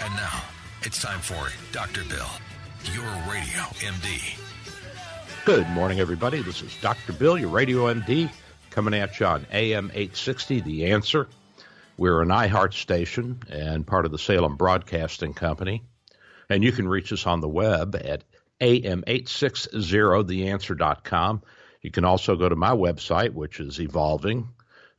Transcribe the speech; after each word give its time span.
And 0.00 0.14
now, 0.14 0.42
it's 0.82 1.00
time 1.00 1.20
for 1.20 1.48
Dr. 1.72 2.04
Bill, 2.04 2.28
your 2.92 3.06
radio 3.30 3.62
MD. 3.80 4.38
Good 5.46 5.66
morning, 5.70 6.00
everybody. 6.00 6.42
This 6.42 6.60
is 6.60 6.76
Dr. 6.82 7.14
Bill, 7.14 7.38
your 7.38 7.48
radio 7.48 7.90
MD, 7.92 8.30
coming 8.70 8.92
at 8.94 9.18
you 9.18 9.24
on 9.26 9.46
AM 9.52 9.90
860, 9.94 10.60
The 10.60 10.92
Answer. 10.92 11.28
We're 11.96 12.20
an 12.20 12.28
iHeart 12.28 12.74
station 12.74 13.40
and 13.48 13.86
part 13.86 14.04
of 14.04 14.12
the 14.12 14.18
Salem 14.18 14.56
Broadcasting 14.56 15.32
Company. 15.32 15.82
And 16.50 16.62
you 16.62 16.72
can 16.72 16.86
reach 16.86 17.10
us 17.12 17.26
on 17.26 17.40
the 17.40 17.48
web 17.48 17.96
at 17.96 18.22
am860theanswer.com. 18.60 21.42
You 21.80 21.90
can 21.90 22.04
also 22.04 22.36
go 22.36 22.50
to 22.50 22.56
my 22.56 22.72
website, 22.72 23.32
which 23.32 23.60
is 23.60 23.80
evolving, 23.80 24.50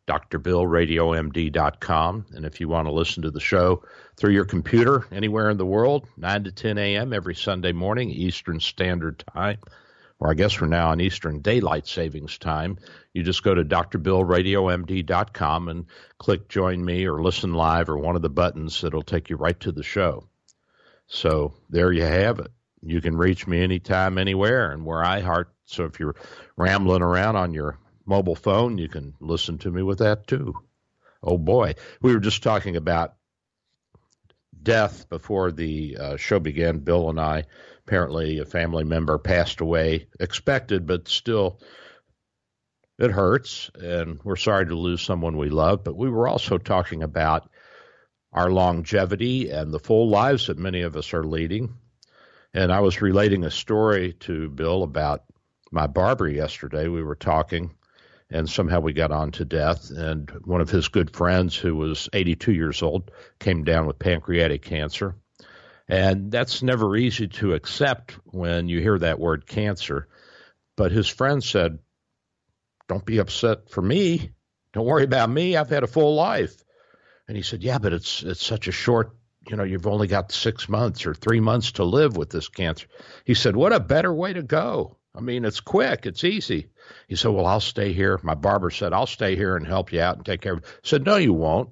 drbillradiomd.com. 0.08 2.26
And 2.34 2.46
if 2.46 2.60
you 2.60 2.68
want 2.68 2.88
to 2.88 2.94
listen 2.94 3.22
to 3.24 3.32
the 3.32 3.40
show 3.40 3.84
through 4.18 4.34
your 4.34 4.46
computer 4.46 5.08
anywhere 5.12 5.50
in 5.50 5.58
the 5.58 5.66
world, 5.66 6.08
9 6.18 6.44
to 6.46 6.52
10 6.52 6.78
a.m. 6.78 7.14
every 7.14 7.36
Sunday 7.36 7.72
morning, 7.72 8.10
Eastern 8.10 8.60
Standard 8.60 9.24
Time, 9.34 9.60
or 10.20 10.32
I 10.32 10.34
guess 10.34 10.60
we're 10.60 10.68
now 10.68 10.90
on 10.90 11.00
Eastern 11.00 11.42
Daylight 11.42 11.88
Savings 11.88 12.40
Time, 12.40 12.78
you 13.14 13.22
just 13.22 13.44
go 13.44 13.54
to 13.54 13.64
drbillradiomd.com 13.64 15.70
and 15.70 15.86
click 16.18 16.50
join 16.50 16.84
me 16.84 17.06
or 17.06 17.22
listen 17.22 17.54
live 17.54 17.90
or 17.90 17.98
one 17.98 18.16
of 18.16 18.24
the 18.24 18.30
buttons 18.30 18.82
that'll 18.82 19.04
take 19.04 19.30
you 19.30 19.36
right 19.36 19.60
to 19.60 19.72
the 19.72 19.84
show. 19.84 20.28
So 21.06 21.54
there 21.70 21.92
you 21.92 22.04
have 22.04 22.40
it. 22.40 22.52
You 22.82 23.02
can 23.02 23.16
reach 23.16 23.48
me 23.48 23.62
anytime, 23.62 24.18
anywhere, 24.18 24.72
and 24.72 24.84
where 24.84 25.04
I 25.04 25.22
heart. 25.22 25.54
So 25.66 25.86
if 25.86 26.00
you're 26.00 26.16
rambling 26.56 27.04
around 27.04 27.36
on 27.36 27.54
your 27.54 27.78
mobile 28.06 28.36
phone, 28.36 28.80
you 28.80 28.88
can 28.88 29.14
listen 29.20 29.60
to 29.60 29.72
me 29.72 29.84
with 29.84 30.00
that 30.00 30.26
too. 30.26 30.56
Oh 31.22 31.38
boy, 31.38 31.76
we 32.02 32.14
were 32.14 32.20
just 32.20 32.44
talking 32.44 32.76
about 32.76 33.17
death 34.64 35.10
before 35.10 35.52
the 35.52 35.98
uh, 35.98 36.18
show 36.18 36.40
began. 36.40 36.80
Bill 36.80 37.10
and 37.10 37.20
I, 37.20 37.46
apparently, 37.86 38.40
a 38.40 38.46
family 38.46 38.84
member 38.84 39.18
passed 39.18 39.62
away, 39.62 40.08
expected, 40.20 40.86
but 40.86 41.08
still, 41.08 41.60
it 43.00 43.12
hurts, 43.12 43.70
and 43.76 44.20
we're 44.24 44.36
sorry 44.36 44.66
to 44.66 44.76
lose 44.76 45.02
someone 45.02 45.38
we 45.38 45.50
love. 45.50 45.84
But 45.84 45.96
we 45.96 46.10
were 46.10 46.28
also 46.28 46.58
talking 46.58 47.04
about 47.04 47.50
our 48.34 48.52
longevity 48.52 49.50
and 49.50 49.74
the 49.74 49.80
full 49.80 50.10
lives 50.10 50.48
that 50.48 50.58
many 50.58 50.82
of 50.82 50.96
us 50.96 51.14
are 51.14 51.24
leading. 51.24 51.76
And 52.54 52.72
I 52.72 52.80
was 52.80 53.02
relating 53.02 53.44
a 53.44 53.52
story 53.52 54.14
to 54.22 54.50
Bill 54.50 54.84
about 54.84 55.24
my 55.72 55.88
barber 55.88 56.28
yesterday. 56.28 56.88
We 56.88 57.04
were 57.04 57.16
talking 57.16 57.77
and 58.30 58.50
somehow 58.50 58.80
we 58.80 58.94
got 58.94 59.12
on 59.12 59.32
to 59.32 59.46
death. 59.46 59.90
And 59.90 60.30
one 60.46 60.62
of 60.62 60.70
his 60.70 60.90
good 60.90 61.16
friends, 61.16 61.56
who 61.56 61.76
was 61.76 62.10
82 62.12 62.54
years 62.54 62.82
old, 62.82 63.12
came 63.40 63.64
down 63.64 63.86
with 63.88 64.00
pancreatic 64.00 64.64
cancer. 64.64 65.16
And 65.88 66.32
that's 66.32 66.62
never 66.62 66.96
easy 66.98 67.28
to 67.28 67.54
accept 67.54 68.18
when 68.26 68.68
you 68.68 68.82
hear 68.82 69.00
that 69.00 69.20
word 69.20 69.48
cancer. 69.48 70.08
But 70.76 70.92
his 70.92 71.08
friend 71.08 71.44
said, 71.44 71.80
Don't 72.90 73.06
be 73.06 73.20
upset 73.20 73.70
for 73.70 73.82
me. 73.82 74.32
Don't 74.74 74.86
worry 74.86 75.06
about 75.06 75.30
me. 75.30 75.56
I've 75.56 75.70
had 75.70 75.84
a 75.84 75.88
full 75.88 76.16
life. 76.16 76.64
And 77.28 77.38
he 77.38 77.44
said, 77.44 77.64
Yeah, 77.64 77.78
but 77.78 77.94
it's 77.94 78.22
it's 78.24 78.46
such 78.46 78.68
a 78.68 78.74
short, 78.74 79.16
you 79.50 79.56
know, 79.56 79.64
you've 79.64 79.88
only 79.88 80.08
got 80.08 80.34
six 80.34 80.68
months 80.68 81.06
or 81.06 81.14
three 81.14 81.40
months 81.40 81.74
to 81.74 81.86
live 81.86 82.18
with 82.18 82.30
this 82.30 82.50
cancer. 82.50 82.88
He 83.24 83.34
said, 83.34 83.56
What 83.56 83.74
a 83.74 83.80
better 83.80 84.14
way 84.14 84.34
to 84.34 84.44
go. 84.44 84.98
I 85.16 85.22
mean, 85.22 85.46
it's 85.46 85.62
quick, 85.62 86.06
it's 86.06 86.26
easy. 86.26 86.68
He 87.08 87.16
said, 87.16 87.32
Well, 87.32 87.46
I'll 87.46 87.60
stay 87.60 87.94
here. 87.94 88.20
My 88.24 88.36
barber 88.36 88.70
said, 88.70 88.94
I'll 88.94 89.08
stay 89.08 89.36
here 89.36 89.56
and 89.56 89.66
help 89.66 89.92
you 89.92 90.02
out 90.02 90.18
and 90.18 90.26
take 90.26 90.42
care 90.42 90.54
of 90.54 90.60
you. 90.60 90.70
Said, 90.84 91.06
No, 91.06 91.18
you 91.18 91.34
won't. 91.34 91.70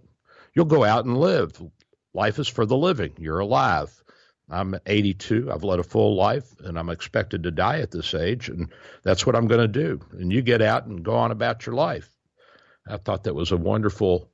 You'll 0.53 0.65
go 0.65 0.83
out 0.83 1.05
and 1.05 1.17
live. 1.17 1.61
Life 2.13 2.39
is 2.39 2.47
for 2.47 2.65
the 2.65 2.77
living. 2.77 3.13
You're 3.17 3.39
alive. 3.39 3.91
I'm 4.49 4.75
82. 4.85 5.51
I've 5.51 5.63
led 5.63 5.79
a 5.79 5.83
full 5.83 6.15
life 6.15 6.45
and 6.59 6.77
I'm 6.77 6.89
expected 6.89 7.43
to 7.43 7.51
die 7.51 7.79
at 7.79 7.91
this 7.91 8.13
age. 8.13 8.47
And 8.49 8.71
that's 9.03 9.25
what 9.25 9.35
I'm 9.35 9.47
going 9.47 9.61
to 9.61 9.67
do. 9.67 9.99
And 10.11 10.31
you 10.31 10.41
get 10.41 10.61
out 10.61 10.85
and 10.85 11.03
go 11.03 11.15
on 11.15 11.31
about 11.31 11.65
your 11.65 11.75
life. 11.75 12.09
I 12.87 12.97
thought 12.97 13.23
that 13.23 13.33
was 13.33 13.51
a 13.51 13.57
wonderful 13.57 14.29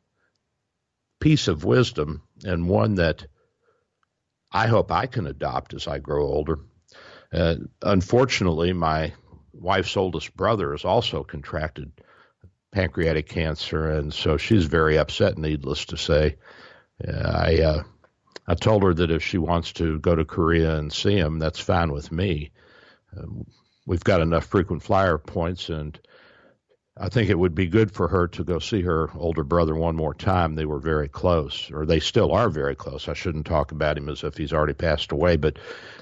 piece 1.20 1.48
of 1.48 1.64
wisdom 1.64 2.24
and 2.44 2.68
one 2.68 2.96
that 2.96 3.26
I 4.52 4.68
hope 4.68 4.92
I 4.92 5.06
can 5.06 5.28
adopt 5.28 5.74
as 5.74 5.88
I 5.88 6.00
grow 6.00 6.26
older. 6.26 6.60
Uh, 7.32 7.56
unfortunately, 7.82 8.74
my 8.74 9.14
wife's 9.62 9.96
oldest 9.96 10.36
brother 10.36 10.72
has 10.72 10.84
also 10.84 11.24
contracted 11.24 11.92
pancreatic 12.72 13.28
cancer, 13.30 13.90
and 13.90 14.14
so 14.14 14.38
she's 14.38 14.66
very 14.66 14.98
upset. 14.98 15.38
Needless 15.38 15.86
to 15.86 15.98
say, 15.98 16.38
I 17.08 17.62
uh, 17.62 17.84
I 18.48 18.56
told 18.56 18.84
her 18.84 18.94
that 18.94 19.12
if 19.12 19.24
she 19.24 19.38
wants 19.38 19.74
to 19.74 20.00
go 20.00 20.16
to 20.16 20.26
Korea 20.26 20.78
and 20.78 20.92
see 20.92 21.16
him, 21.16 21.40
that's 21.40 21.60
fine 21.60 21.92
with 21.92 22.12
me. 22.12 22.52
Um, 23.18 23.46
we've 23.86 24.04
got 24.04 24.22
enough 24.22 24.46
frequent 24.46 24.84
flyer 24.84 25.18
points, 25.18 25.70
and 25.70 26.00
I 26.98 27.10
think 27.10 27.30
it 27.30 27.40
would 27.40 27.56
be 27.56 27.68
good 27.68 27.92
for 27.92 28.08
her 28.08 28.28
to 28.30 28.44
go 28.44 28.60
see 28.60 28.82
her 28.82 29.10
older 29.16 29.44
brother 29.44 29.76
one 29.76 29.96
more 29.96 30.14
time. 30.14 30.56
They 30.56 30.66
were 30.66 30.80
very 30.80 31.08
close, 31.08 31.70
or 31.72 31.86
they 31.86 32.00
still 32.00 32.32
are 32.32 32.50
very 32.50 32.76
close. 32.76 33.08
I 33.08 33.14
shouldn't 33.14 33.46
talk 33.46 33.72
about 33.72 33.98
him 33.98 34.10
as 34.10 34.24
if 34.24 34.38
he's 34.38 34.54
already 34.54 34.74
passed 34.74 35.12
away, 35.12 35.38
but 35.38 35.58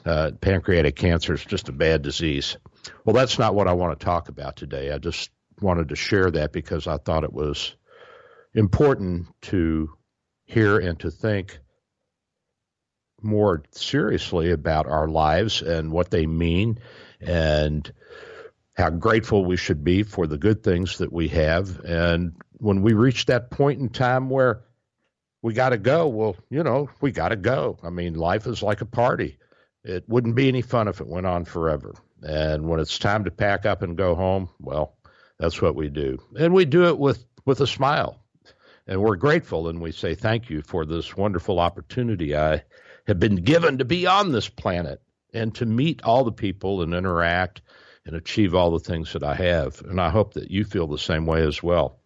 uh, 0.05 0.31
pancreatic 0.39 0.95
cancer 0.95 1.33
is 1.33 1.45
just 1.45 1.69
a 1.69 1.73
bad 1.73 2.01
disease. 2.01 2.57
Well, 3.05 3.13
that's 3.15 3.39
not 3.39 3.55
what 3.55 3.67
I 3.67 3.73
want 3.73 3.99
to 3.99 4.05
talk 4.05 4.29
about 4.29 4.55
today. 4.55 4.91
I 4.91 4.97
just 4.97 5.29
wanted 5.61 5.89
to 5.89 5.95
share 5.95 6.31
that 6.31 6.51
because 6.53 6.87
I 6.87 6.97
thought 6.97 7.23
it 7.23 7.33
was 7.33 7.75
important 8.53 9.27
to 9.43 9.89
hear 10.45 10.79
and 10.79 10.99
to 10.99 11.11
think 11.11 11.59
more 13.21 13.63
seriously 13.71 14.51
about 14.51 14.87
our 14.87 15.07
lives 15.07 15.61
and 15.61 15.91
what 15.91 16.09
they 16.09 16.25
mean 16.25 16.79
and 17.19 17.91
how 18.75 18.89
grateful 18.89 19.43
we 19.43 19.57
should 19.57 19.83
be 19.83 20.03
for 20.03 20.25
the 20.25 20.37
good 20.37 20.63
things 20.63 20.99
that 20.99 21.11
we 21.11 21.27
have. 21.27 21.79
And 21.81 22.35
when 22.53 22.81
we 22.81 22.93
reach 22.93 23.25
that 23.25 23.51
point 23.51 23.79
in 23.79 23.89
time 23.89 24.29
where 24.29 24.61
we 25.41 25.53
got 25.53 25.69
to 25.69 25.77
go, 25.77 26.07
well, 26.07 26.35
you 26.49 26.63
know, 26.63 26.89
we 27.01 27.11
got 27.11 27.29
to 27.29 27.35
go. 27.35 27.77
I 27.83 27.89
mean, 27.89 28.13
life 28.13 28.47
is 28.47 28.63
like 28.63 28.81
a 28.81 28.85
party. 28.85 29.37
It 29.83 30.05
wouldn't 30.07 30.35
be 30.35 30.47
any 30.47 30.61
fun 30.61 30.87
if 30.87 31.01
it 31.01 31.07
went 31.07 31.25
on 31.25 31.45
forever. 31.45 31.93
And 32.23 32.67
when 32.67 32.79
it's 32.79 32.99
time 32.99 33.23
to 33.23 33.31
pack 33.31 33.65
up 33.65 33.81
and 33.81 33.97
go 33.97 34.15
home, 34.15 34.49
well, 34.59 34.95
that's 35.37 35.61
what 35.61 35.75
we 35.75 35.89
do. 35.89 36.19
And 36.37 36.53
we 36.53 36.65
do 36.65 36.85
it 36.85 36.97
with, 36.97 37.25
with 37.45 37.61
a 37.61 37.67
smile. 37.67 38.21
And 38.87 39.01
we're 39.01 39.15
grateful 39.15 39.67
and 39.69 39.81
we 39.81 39.91
say 39.91 40.15
thank 40.15 40.49
you 40.49 40.61
for 40.61 40.85
this 40.85 41.15
wonderful 41.15 41.59
opportunity 41.59 42.35
I 42.35 42.63
have 43.07 43.19
been 43.19 43.35
given 43.35 43.77
to 43.77 43.85
be 43.85 44.07
on 44.07 44.31
this 44.31 44.49
planet 44.49 45.01
and 45.33 45.53
to 45.55 45.65
meet 45.65 46.03
all 46.03 46.23
the 46.23 46.31
people 46.31 46.81
and 46.81 46.93
interact 46.93 47.61
and 48.05 48.15
achieve 48.15 48.55
all 48.55 48.71
the 48.71 48.79
things 48.79 49.13
that 49.13 49.23
I 49.23 49.35
have. 49.35 49.81
And 49.81 50.01
I 50.01 50.09
hope 50.09 50.33
that 50.33 50.49
you 50.49 50.63
feel 50.63 50.87
the 50.87 50.97
same 50.97 51.25
way 51.25 51.43
as 51.43 51.61
well. 51.61 51.99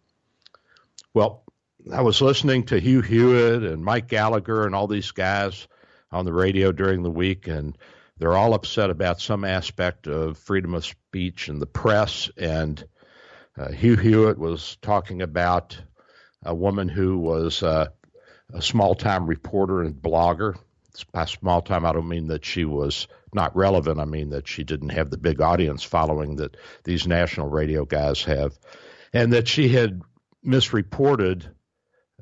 Well, 1.14 1.44
I 1.92 2.02
was 2.02 2.20
listening 2.20 2.64
to 2.64 2.80
Hugh 2.80 3.02
Hewitt 3.02 3.62
and 3.62 3.84
Mike 3.84 4.08
Gallagher 4.08 4.66
and 4.66 4.74
all 4.74 4.86
these 4.86 5.10
guys 5.10 5.66
on 6.10 6.24
the 6.24 6.32
radio 6.32 6.72
during 6.72 7.02
the 7.02 7.10
week, 7.10 7.46
and 7.46 7.76
they're 8.24 8.38
all 8.38 8.54
upset 8.54 8.88
about 8.88 9.20
some 9.20 9.44
aspect 9.44 10.06
of 10.06 10.38
freedom 10.38 10.72
of 10.74 10.86
speech 10.86 11.48
and 11.48 11.60
the 11.60 11.66
press. 11.66 12.30
And 12.38 12.82
Uh, 13.56 13.70
Hugh 13.70 13.96
Hewitt 13.96 14.38
was 14.38 14.76
talking 14.80 15.22
about 15.22 15.78
a 16.42 16.54
woman 16.54 16.88
who 16.88 17.18
was 17.18 17.62
uh, 17.62 17.88
a 18.52 18.62
small 18.62 18.94
time 18.94 19.26
reporter 19.26 19.82
and 19.82 19.94
blogger. 19.94 20.56
By 21.12 21.26
small 21.26 21.60
time, 21.60 21.84
I 21.84 21.92
don't 21.92 22.08
mean 22.08 22.28
that 22.28 22.44
she 22.44 22.64
was 22.64 23.08
not 23.32 23.54
relevant. 23.54 24.00
I 24.00 24.06
mean 24.06 24.30
that 24.30 24.48
she 24.48 24.64
didn't 24.64 24.88
have 24.88 25.10
the 25.10 25.18
big 25.18 25.40
audience 25.40 25.84
following 25.84 26.36
that 26.36 26.56
these 26.82 27.06
national 27.06 27.48
radio 27.48 27.84
guys 27.84 28.24
have, 28.24 28.58
and 29.12 29.34
that 29.34 29.46
she 29.46 29.68
had 29.68 30.00
misreported 30.42 31.48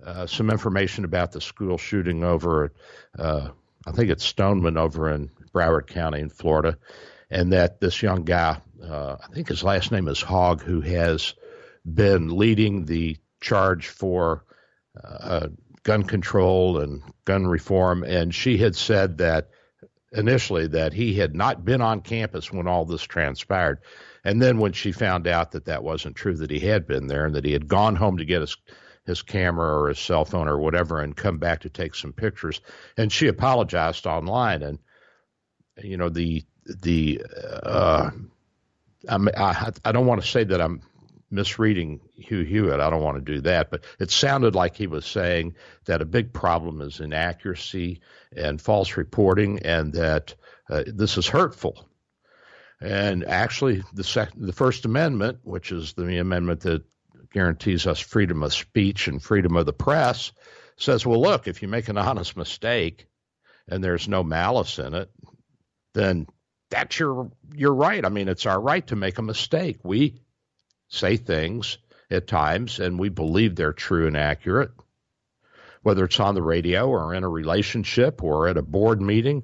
uh, 0.04 0.26
some 0.26 0.50
information 0.50 1.04
about 1.04 1.32
the 1.32 1.40
school 1.40 1.78
shooting 1.78 2.24
over, 2.24 2.72
uh, 3.18 3.48
I 3.86 3.92
think 3.92 4.10
it's 4.10 4.24
Stoneman 4.24 4.76
over 4.76 5.10
in 5.10 5.30
Broward 5.52 5.86
County 5.88 6.20
in 6.20 6.28
Florida, 6.28 6.78
and 7.30 7.52
that 7.52 7.80
this 7.80 8.02
young 8.02 8.24
guy, 8.24 8.60
uh, 8.82 9.16
I 9.22 9.34
think 9.34 9.48
his 9.48 9.64
last 9.64 9.90
name 9.92 10.08
is 10.08 10.20
Hogg, 10.20 10.62
who 10.62 10.80
has 10.80 11.34
been 11.84 12.36
leading 12.36 12.84
the 12.84 13.16
charge 13.40 13.88
for 13.88 14.44
uh, 15.02 15.48
gun 15.82 16.04
control 16.04 16.78
and 16.78 17.02
gun 17.24 17.46
reform, 17.46 18.04
and 18.04 18.34
she 18.34 18.58
had 18.58 18.76
said 18.76 19.18
that 19.18 19.50
initially 20.12 20.68
that 20.68 20.92
he 20.92 21.14
had 21.14 21.34
not 21.34 21.64
been 21.64 21.80
on 21.80 22.00
campus 22.00 22.52
when 22.52 22.68
all 22.68 22.84
this 22.84 23.02
transpired. 23.02 23.78
And 24.24 24.40
then 24.40 24.58
when 24.58 24.72
she 24.72 24.92
found 24.92 25.26
out 25.26 25.52
that 25.52 25.64
that 25.64 25.82
wasn't 25.82 26.16
true, 26.16 26.36
that 26.36 26.50
he 26.50 26.60
had 26.60 26.86
been 26.86 27.06
there 27.06 27.26
and 27.26 27.34
that 27.34 27.44
he 27.44 27.52
had 27.52 27.66
gone 27.66 27.96
home 27.96 28.18
to 28.18 28.24
get 28.24 28.42
his 28.42 28.56
his 29.04 29.22
camera 29.22 29.82
or 29.82 29.88
his 29.88 29.98
cell 29.98 30.24
phone 30.24 30.48
or 30.48 30.58
whatever 30.58 31.00
and 31.00 31.16
come 31.16 31.38
back 31.38 31.60
to 31.60 31.68
take 31.68 31.94
some 31.94 32.12
pictures, 32.12 32.60
and 32.96 33.12
she 33.12 33.28
apologized 33.28 34.06
online. 34.06 34.62
And 34.62 34.78
you 35.82 35.96
know 35.96 36.08
the 36.08 36.44
the 36.64 37.24
uh, 37.62 38.10
I 39.08 39.72
I 39.84 39.92
don't 39.92 40.06
want 40.06 40.22
to 40.22 40.28
say 40.28 40.44
that 40.44 40.60
I'm 40.60 40.82
misreading 41.30 42.00
Hugh 42.14 42.44
Hewitt. 42.44 42.80
I 42.80 42.90
don't 42.90 43.02
want 43.02 43.24
to 43.24 43.32
do 43.34 43.40
that, 43.42 43.70
but 43.70 43.84
it 43.98 44.10
sounded 44.10 44.54
like 44.54 44.76
he 44.76 44.86
was 44.86 45.06
saying 45.06 45.56
that 45.86 46.02
a 46.02 46.06
big 46.06 46.32
problem 46.32 46.80
is 46.82 47.00
inaccuracy 47.00 48.00
and 48.36 48.60
false 48.60 48.96
reporting, 48.96 49.60
and 49.60 49.92
that 49.94 50.34
uh, 50.70 50.84
this 50.86 51.16
is 51.16 51.26
hurtful. 51.26 51.88
And 52.80 53.24
actually, 53.24 53.82
the 53.94 54.04
sec- 54.04 54.34
the 54.36 54.52
First 54.52 54.84
Amendment, 54.84 55.38
which 55.42 55.72
is 55.72 55.94
the 55.94 56.18
amendment 56.18 56.60
that 56.60 56.84
guarantees 57.32 57.86
us 57.86 57.98
freedom 57.98 58.42
of 58.42 58.54
speech 58.54 59.08
and 59.08 59.22
freedom 59.22 59.56
of 59.56 59.66
the 59.66 59.72
press, 59.72 60.32
says, 60.76 61.06
well, 61.06 61.20
look, 61.20 61.48
if 61.48 61.62
you 61.62 61.68
make 61.68 61.88
an 61.88 61.98
honest 61.98 62.36
mistake 62.36 63.06
and 63.68 63.82
there's 63.82 64.08
no 64.08 64.22
malice 64.22 64.78
in 64.78 64.94
it, 64.94 65.10
then 65.94 66.26
that's 66.70 66.98
your 66.98 67.30
your 67.54 67.74
right. 67.74 68.04
I 68.04 68.08
mean, 68.08 68.28
it's 68.28 68.46
our 68.46 68.60
right 68.60 68.86
to 68.88 68.96
make 68.96 69.18
a 69.18 69.22
mistake. 69.22 69.78
We 69.84 70.20
say 70.88 71.16
things 71.16 71.78
at 72.10 72.26
times 72.26 72.78
and 72.80 72.98
we 72.98 73.08
believe 73.08 73.54
they're 73.54 73.72
true 73.72 74.06
and 74.06 74.16
accurate, 74.16 74.70
whether 75.82 76.04
it's 76.04 76.20
on 76.20 76.34
the 76.34 76.42
radio 76.42 76.88
or 76.88 77.14
in 77.14 77.24
a 77.24 77.28
relationship 77.28 78.22
or 78.22 78.48
at 78.48 78.56
a 78.56 78.62
board 78.62 79.00
meeting. 79.00 79.42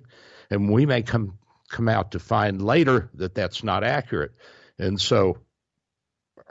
And 0.51 0.71
we 0.71 0.87
may 0.87 1.03
come, 1.03 1.39
come 1.71 1.89
out 1.89 2.13
to 2.13 2.19
find 2.19 2.63
later 2.63 3.11
that 3.15 3.35
that's 3.35 3.63
not 3.63 3.85
accurate. 3.85 4.33
And 4.79 5.01
so, 5.01 5.39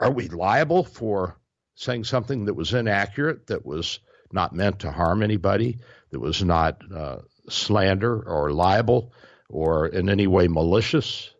are 0.00 0.10
we 0.10 0.28
liable 0.28 0.84
for 0.84 1.36
saying 1.74 2.04
something 2.04 2.46
that 2.46 2.54
was 2.54 2.74
inaccurate, 2.74 3.46
that 3.48 3.64
was 3.64 4.00
not 4.32 4.54
meant 4.54 4.80
to 4.80 4.92
harm 4.92 5.22
anybody, 5.22 5.78
that 6.10 6.20
was 6.20 6.42
not 6.42 6.80
uh, 6.94 7.18
slander 7.48 8.20
or 8.20 8.52
libel 8.52 9.12
or 9.48 9.86
in 9.86 10.08
any 10.08 10.26
way 10.26 10.48
malicious? 10.48 11.30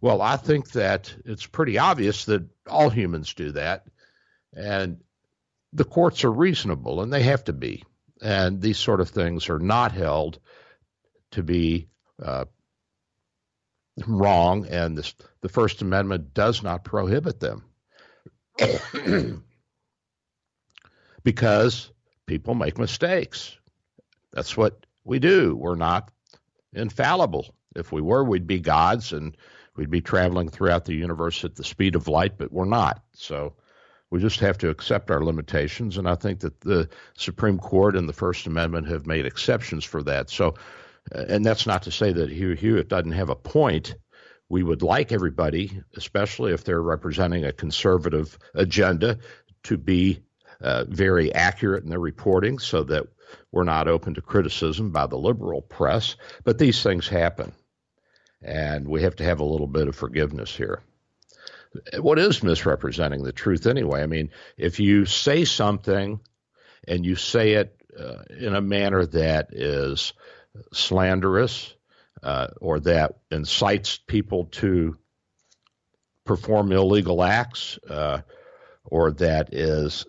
Well, 0.00 0.22
I 0.22 0.36
think 0.36 0.72
that 0.72 1.14
it's 1.24 1.46
pretty 1.46 1.78
obvious 1.78 2.24
that 2.26 2.48
all 2.66 2.90
humans 2.90 3.34
do 3.34 3.52
that. 3.52 3.86
And 4.54 5.00
the 5.72 5.84
courts 5.84 6.24
are 6.24 6.32
reasonable, 6.32 7.02
and 7.02 7.12
they 7.12 7.22
have 7.22 7.44
to 7.44 7.52
be. 7.52 7.84
And 8.22 8.60
these 8.60 8.78
sort 8.78 9.00
of 9.00 9.10
things 9.10 9.48
are 9.48 9.58
not 9.58 9.92
held 9.92 10.40
to 11.32 11.42
be 11.42 11.88
uh, 12.22 12.46
wrong, 14.06 14.66
and 14.66 14.96
this, 14.98 15.14
the 15.42 15.48
First 15.48 15.82
Amendment 15.82 16.34
does 16.34 16.62
not 16.62 16.84
prohibit 16.84 17.40
them. 17.40 17.64
because 21.22 21.90
people 22.26 22.54
make 22.54 22.78
mistakes. 22.78 23.56
That's 24.32 24.56
what 24.56 24.86
we 25.04 25.18
do. 25.18 25.56
We're 25.56 25.74
not 25.74 26.10
infallible. 26.72 27.54
If 27.76 27.92
we 27.92 28.00
were, 28.00 28.24
we'd 28.24 28.46
be 28.46 28.60
gods 28.60 29.12
and 29.12 29.36
We'd 29.80 29.90
be 29.90 30.02
traveling 30.02 30.50
throughout 30.50 30.84
the 30.84 30.94
universe 30.94 31.42
at 31.42 31.54
the 31.54 31.64
speed 31.64 31.94
of 31.94 32.06
light, 32.06 32.36
but 32.36 32.52
we're 32.52 32.66
not. 32.66 33.02
So 33.14 33.54
we 34.10 34.20
just 34.20 34.40
have 34.40 34.58
to 34.58 34.68
accept 34.68 35.10
our 35.10 35.24
limitations. 35.24 35.96
And 35.96 36.06
I 36.06 36.16
think 36.16 36.40
that 36.40 36.60
the 36.60 36.88
Supreme 37.16 37.58
Court 37.58 37.96
and 37.96 38.06
the 38.06 38.12
First 38.12 38.46
Amendment 38.46 38.88
have 38.88 39.06
made 39.06 39.24
exceptions 39.24 39.82
for 39.84 40.02
that. 40.02 40.28
So, 40.28 40.54
uh, 41.14 41.24
and 41.28 41.46
that's 41.46 41.66
not 41.66 41.82
to 41.84 41.90
say 41.90 42.12
that 42.12 42.30
Hugh 42.30 42.52
Hewitt 42.52 42.88
doesn't 42.88 43.12
have 43.12 43.30
a 43.30 43.34
point. 43.34 43.94
We 44.50 44.62
would 44.64 44.82
like 44.82 45.12
everybody, 45.12 45.80
especially 45.96 46.52
if 46.52 46.64
they're 46.64 46.82
representing 46.82 47.44
a 47.44 47.52
conservative 47.52 48.36
agenda, 48.54 49.18
to 49.62 49.78
be 49.78 50.20
uh, 50.60 50.84
very 50.88 51.32
accurate 51.32 51.84
in 51.84 51.90
their 51.90 52.00
reporting 52.00 52.58
so 52.58 52.82
that 52.82 53.06
we're 53.52 53.64
not 53.64 53.88
open 53.88 54.14
to 54.14 54.20
criticism 54.20 54.90
by 54.90 55.06
the 55.06 55.16
liberal 55.16 55.62
press. 55.62 56.16
But 56.44 56.58
these 56.58 56.82
things 56.82 57.08
happen 57.08 57.52
and 58.42 58.88
we 58.88 59.02
have 59.02 59.16
to 59.16 59.24
have 59.24 59.40
a 59.40 59.44
little 59.44 59.66
bit 59.66 59.88
of 59.88 59.96
forgiveness 59.96 60.54
here. 60.54 60.82
What 62.00 62.18
is 62.18 62.42
misrepresenting 62.42 63.22
the 63.22 63.32
truth 63.32 63.66
anyway? 63.66 64.02
I 64.02 64.06
mean, 64.06 64.30
if 64.56 64.80
you 64.80 65.06
say 65.06 65.44
something 65.44 66.20
and 66.88 67.06
you 67.06 67.14
say 67.14 67.52
it 67.52 67.76
uh, 67.96 68.24
in 68.36 68.56
a 68.56 68.60
manner 68.60 69.06
that 69.06 69.50
is 69.52 70.12
slanderous 70.72 71.72
uh, 72.22 72.48
or 72.60 72.80
that 72.80 73.16
incites 73.30 73.98
people 73.98 74.46
to 74.46 74.96
perform 76.24 76.72
illegal 76.72 77.22
acts 77.22 77.78
uh, 77.88 78.20
or 78.84 79.12
that 79.12 79.54
is 79.54 80.06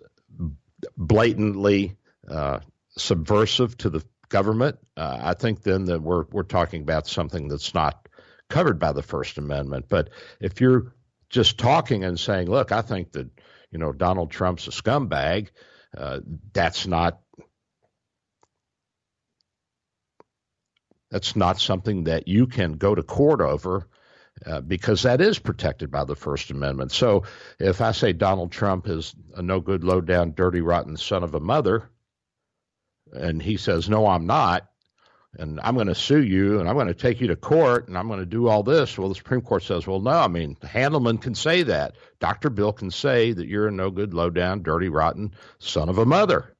blatantly 0.96 1.96
uh, 2.28 2.60
subversive 2.96 3.76
to 3.78 3.90
the 3.90 4.04
government, 4.28 4.78
uh, 4.96 5.18
I 5.20 5.34
think 5.34 5.62
then 5.62 5.84
that 5.86 6.02
we're 6.02 6.24
we're 6.30 6.42
talking 6.42 6.82
about 6.82 7.06
something 7.06 7.48
that's 7.48 7.74
not 7.74 8.08
covered 8.48 8.78
by 8.78 8.92
the 8.92 9.02
First 9.02 9.38
Amendment. 9.38 9.86
But 9.88 10.10
if 10.40 10.60
you're 10.60 10.94
just 11.28 11.58
talking 11.58 12.04
and 12.04 12.18
saying, 12.18 12.48
"Look, 12.48 12.72
I 12.72 12.82
think 12.82 13.12
that 13.12 13.28
you 13.70 13.78
know 13.78 13.92
Donald 13.92 14.30
Trump's 14.30 14.66
a 14.68 14.70
scumbag," 14.70 15.48
uh, 15.96 16.20
that's 16.52 16.86
not 16.86 17.20
that's 21.12 21.36
not 21.36 21.60
something 21.60 22.04
that 22.04 22.26
you 22.26 22.46
can 22.46 22.72
go 22.72 22.94
to 22.94 23.02
court 23.02 23.40
over. 23.40 23.86
Uh, 24.46 24.62
because 24.62 25.02
that 25.02 25.20
is 25.20 25.38
protected 25.38 25.90
by 25.90 26.04
the 26.04 26.16
First 26.16 26.50
Amendment. 26.50 26.90
So 26.90 27.24
if 27.60 27.82
I 27.82 27.92
say 27.92 28.14
Donald 28.14 28.50
Trump 28.50 28.88
is 28.88 29.14
a 29.36 29.42
no 29.42 29.60
good, 29.60 29.84
low 29.84 30.00
down, 30.00 30.32
dirty, 30.32 30.62
rotten 30.62 30.96
son 30.96 31.22
of 31.22 31.34
a 31.34 31.38
mother, 31.38 31.90
and 33.12 33.42
he 33.42 33.58
says, 33.58 33.90
no, 33.90 34.06
I'm 34.06 34.26
not, 34.26 34.68
and 35.38 35.60
I'm 35.62 35.74
going 35.74 35.86
to 35.86 35.94
sue 35.94 36.22
you 36.22 36.60
and 36.60 36.68
I'm 36.68 36.74
going 36.74 36.88
to 36.88 36.94
take 36.94 37.20
you 37.20 37.28
to 37.28 37.36
court 37.36 37.88
and 37.88 37.96
I'm 37.96 38.08
going 38.08 38.20
to 38.20 38.26
do 38.26 38.48
all 38.48 38.62
this. 38.62 38.98
Well, 38.98 39.10
the 39.10 39.14
Supreme 39.14 39.42
Court 39.42 39.62
says, 39.62 39.86
well, 39.86 40.00
no, 40.00 40.10
I 40.10 40.28
mean, 40.28 40.56
Handelman 40.62 41.20
can 41.20 41.34
say 41.34 41.62
that. 41.64 41.96
Dr. 42.18 42.50
Bill 42.50 42.72
can 42.72 42.90
say 42.90 43.32
that 43.32 43.46
you're 43.46 43.68
a 43.68 43.72
no 43.72 43.90
good, 43.90 44.14
low 44.14 44.30
down, 44.30 44.62
dirty, 44.62 44.88
rotten 44.88 45.34
son 45.58 45.88
of 45.88 45.98
a 45.98 46.06
mother. 46.06 46.54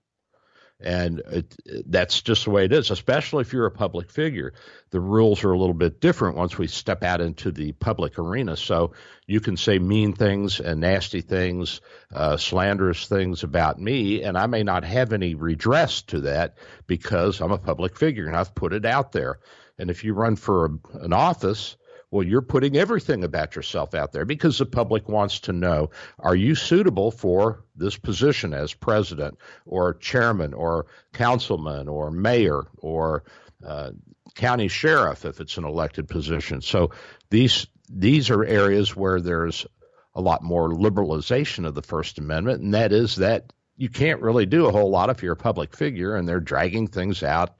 And 0.82 1.22
it, 1.30 1.54
that's 1.86 2.22
just 2.22 2.44
the 2.44 2.50
way 2.50 2.64
it 2.64 2.72
is, 2.72 2.90
especially 2.90 3.42
if 3.42 3.52
you're 3.52 3.66
a 3.66 3.70
public 3.70 4.10
figure. 4.10 4.54
The 4.90 5.00
rules 5.00 5.44
are 5.44 5.52
a 5.52 5.58
little 5.58 5.74
bit 5.74 6.00
different 6.00 6.36
once 6.36 6.58
we 6.58 6.66
step 6.66 7.02
out 7.02 7.20
into 7.20 7.50
the 7.50 7.72
public 7.72 8.18
arena. 8.18 8.56
So 8.56 8.92
you 9.26 9.40
can 9.40 9.56
say 9.56 9.78
mean 9.78 10.12
things 10.12 10.60
and 10.60 10.80
nasty 10.80 11.20
things, 11.20 11.80
uh, 12.12 12.36
slanderous 12.36 13.06
things 13.06 13.42
about 13.42 13.80
me, 13.80 14.22
and 14.22 14.36
I 14.36 14.46
may 14.46 14.62
not 14.62 14.84
have 14.84 15.12
any 15.12 15.34
redress 15.34 16.02
to 16.02 16.22
that 16.22 16.56
because 16.86 17.40
I'm 17.40 17.52
a 17.52 17.58
public 17.58 17.96
figure 17.96 18.26
and 18.26 18.36
I've 18.36 18.54
put 18.54 18.72
it 18.72 18.84
out 18.84 19.12
there. 19.12 19.38
And 19.78 19.90
if 19.90 20.04
you 20.04 20.14
run 20.14 20.36
for 20.36 20.66
a, 20.66 20.98
an 20.98 21.12
office, 21.12 21.76
well, 22.12 22.24
you're 22.26 22.42
putting 22.42 22.76
everything 22.76 23.24
about 23.24 23.56
yourself 23.56 23.94
out 23.94 24.12
there 24.12 24.26
because 24.26 24.58
the 24.58 24.66
public 24.66 25.08
wants 25.08 25.40
to 25.40 25.52
know 25.52 25.90
are 26.18 26.36
you 26.36 26.54
suitable 26.54 27.10
for 27.10 27.64
this 27.74 27.96
position 27.96 28.52
as 28.52 28.74
president 28.74 29.38
or 29.64 29.94
chairman 29.94 30.52
or 30.52 30.86
councilman 31.14 31.88
or 31.88 32.10
mayor 32.10 32.64
or 32.76 33.24
uh, 33.66 33.92
county 34.34 34.68
sheriff 34.68 35.24
if 35.24 35.40
it's 35.40 35.56
an 35.56 35.64
elected 35.64 36.06
position. 36.06 36.60
So 36.60 36.90
these 37.30 37.66
these 37.88 38.28
are 38.28 38.44
areas 38.44 38.94
where 38.94 39.20
there's 39.20 39.66
a 40.14 40.20
lot 40.20 40.42
more 40.42 40.68
liberalization 40.68 41.66
of 41.66 41.74
the 41.74 41.82
First 41.82 42.18
Amendment, 42.18 42.60
and 42.60 42.74
that 42.74 42.92
is 42.92 43.16
that 43.16 43.54
you 43.76 43.88
can't 43.88 44.20
really 44.20 44.44
do 44.44 44.66
a 44.66 44.70
whole 44.70 44.90
lot 44.90 45.08
if 45.08 45.22
you're 45.22 45.32
a 45.32 45.36
public 45.36 45.74
figure 45.74 46.14
and 46.14 46.28
they're 46.28 46.40
dragging 46.40 46.88
things 46.88 47.22
out 47.22 47.54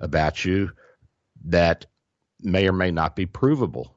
about 0.00 0.42
you 0.42 0.70
that 1.44 1.84
may 2.42 2.68
or 2.68 2.72
may 2.72 2.90
not 2.90 3.16
be 3.16 3.26
provable. 3.26 3.96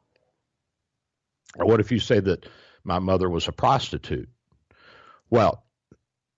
Or 1.57 1.65
what 1.65 1.79
if 1.79 1.91
you 1.91 1.99
say 1.99 2.19
that 2.19 2.45
my 2.83 2.99
mother 2.99 3.29
was 3.29 3.47
a 3.47 3.51
prostitute? 3.51 4.29
Well, 5.29 5.63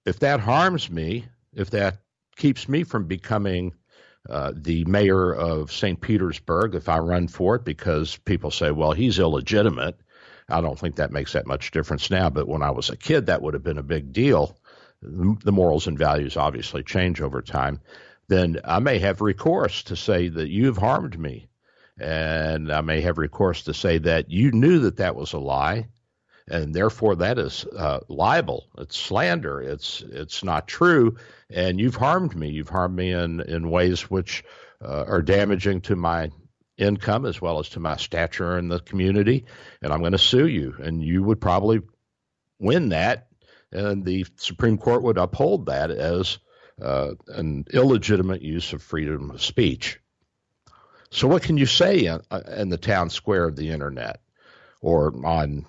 if 0.05 0.19
that 0.19 0.39
harms 0.39 0.89
me, 0.89 1.25
if 1.53 1.71
that 1.71 1.99
keeps 2.35 2.67
me 2.69 2.83
from 2.83 3.07
becoming 3.07 3.73
uh, 4.29 4.53
the 4.55 4.85
mayor 4.85 5.33
of 5.33 5.71
St. 5.71 5.99
Petersburg, 5.99 6.75
if 6.75 6.89
I 6.89 6.99
run 6.99 7.27
for 7.27 7.55
it 7.55 7.65
because 7.65 8.17
people 8.17 8.51
say, 8.51 8.71
well, 8.71 8.91
he's 8.91 9.19
illegitimate, 9.19 9.99
I 10.49 10.61
don't 10.61 10.79
think 10.79 10.95
that 10.95 11.11
makes 11.11 11.33
that 11.33 11.47
much 11.47 11.71
difference 11.71 12.09
now. 12.09 12.29
But 12.29 12.47
when 12.47 12.61
I 12.61 12.71
was 12.71 12.89
a 12.89 12.97
kid, 12.97 13.27
that 13.27 13.41
would 13.41 13.53
have 13.53 13.63
been 13.63 13.77
a 13.77 13.83
big 13.83 14.13
deal. 14.13 14.57
The 15.01 15.51
morals 15.51 15.87
and 15.87 15.97
values 15.97 16.37
obviously 16.37 16.83
change 16.83 17.21
over 17.21 17.41
time. 17.41 17.79
Then 18.27 18.59
I 18.63 18.79
may 18.79 18.99
have 18.99 19.21
recourse 19.21 19.83
to 19.83 19.95
say 19.95 20.29
that 20.29 20.49
you've 20.49 20.77
harmed 20.77 21.19
me. 21.19 21.47
And 21.99 22.71
I 22.71 22.81
may 22.81 23.01
have 23.01 23.17
recourse 23.17 23.63
to 23.63 23.73
say 23.73 23.99
that 23.99 24.29
you 24.29 24.51
knew 24.51 24.79
that 24.79 24.97
that 24.97 25.15
was 25.15 25.33
a 25.33 25.39
lie 25.39 25.87
and 26.47 26.73
therefore 26.73 27.15
that 27.15 27.39
is 27.39 27.65
uh, 27.65 27.99
libel. 28.07 28.67
It's 28.77 28.97
slander. 28.97 29.61
It's 29.61 30.01
it's 30.01 30.43
not 30.43 30.67
true, 30.67 31.17
and 31.49 31.79
you've 31.79 31.95
harmed 31.95 32.35
me. 32.35 32.49
You've 32.49 32.69
harmed 32.69 32.95
me 32.95 33.11
in 33.11 33.41
in 33.41 33.69
ways 33.69 34.09
which 34.09 34.43
uh, 34.83 35.05
are 35.07 35.21
damaging 35.21 35.81
to 35.81 35.95
my 35.95 36.29
income 36.77 37.25
as 37.25 37.41
well 37.41 37.59
as 37.59 37.69
to 37.69 37.79
my 37.79 37.95
stature 37.97 38.57
in 38.57 38.67
the 38.67 38.79
community, 38.79 39.45
and 39.81 39.91
I'm 39.91 40.01
going 40.01 40.11
to 40.11 40.17
sue 40.17 40.47
you. 40.47 40.75
And 40.79 41.03
you 41.03 41.23
would 41.23 41.41
probably 41.41 41.81
win 42.59 42.89
that, 42.89 43.27
and 43.71 44.05
the 44.05 44.25
Supreme 44.35 44.77
Court 44.77 45.01
would 45.03 45.17
uphold 45.17 45.65
that 45.67 45.89
as 45.89 46.37
uh, 46.81 47.11
an 47.29 47.65
illegitimate 47.73 48.41
use 48.41 48.73
of 48.73 48.83
freedom 48.83 49.31
of 49.31 49.41
speech. 49.41 49.99
So, 51.15 51.27
what 51.27 51.43
can 51.43 51.57
you 51.57 51.65
say 51.65 52.05
in, 52.05 52.21
uh, 52.29 52.41
in 52.57 52.69
the 52.69 52.77
town 52.77 53.09
square 53.09 53.45
of 53.45 53.55
the 53.55 53.69
internet 53.69 54.19
or 54.81 55.13
on 55.25 55.65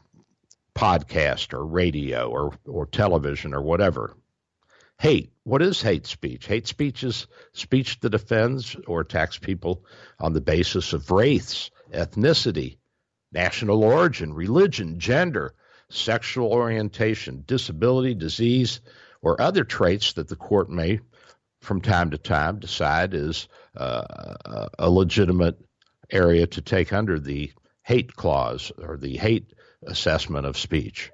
podcast 0.76 1.54
or 1.54 1.64
radio 1.64 2.28
or, 2.28 2.52
or 2.66 2.86
television 2.86 3.54
or 3.54 3.62
whatever. 3.62 4.14
Hate. 5.00 5.32
What 5.44 5.62
is 5.62 5.80
hate 5.80 6.06
speech? 6.06 6.46
Hate 6.46 6.66
speech 6.66 7.02
is 7.02 7.26
speech 7.52 7.98
that 8.00 8.14
offends 8.14 8.76
or 8.86 9.00
attacks 9.00 9.38
people 9.38 9.84
on 10.20 10.32
the 10.32 10.40
basis 10.40 10.92
of 10.92 11.10
race, 11.10 11.70
ethnicity, 11.92 12.76
national 13.32 13.84
origin, 13.84 14.34
religion, 14.34 14.98
gender, 14.98 15.54
sexual 15.88 16.52
orientation, 16.52 17.44
disability, 17.46 18.14
disease, 18.14 18.80
or 19.22 19.40
other 19.40 19.64
traits 19.64 20.14
that 20.14 20.28
the 20.28 20.36
court 20.36 20.68
may, 20.68 21.00
from 21.66 21.80
time 21.80 22.10
to 22.12 22.18
time, 22.18 22.60
decide 22.60 23.12
is 23.12 23.48
uh, 23.76 24.68
a 24.78 24.88
legitimate 24.88 25.58
area 26.10 26.46
to 26.46 26.62
take 26.62 26.92
under 26.92 27.18
the 27.18 27.52
hate 27.82 28.14
clause 28.14 28.70
or 28.78 28.96
the 28.96 29.16
hate 29.16 29.52
assessment 29.86 30.46
of 30.46 30.56
speech. 30.56 31.10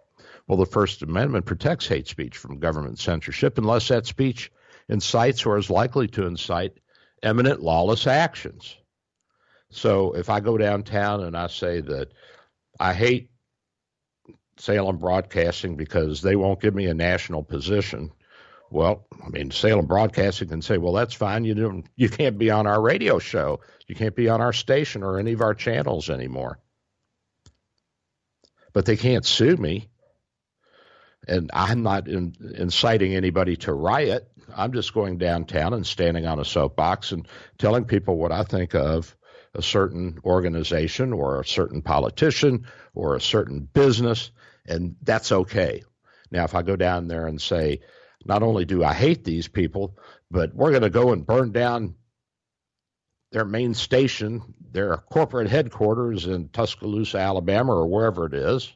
Well, 0.47 0.59
the 0.59 0.67
First 0.67 1.03
Amendment 1.03 1.47
protects 1.47 1.87
hate 1.87 2.07
speech 2.07 2.37
from 2.37 2.59
government 2.59 2.99
censorship 2.99 3.57
unless 3.57 3.89
that 3.89 4.07
speech 4.07 4.53
incites 4.89 5.47
or 5.47 5.57
is 5.57 5.71
likely 5.71 6.07
to 6.09 6.27
incite 6.27 6.79
eminent 7.23 7.63
lawless 7.63 8.07
actions. 8.07 8.77
So 9.71 10.13
if 10.13 10.29
I 10.29 10.41
go 10.41 10.59
downtown 10.59 11.25
and 11.25 11.37
I 11.37 11.47
say 11.47 11.81
that 11.81 12.13
I 12.79 12.93
hate 12.93 13.31
Salem 14.59 14.99
Broadcasting 14.99 15.77
because 15.77 16.21
they 16.21 16.37
won't 16.37 16.61
give 16.61 16.75
me 16.75 16.87
a 16.87 16.95
national 16.95 17.43
position, 17.43 18.13
well, 18.73 19.07
I 19.25 19.29
mean, 19.29 19.51
Salem 19.51 19.87
Broadcasting 19.87 20.49
can 20.49 20.63
say, 20.63 20.79
"Well, 20.79 20.93
that's 20.93 21.15
fine. 21.15 21.45
You 21.45 21.55
don't, 21.55 21.87
you 21.97 22.09
can't 22.09 22.39
be 22.39 22.51
on 22.51 22.67
our 22.67 22.81
radio 22.81 23.19
show. 23.19 23.61
You 23.87 23.95
can't 23.95 24.17
be 24.17 24.29
on 24.29 24.41
our 24.41 24.53
station 24.53 25.03
or 25.03 25.19
any 25.19 25.33
of 25.33 25.41
our 25.41 25.55
channels 25.55 26.11
anymore." 26.11 26.59
but 28.73 28.87
they 28.87 28.97
can't 28.97 29.25
sue 29.25 29.57
me. 29.57 29.89
And 31.29 31.51
I'm 31.55 31.83
not 31.83 32.09
in, 32.09 32.35
inciting 32.55 33.15
anybody 33.15 33.57
to 33.59 33.73
riot. 33.73 34.29
I'm 34.55 34.73
just 34.73 34.93
going 34.93 35.19
downtown 35.19 35.73
and 35.73 35.87
standing 35.87 36.27
on 36.27 36.41
a 36.41 36.45
soapbox 36.45 37.13
and 37.13 37.29
telling 37.59 37.85
people 37.85 38.17
what 38.17 38.33
I 38.33 38.43
think 38.43 38.75
of 38.75 39.17
a 39.55 39.63
certain 39.63 40.19
organization 40.25 41.13
or 41.13 41.41
a 41.41 41.47
certain 41.47 41.83
politician 41.83 42.67
or 42.95 43.15
a 43.15 43.21
certain 43.21 43.69
business, 43.73 44.31
and 44.67 44.97
that's 45.03 45.31
okay. 45.31 45.85
Now, 46.31 46.45
if 46.45 46.55
I 46.55 46.63
go 46.63 46.75
down 46.75 47.07
there 47.07 47.27
and 47.27 47.41
say, 47.41 47.81
not 48.25 48.43
only 48.43 48.65
do 48.65 48.85
I 48.85 48.95
hate 48.95 49.25
these 49.25 49.49
people, 49.49 49.97
but 50.31 50.55
we're 50.55 50.71
going 50.71 50.83
to 50.83 50.91
go 50.91 51.13
and 51.13 51.27
burn 51.27 51.53
down 51.53 51.95
their 53.31 53.45
main 53.45 53.75
station, 53.75 54.43
their 54.71 54.97
corporate 54.97 55.49
headquarters 55.49 56.27
in 56.27 56.49
Tuscaloosa, 56.49 57.19
Alabama, 57.19 57.73
or 57.73 57.87
wherever 57.87 58.27
it 58.27 58.35
is. 58.35 58.73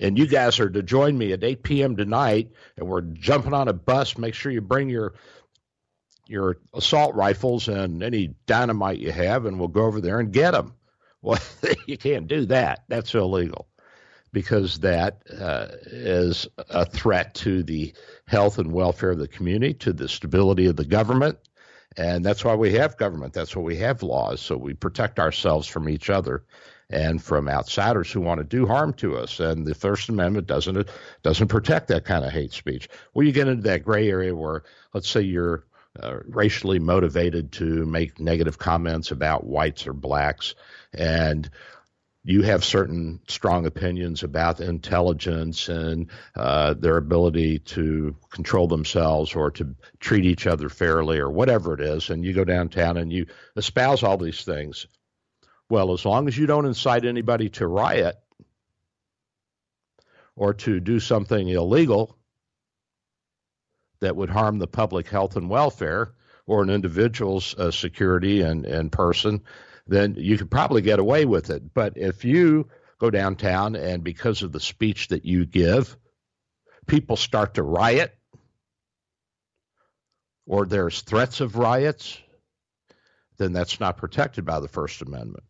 And 0.00 0.18
you 0.18 0.26
guys 0.26 0.58
are 0.58 0.70
to 0.70 0.82
join 0.82 1.16
me 1.16 1.32
at 1.32 1.44
8 1.44 1.62
p.m. 1.62 1.96
tonight, 1.96 2.50
and 2.76 2.88
we're 2.88 3.00
jumping 3.00 3.54
on 3.54 3.68
a 3.68 3.72
bus. 3.72 4.18
Make 4.18 4.34
sure 4.34 4.50
you 4.50 4.60
bring 4.60 4.88
your 4.88 5.14
your 6.26 6.56
assault 6.72 7.14
rifles 7.14 7.68
and 7.68 8.02
any 8.02 8.34
dynamite 8.46 8.98
you 8.98 9.12
have, 9.12 9.44
and 9.44 9.58
we'll 9.58 9.68
go 9.68 9.84
over 9.84 10.00
there 10.00 10.20
and 10.20 10.32
get 10.32 10.52
them. 10.52 10.74
Well, 11.22 11.38
you 11.86 11.98
can't 11.98 12.26
do 12.26 12.46
that. 12.46 12.84
That's 12.88 13.14
illegal 13.14 13.68
because 14.34 14.80
that 14.80 15.22
uh, 15.40 15.68
is 15.86 16.46
a 16.68 16.84
threat 16.84 17.34
to 17.36 17.62
the 17.62 17.94
health 18.26 18.58
and 18.58 18.72
welfare 18.72 19.12
of 19.12 19.18
the 19.18 19.28
community, 19.28 19.72
to 19.72 19.94
the 19.94 20.08
stability 20.08 20.66
of 20.66 20.76
the 20.76 20.84
government, 20.84 21.38
and 21.96 22.24
that's 22.24 22.44
why 22.44 22.54
we 22.54 22.72
have 22.74 22.96
government. 22.96 23.32
That's 23.32 23.54
why 23.54 23.62
we 23.62 23.76
have 23.76 24.02
laws. 24.02 24.40
So 24.40 24.56
we 24.56 24.74
protect 24.74 25.18
ourselves 25.18 25.68
from 25.68 25.88
each 25.88 26.10
other 26.10 26.44
and 26.90 27.22
from 27.22 27.48
outsiders 27.48 28.10
who 28.10 28.20
want 28.20 28.38
to 28.38 28.44
do 28.44 28.66
harm 28.66 28.92
to 28.94 29.16
us. 29.16 29.40
And 29.40 29.64
the 29.66 29.74
First 29.74 30.08
Amendment 30.08 30.46
doesn't 30.46 30.88
doesn't 31.22 31.48
protect 31.48 31.88
that 31.88 32.04
kind 32.04 32.24
of 32.24 32.32
hate 32.32 32.52
speech. 32.52 32.88
Well, 33.14 33.24
you 33.24 33.32
get 33.32 33.48
into 33.48 33.62
that 33.62 33.84
gray 33.84 34.10
area 34.10 34.34
where, 34.34 34.64
let's 34.92 35.08
say, 35.08 35.22
you're 35.22 35.64
uh, 36.00 36.18
racially 36.26 36.80
motivated 36.80 37.52
to 37.52 37.86
make 37.86 38.18
negative 38.18 38.58
comments 38.58 39.12
about 39.12 39.46
whites 39.46 39.86
or 39.86 39.92
blacks, 39.92 40.56
and 40.92 41.48
you 42.26 42.40
have 42.42 42.64
certain 42.64 43.20
strong 43.28 43.66
opinions 43.66 44.22
about 44.22 44.60
intelligence 44.60 45.68
and 45.68 46.08
uh, 46.34 46.72
their 46.72 46.96
ability 46.96 47.58
to 47.58 48.16
control 48.30 48.66
themselves 48.66 49.34
or 49.34 49.50
to 49.50 49.74
treat 50.00 50.24
each 50.24 50.46
other 50.46 50.70
fairly 50.70 51.18
or 51.18 51.30
whatever 51.30 51.74
it 51.74 51.80
is, 51.80 52.08
and 52.08 52.24
you 52.24 52.32
go 52.32 52.44
downtown 52.44 52.96
and 52.96 53.12
you 53.12 53.26
espouse 53.56 54.02
all 54.02 54.16
these 54.16 54.42
things. 54.42 54.86
Well, 55.68 55.92
as 55.92 56.06
long 56.06 56.26
as 56.26 56.36
you 56.36 56.46
don't 56.46 56.64
incite 56.66 57.04
anybody 57.04 57.50
to 57.50 57.66
riot 57.66 58.16
or 60.34 60.54
to 60.54 60.80
do 60.80 61.00
something 61.00 61.46
illegal 61.46 62.16
that 64.00 64.16
would 64.16 64.30
harm 64.30 64.58
the 64.58 64.66
public 64.66 65.08
health 65.08 65.36
and 65.36 65.50
welfare 65.50 66.14
or 66.46 66.62
an 66.62 66.70
individual's 66.70 67.54
uh, 67.58 67.70
security 67.70 68.40
and, 68.40 68.64
and 68.64 68.90
person, 68.90 69.42
then 69.86 70.14
you 70.16 70.38
could 70.38 70.50
probably 70.50 70.82
get 70.82 70.98
away 70.98 71.24
with 71.24 71.50
it. 71.50 71.74
But 71.74 71.96
if 71.96 72.24
you 72.24 72.68
go 72.98 73.10
downtown 73.10 73.76
and 73.76 74.02
because 74.02 74.42
of 74.42 74.52
the 74.52 74.60
speech 74.60 75.08
that 75.08 75.24
you 75.24 75.44
give, 75.46 75.96
people 76.86 77.16
start 77.16 77.54
to 77.54 77.62
riot, 77.62 78.16
or 80.46 80.66
there's 80.66 81.00
threats 81.00 81.40
of 81.40 81.56
riots, 81.56 82.18
then 83.38 83.52
that's 83.52 83.80
not 83.80 83.96
protected 83.96 84.44
by 84.44 84.60
the 84.60 84.68
First 84.68 85.02
Amendment. 85.02 85.44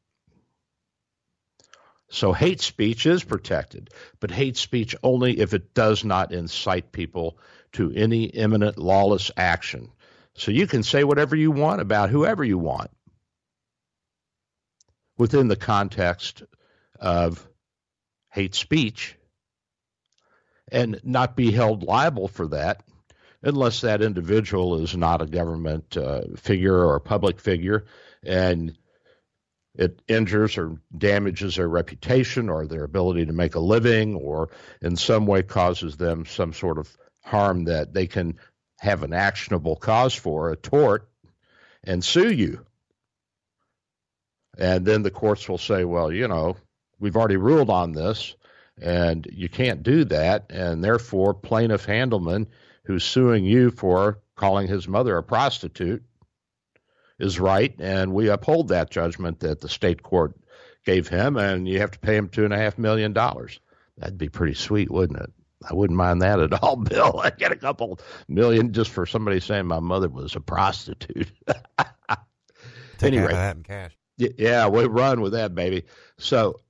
So 2.11 2.33
hate 2.33 2.61
speech 2.61 3.07
is 3.07 3.25
protected, 3.25 3.91
but 4.21 4.31
hate 4.31 4.57
speech 4.57 4.95
only 5.03 5.41
if 5.41 5.53
it 5.53 5.75
does 5.75 6.05
not 6.05 6.33
incite 6.33 6.93
people 6.93 7.39
to 7.73 7.93
any 7.93 8.25
imminent 8.25 8.79
lawless 8.79 9.33
action. 9.37 9.91
So 10.35 10.53
you 10.53 10.67
can 10.67 10.83
say 10.85 11.03
whatever 11.03 11.35
you 11.35 11.51
want 11.51 11.81
about 11.81 12.11
whoever 12.11 12.45
you 12.45 12.59
want 12.59 12.91
within 15.17 15.49
the 15.49 15.57
context 15.57 16.43
of 16.99 17.47
hate 18.31 18.55
speech 18.55 19.17
and 20.71 21.01
not 21.05 21.37
be 21.37 21.51
held 21.51 21.83
liable 21.83 22.29
for 22.29 22.49
that 22.49 22.83
unless 23.43 23.83
that 23.83 24.03
individual 24.03 24.81
is 24.83 24.97
not 24.97 25.23
a 25.23 25.27
government 25.27 25.97
uh, 25.97 26.23
figure 26.37 26.77
or 26.77 26.97
a 26.97 27.01
public 27.01 27.41
figure 27.41 27.85
and 28.25 28.77
it 29.77 30.01
injures 30.07 30.57
or 30.57 30.77
damages 30.97 31.57
their 31.57 31.69
reputation 31.69 32.49
or 32.49 32.67
their 32.67 32.85
ability 32.85 33.27
to 33.27 33.33
make 33.33 33.55
a 33.55 33.61
living 33.61 34.15
or 34.15 34.51
in 34.81 34.97
some 34.97 35.27
way 35.27 35.43
causes 35.43 35.97
them 35.97 36.25
some 36.27 36.53
sort 36.53 36.79
of 36.79 36.97
harm 37.25 37.65
that 37.65 37.93
they 37.93 38.07
can 38.07 38.39
have 38.79 39.03
an 39.03 39.13
actionable 39.13 39.77
cause 39.77 40.15
for, 40.15 40.51
a 40.51 40.57
tort, 40.57 41.09
and 41.83 42.05
sue 42.05 42.33
you. 42.33 42.65
And 44.59 44.85
then 44.85 45.03
the 45.03 45.11
courts 45.11 45.49
will 45.49 45.59
say, 45.59 45.85
well, 45.85 46.13
you 46.13 46.29
know, 46.29 46.57
we've 46.99 47.17
already 47.17 47.37
ruled 47.37 47.71
on 47.71 47.93
this, 47.93 48.35
and 48.81 49.27
you 49.33 49.49
can't 49.49 49.83
do 49.83 50.05
that. 50.07 50.47
And 50.51 50.83
therefore, 50.83 51.35
plaintiff 51.35 51.87
Handelman, 51.87 52.47
who's 52.85 53.05
suing 53.05 53.45
you 53.45 53.71
for 53.71 54.21
calling 54.37 54.69
his 54.69 54.89
mother 54.89 55.17
a 55.17 55.23
prostitute, 55.23 56.03
is 57.19 57.41
right. 57.41 57.75
And 57.79 58.13
we 58.13 58.29
uphold 58.29 58.69
that 58.69 58.91
judgment 58.91 59.41
that 59.41 59.61
the 59.61 59.69
state 59.69 60.03
court 60.03 60.35
gave 60.85 61.09
him, 61.09 61.37
and 61.37 61.67
you 61.69 61.81
have 61.81 61.93
to 61.93 61.99
pay 61.99 62.17
him 62.17 62.29
$2.5 62.29 62.79
million. 62.79 63.13
That'd 63.13 64.19
be 64.19 64.29
pretty 64.29 64.55
sweet, 64.55 64.91
wouldn't 64.91 65.21
it? 65.21 65.33
I 65.69 65.75
wouldn't 65.75 65.97
mind 65.97 66.23
that 66.23 66.41
at 66.41 66.63
all, 66.63 66.77
Bill. 66.85 67.21
I'd 67.23 67.39
get 67.39 67.53
a 67.53 67.57
couple 67.57 67.99
million 68.29 68.73
just 68.73 68.91
for 68.91 69.07
somebody 69.07 69.41
saying 69.41 69.67
my 69.67 69.81
mother 69.81 70.09
was 70.09 70.37
a 70.37 70.41
prostitute. 70.41 71.31
Take 72.99 73.15
anyway, 73.15 73.33
that 73.33 73.57
in 73.57 73.63
cash. 73.63 73.97
Yeah, 74.17 74.69
we 74.69 74.85
run 74.85 75.21
with 75.21 75.33
that, 75.33 75.55
baby. 75.55 75.85
So, 76.19 76.61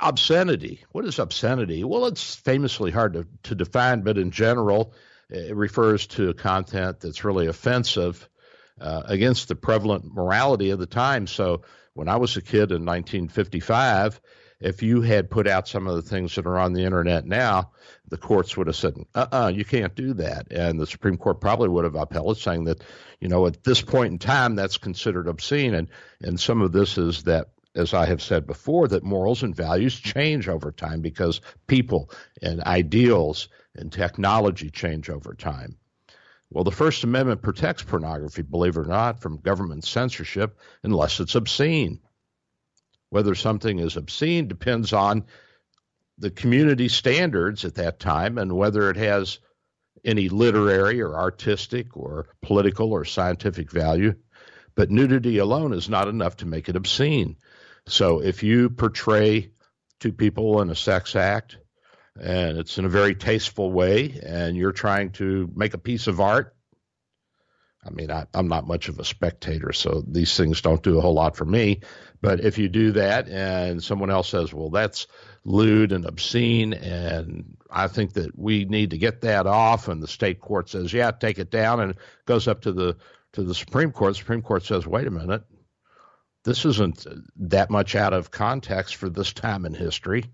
obscenity. 0.00 0.84
What 0.92 1.04
is 1.04 1.18
obscenity? 1.18 1.84
Well, 1.84 2.06
it's 2.06 2.34
famously 2.34 2.90
hard 2.90 3.14
to, 3.14 3.26
to 3.44 3.54
define, 3.54 4.02
but 4.02 4.18
in 4.18 4.30
general, 4.30 4.94
it 5.28 5.56
refers 5.56 6.06
to 6.08 6.34
content 6.34 7.00
that's 7.00 7.24
really 7.24 7.46
offensive 7.46 8.28
uh, 8.80 9.02
against 9.06 9.48
the 9.48 9.54
prevalent 9.54 10.04
morality 10.14 10.70
of 10.70 10.78
the 10.78 10.86
time. 10.86 11.26
So, 11.26 11.62
when 11.94 12.08
I 12.08 12.16
was 12.16 12.36
a 12.36 12.42
kid 12.42 12.72
in 12.72 12.84
1955, 12.84 14.20
if 14.60 14.82
you 14.82 15.02
had 15.02 15.30
put 15.30 15.46
out 15.46 15.68
some 15.68 15.86
of 15.86 15.96
the 15.96 16.02
things 16.02 16.34
that 16.34 16.46
are 16.46 16.58
on 16.58 16.72
the 16.72 16.84
internet 16.84 17.26
now, 17.26 17.70
the 18.08 18.16
courts 18.16 18.56
would 18.56 18.66
have 18.66 18.76
said, 18.76 18.94
uh 19.14 19.26
uh-uh, 19.30 19.44
uh 19.44 19.48
you 19.48 19.64
can't 19.64 19.94
do 19.94 20.14
that. 20.14 20.50
And 20.50 20.80
the 20.80 20.86
Supreme 20.86 21.16
Court 21.16 21.40
probably 21.40 21.68
would 21.68 21.84
have 21.84 21.94
upheld 21.96 22.36
it, 22.36 22.40
saying 22.40 22.64
that, 22.64 22.82
you 23.24 23.30
know, 23.30 23.46
at 23.46 23.64
this 23.64 23.80
point 23.80 24.12
in 24.12 24.18
time, 24.18 24.54
that's 24.54 24.76
considered 24.76 25.28
obscene. 25.28 25.72
And, 25.72 25.88
and 26.20 26.38
some 26.38 26.60
of 26.60 26.72
this 26.72 26.98
is 26.98 27.22
that, 27.22 27.48
as 27.74 27.94
I 27.94 28.04
have 28.04 28.20
said 28.20 28.46
before, 28.46 28.86
that 28.88 29.02
morals 29.02 29.42
and 29.42 29.56
values 29.56 29.98
change 29.98 30.46
over 30.46 30.70
time 30.70 31.00
because 31.00 31.40
people 31.66 32.10
and 32.42 32.60
ideals 32.60 33.48
and 33.74 33.90
technology 33.90 34.68
change 34.68 35.08
over 35.08 35.32
time. 35.32 35.78
Well, 36.50 36.64
the 36.64 36.70
First 36.70 37.02
Amendment 37.02 37.40
protects 37.40 37.82
pornography, 37.82 38.42
believe 38.42 38.76
it 38.76 38.80
or 38.80 38.84
not, 38.84 39.22
from 39.22 39.38
government 39.38 39.84
censorship 39.84 40.58
unless 40.82 41.18
it's 41.18 41.34
obscene. 41.34 42.00
Whether 43.08 43.34
something 43.34 43.78
is 43.78 43.96
obscene 43.96 44.48
depends 44.48 44.92
on 44.92 45.24
the 46.18 46.30
community 46.30 46.88
standards 46.88 47.64
at 47.64 47.76
that 47.76 48.00
time 48.00 48.36
and 48.36 48.52
whether 48.52 48.90
it 48.90 48.96
has 48.96 49.38
any 50.04 50.28
literary 50.28 51.00
or 51.00 51.14
artistic 51.14 51.96
or 51.96 52.28
political 52.42 52.92
or 52.92 53.04
scientific 53.04 53.70
value. 53.70 54.14
But 54.74 54.90
nudity 54.90 55.38
alone 55.38 55.72
is 55.72 55.88
not 55.88 56.08
enough 56.08 56.38
to 56.38 56.46
make 56.46 56.68
it 56.68 56.76
obscene. 56.76 57.36
So 57.86 58.20
if 58.20 58.42
you 58.42 58.70
portray 58.70 59.50
two 60.00 60.12
people 60.12 60.60
in 60.60 60.70
a 60.70 60.74
sex 60.74 61.16
act 61.16 61.58
and 62.20 62.58
it's 62.58 62.78
in 62.78 62.84
a 62.84 62.90
very 62.90 63.14
tasteful 63.14 63.72
way 63.72 64.20
and 64.24 64.56
you're 64.56 64.72
trying 64.72 65.10
to 65.12 65.50
make 65.54 65.74
a 65.74 65.78
piece 65.78 66.06
of 66.06 66.20
art, 66.20 66.53
I 67.86 67.90
mean, 67.90 68.10
I, 68.10 68.26
am 68.34 68.48
not 68.48 68.66
much 68.66 68.88
of 68.88 68.98
a 68.98 69.04
spectator, 69.04 69.72
so 69.72 70.02
these 70.06 70.36
things 70.36 70.62
don't 70.62 70.82
do 70.82 70.98
a 70.98 71.00
whole 71.00 71.14
lot 71.14 71.36
for 71.36 71.44
me. 71.44 71.80
But 72.20 72.40
if 72.40 72.56
you 72.56 72.68
do 72.68 72.92
that 72.92 73.28
and 73.28 73.82
someone 73.82 74.10
else 74.10 74.30
says, 74.30 74.52
well, 74.52 74.70
that's 74.70 75.06
lewd 75.44 75.92
and 75.92 76.06
obscene, 76.06 76.72
and 76.72 77.56
I 77.70 77.88
think 77.88 78.14
that 78.14 78.38
we 78.38 78.64
need 78.64 78.90
to 78.90 78.98
get 78.98 79.20
that 79.22 79.46
off, 79.46 79.88
and 79.88 80.02
the 80.02 80.08
state 80.08 80.40
court 80.40 80.70
says, 80.70 80.92
yeah, 80.92 81.10
take 81.10 81.38
it 81.38 81.50
down, 81.50 81.80
and 81.80 81.90
it 81.90 81.98
goes 82.24 82.48
up 82.48 82.62
to 82.62 82.72
the 82.72 82.96
to 83.34 83.42
the 83.42 83.54
Supreme 83.54 83.92
Court. 83.92 84.12
The 84.14 84.18
Supreme 84.18 84.42
Court 84.42 84.64
says, 84.64 84.86
wait 84.86 85.06
a 85.06 85.10
minute, 85.10 85.42
this 86.44 86.64
isn't 86.64 87.06
that 87.36 87.68
much 87.68 87.96
out 87.96 88.12
of 88.12 88.30
context 88.30 88.96
for 88.96 89.10
this 89.10 89.32
time 89.32 89.66
in 89.66 89.74
history. 89.74 90.24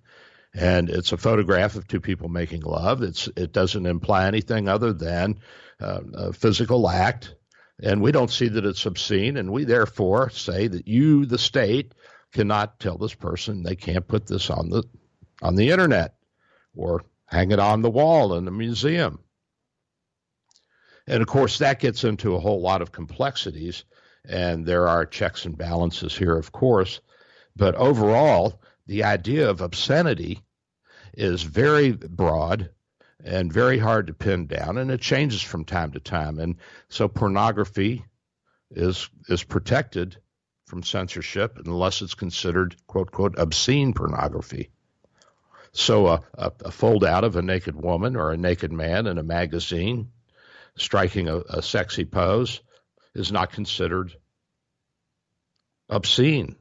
And 0.53 0.91
it's 0.91 1.13
a 1.13 1.17
photograph 1.17 1.77
of 1.77 1.87
two 1.87 2.01
people 2.01 2.29
making 2.29 2.63
love. 2.63 3.03
It's 3.03 3.29
it 3.37 3.53
doesn't 3.53 3.87
imply 3.87 4.27
anything 4.27 4.69
other 4.69 4.93
than 4.93 5.41
uh, 5.81 6.01
a 6.15 6.33
physical 6.33 6.89
act 6.89 7.35
and 7.83 8.03
we 8.03 8.13
don't 8.13 8.31
see 8.31 8.49
that 8.49 8.67
it's 8.67 8.87
obscene, 8.87 9.37
and 9.37 9.53
we 9.53 9.65
therefore 9.65 10.31
say 10.31 10.69
that 10.69 10.87
you, 10.87 11.27
the 11.27 11.39
state, 11.39 11.95
cannot 12.33 12.79
tell 12.79 12.97
this 12.97 13.15
person 13.15 13.63
they 13.63 13.75
can't 13.75 14.07
put 14.07 14.27
this 14.27 14.51
on 14.51 14.71
the 14.71 14.85
on 15.43 15.57
the 15.57 15.71
internet 15.71 16.15
or 16.77 17.03
hang 17.27 17.51
it 17.51 17.59
on 17.59 17.83
the 17.83 17.91
wall 17.91 18.35
in 18.35 18.45
the 18.45 18.51
museum. 18.51 19.19
And 21.07 21.23
of 21.23 21.29
course, 21.29 21.59
that 21.59 21.81
gets 21.81 22.05
into 22.05 22.37
a 22.37 22.41
whole 22.41 22.61
lot 22.61 22.83
of 22.83 22.93
complexities, 22.93 23.85
and 24.29 24.65
there 24.65 24.87
are 24.87 25.07
checks 25.07 25.45
and 25.45 25.57
balances 25.57 26.17
here, 26.17 26.37
of 26.37 26.53
course. 26.53 27.01
But 27.57 27.75
overall, 27.75 28.63
the 28.87 29.05
idea 29.05 29.49
of 29.49 29.61
obscenity 29.61 30.41
is 31.15 31.43
very 31.43 31.93
broad 31.93 32.71
and 33.25 33.53
very 33.53 33.79
hard 33.79 34.07
to 34.07 34.15
pin 34.15 34.47
down, 34.47 34.79
and 34.79 34.91
it 34.91 35.01
changes 35.01 35.43
from 35.43 35.65
time 35.65 35.93
to 35.93 36.01
time. 36.01 36.39
And 36.39 36.57
so 36.89 37.09
pornography 37.09 38.05
is 38.71 39.09
is 39.29 39.43
protected 39.43 40.17
from 40.67 40.83
censorship 40.83 41.59
unless 41.65 42.03
it's 42.03 42.15
considered 42.15 42.77
quote 42.87 43.11
quote 43.11 43.39
obscene 43.39 43.93
pornography. 43.93 44.71
So 45.73 46.07
a, 46.09 46.23
a, 46.35 46.53
a 46.67 46.71
fold 46.71 47.05
out 47.05 47.25
of 47.25 47.37
a 47.37 47.43
naked 47.43 47.77
woman 47.77 48.17
or 48.17 48.31
a 48.31 48.37
naked 48.37 48.73
man 48.73 49.07
in 49.07 49.19
a 49.19 49.23
magazine 49.23 50.11
striking 50.77 51.29
a, 51.29 51.39
a 51.39 51.63
sexy 51.63 52.05
pose 52.05 52.61
is 53.15 53.31
not 53.33 53.53
considered 53.53 54.13
obscene. 55.89 56.57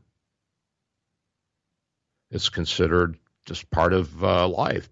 It's 2.32 2.50
considered 2.50 3.18
just 3.46 3.70
part 3.72 3.94
of 3.94 4.24
uh, 4.24 4.48
life 4.48 4.90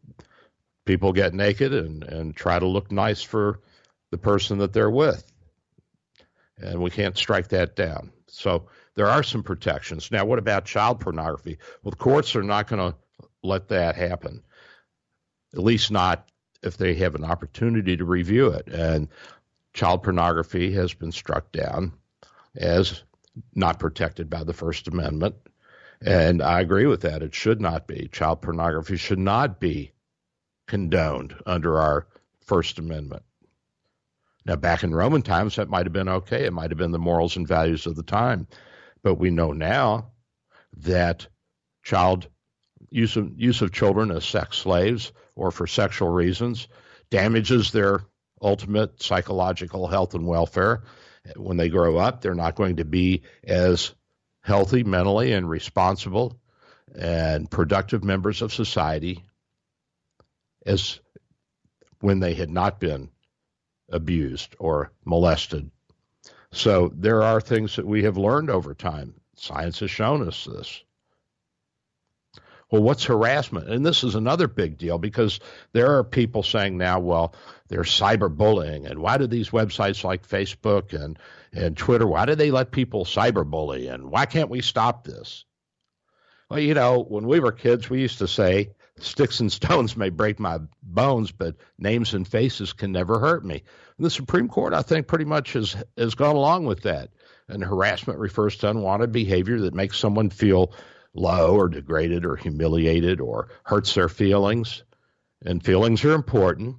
people 0.87 1.13
get 1.13 1.33
naked 1.33 1.73
and, 1.73 2.03
and 2.03 2.35
try 2.35 2.57
to 2.57 2.65
look 2.65 2.91
nice 2.91 3.21
for 3.21 3.59
the 4.09 4.17
person 4.17 4.57
that 4.59 4.73
they're 4.73 4.89
with. 4.89 5.31
And 6.57 6.81
we 6.81 6.89
can't 6.89 7.17
strike 7.17 7.49
that 7.49 7.75
down. 7.75 8.11
So 8.27 8.67
there 8.95 9.07
are 9.07 9.21
some 9.21 9.43
protections. 9.43 10.11
Now, 10.11 10.25
what 10.25 10.39
about 10.39 10.65
child 10.65 10.99
pornography? 10.99 11.59
Well, 11.83 11.91
the 11.91 11.97
courts 11.97 12.35
are 12.35 12.43
not 12.43 12.67
going 12.67 12.91
to 12.91 12.97
let 13.43 13.67
that 13.67 13.95
happen, 13.95 14.43
at 15.53 15.59
least 15.59 15.91
not 15.91 16.27
if 16.63 16.77
they 16.77 16.95
have 16.95 17.13
an 17.13 17.23
opportunity 17.23 17.95
to 17.97 18.05
review 18.05 18.47
it. 18.47 18.67
And 18.67 19.09
child 19.73 20.01
pornography 20.01 20.71
has 20.73 20.93
been 20.93 21.11
struck 21.11 21.51
down 21.51 21.93
as 22.55 23.03
not 23.53 23.77
protected 23.77 24.29
by 24.29 24.43
the 24.43 24.53
First 24.53 24.87
Amendment. 24.87 25.35
And 26.01 26.41
I 26.41 26.61
agree 26.61 26.87
with 26.87 27.01
that. 27.01 27.21
It 27.21 27.35
should 27.35 27.61
not 27.61 27.87
be. 27.87 28.07
Child 28.11 28.41
pornography 28.41 28.97
should 28.97 29.19
not 29.19 29.59
be 29.59 29.91
condoned 30.67 31.35
under 31.45 31.79
our 31.79 32.07
First 32.41 32.79
Amendment. 32.79 33.23
Now, 34.45 34.55
back 34.55 34.83
in 34.83 34.95
Roman 34.95 35.21
times, 35.21 35.57
that 35.57 35.69
might 35.69 35.85
have 35.85 35.93
been 35.93 36.07
okay. 36.07 36.45
It 36.45 36.53
might 36.53 36.71
have 36.71 36.77
been 36.77 36.91
the 36.91 36.99
morals 36.99 37.35
and 37.35 37.47
values 37.47 37.85
of 37.85 37.95
the 37.95 38.03
time. 38.03 38.47
But 39.03 39.15
we 39.15 39.29
know 39.29 39.51
now 39.51 40.11
that 40.77 41.27
child 41.83 42.27
use 42.89 43.17
of, 43.17 43.31
use 43.35 43.61
of 43.61 43.73
children 43.73 44.11
as 44.11 44.23
sex 44.23 44.57
slaves 44.57 45.11
or 45.35 45.51
for 45.51 45.67
sexual 45.67 46.09
reasons 46.09 46.67
damages 47.09 47.71
their 47.71 48.01
ultimate 48.41 49.01
psychological 49.01 49.87
health 49.87 50.13
and 50.13 50.27
welfare. 50.27 50.83
When 51.35 51.57
they 51.57 51.69
grow 51.69 51.97
up, 51.97 52.21
they're 52.21 52.35
not 52.35 52.55
going 52.55 52.77
to 52.77 52.85
be 52.85 53.23
as 53.43 53.93
healthy 54.41 54.83
mentally 54.83 55.33
and 55.33 55.49
responsible 55.49 56.39
and 56.97 57.51
productive 57.51 58.03
members 58.03 58.41
of 58.41 58.53
society 58.53 59.23
as 60.67 60.99
when 62.01 62.19
they 62.19 62.35
had 62.35 62.49
not 62.49 62.79
been 62.79 63.09
abused 63.89 64.55
or 64.59 64.91
molested. 65.05 65.71
So 66.51 66.91
there 66.93 67.23
are 67.23 67.41
things 67.41 67.77
that 67.77 67.87
we 67.87 68.03
have 68.03 68.17
learned 68.17 68.49
over 68.49 68.73
time. 68.73 69.15
Science 69.35 69.79
has 69.79 69.91
shown 69.91 70.27
us 70.27 70.45
this. 70.45 70.83
Well, 72.69 72.83
what's 72.83 73.05
harassment? 73.05 73.69
And 73.69 73.85
this 73.85 74.03
is 74.03 74.15
another 74.15 74.49
big 74.49 74.77
deal 74.77 74.97
because 74.97 75.39
there 75.71 75.97
are 75.97 76.03
people 76.03 76.43
saying 76.43 76.77
now, 76.77 76.99
well, 76.99 77.33
there's 77.69 77.89
cyberbullying, 77.89 78.89
and 78.89 78.99
why 78.99 79.17
do 79.17 79.25
these 79.25 79.51
websites 79.51 80.03
like 80.03 80.27
Facebook 80.27 80.93
and, 80.93 81.17
and 81.53 81.77
Twitter, 81.77 82.05
why 82.05 82.25
do 82.25 82.35
they 82.35 82.51
let 82.51 82.71
people 82.71 83.05
cyberbully, 83.05 83.93
and 83.93 84.11
why 84.11 84.25
can't 84.25 84.49
we 84.49 84.61
stop 84.61 85.05
this? 85.05 85.45
Well, 86.49 86.59
you 86.59 86.73
know, 86.73 87.03
when 87.03 87.25
we 87.25 87.39
were 87.39 87.53
kids, 87.53 87.89
we 87.89 88.01
used 88.01 88.19
to 88.19 88.27
say, 88.27 88.71
Sticks 88.99 89.39
and 89.39 89.51
stones 89.51 89.95
may 89.95 90.09
break 90.09 90.39
my 90.39 90.59
bones, 90.81 91.31
but 91.31 91.55
names 91.77 92.13
and 92.13 92.27
faces 92.27 92.73
can 92.73 92.91
never 92.91 93.19
hurt 93.19 93.45
me. 93.45 93.63
And 93.97 94.05
the 94.05 94.09
Supreme 94.09 94.47
Court, 94.47 94.73
I 94.73 94.81
think, 94.81 95.07
pretty 95.07 95.25
much 95.25 95.53
has, 95.53 95.75
has 95.97 96.15
gone 96.15 96.35
along 96.35 96.65
with 96.65 96.81
that. 96.83 97.09
And 97.47 97.63
harassment 97.63 98.19
refers 98.19 98.57
to 98.57 98.69
unwanted 98.69 99.11
behavior 99.11 99.59
that 99.61 99.73
makes 99.73 99.97
someone 99.97 100.29
feel 100.29 100.73
low 101.13 101.55
or 101.55 101.69
degraded 101.69 102.25
or 102.25 102.35
humiliated 102.35 103.21
or 103.21 103.49
hurts 103.63 103.93
their 103.93 104.09
feelings. 104.09 104.83
And 105.45 105.63
feelings 105.63 106.03
are 106.03 106.13
important, 106.13 106.77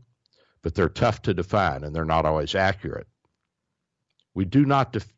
but 0.63 0.75
they're 0.75 0.89
tough 0.89 1.23
to 1.23 1.35
define 1.35 1.85
and 1.85 1.95
they're 1.95 2.05
not 2.05 2.27
always 2.27 2.55
accurate. 2.55 3.07
We 4.35 4.45
do 4.45 4.65
not 4.65 4.93
def- 4.93 5.13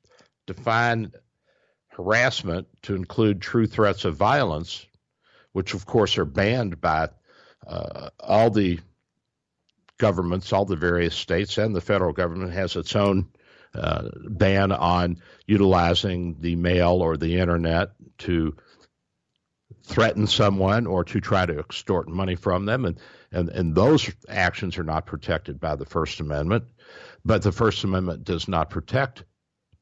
define 0.47 1.13
harassment 1.89 2.69
to 2.83 2.95
include 2.95 3.41
true 3.41 3.67
threats 3.67 4.05
of 4.05 4.17
violence 4.17 4.87
which 5.53 5.75
of 5.75 5.87
course 5.87 6.19
are 6.19 6.25
banned 6.25 6.81
by 6.81 7.09
uh, 7.67 8.11
all 8.19 8.51
the 8.51 8.79
governments, 9.99 10.53
all 10.53 10.65
the 10.65 10.77
various 10.77 11.15
states, 11.15 11.59
and 11.59 11.75
the 11.75 11.81
federal 11.81 12.13
government 12.13 12.53
has 12.53 12.77
its 12.77 12.97
own 12.97 13.29
uh, 13.75 14.09
ban 14.29 14.73
on 14.73 15.19
utilizing 15.47 16.37
the 16.41 16.57
mail 16.57 17.03
or 17.03 17.17
the 17.17 17.39
internet 17.39 17.91
to 18.19 18.57
threaten 19.85 20.27
someone 20.27 20.87
or 20.87 21.05
to 21.05 21.21
try 21.21 21.47
to 21.47 21.59
extort 21.59 22.09
money 22.09 22.35
from 22.35 22.65
them. 22.65 22.85
And, 22.85 22.99
and, 23.31 23.49
and 23.49 23.75
those 23.75 24.11
actions 24.29 24.79
are 24.79 24.85
not 24.85 25.07
protected 25.07 25.61
by 25.61 25.77
the 25.77 25.85
First 25.85 26.21
Amendment. 26.21 26.65
But 27.25 27.43
the 27.43 27.53
First 27.53 27.85
Amendment 27.85 28.25
does 28.25 28.49
not 28.49 28.71
protect 28.71 29.25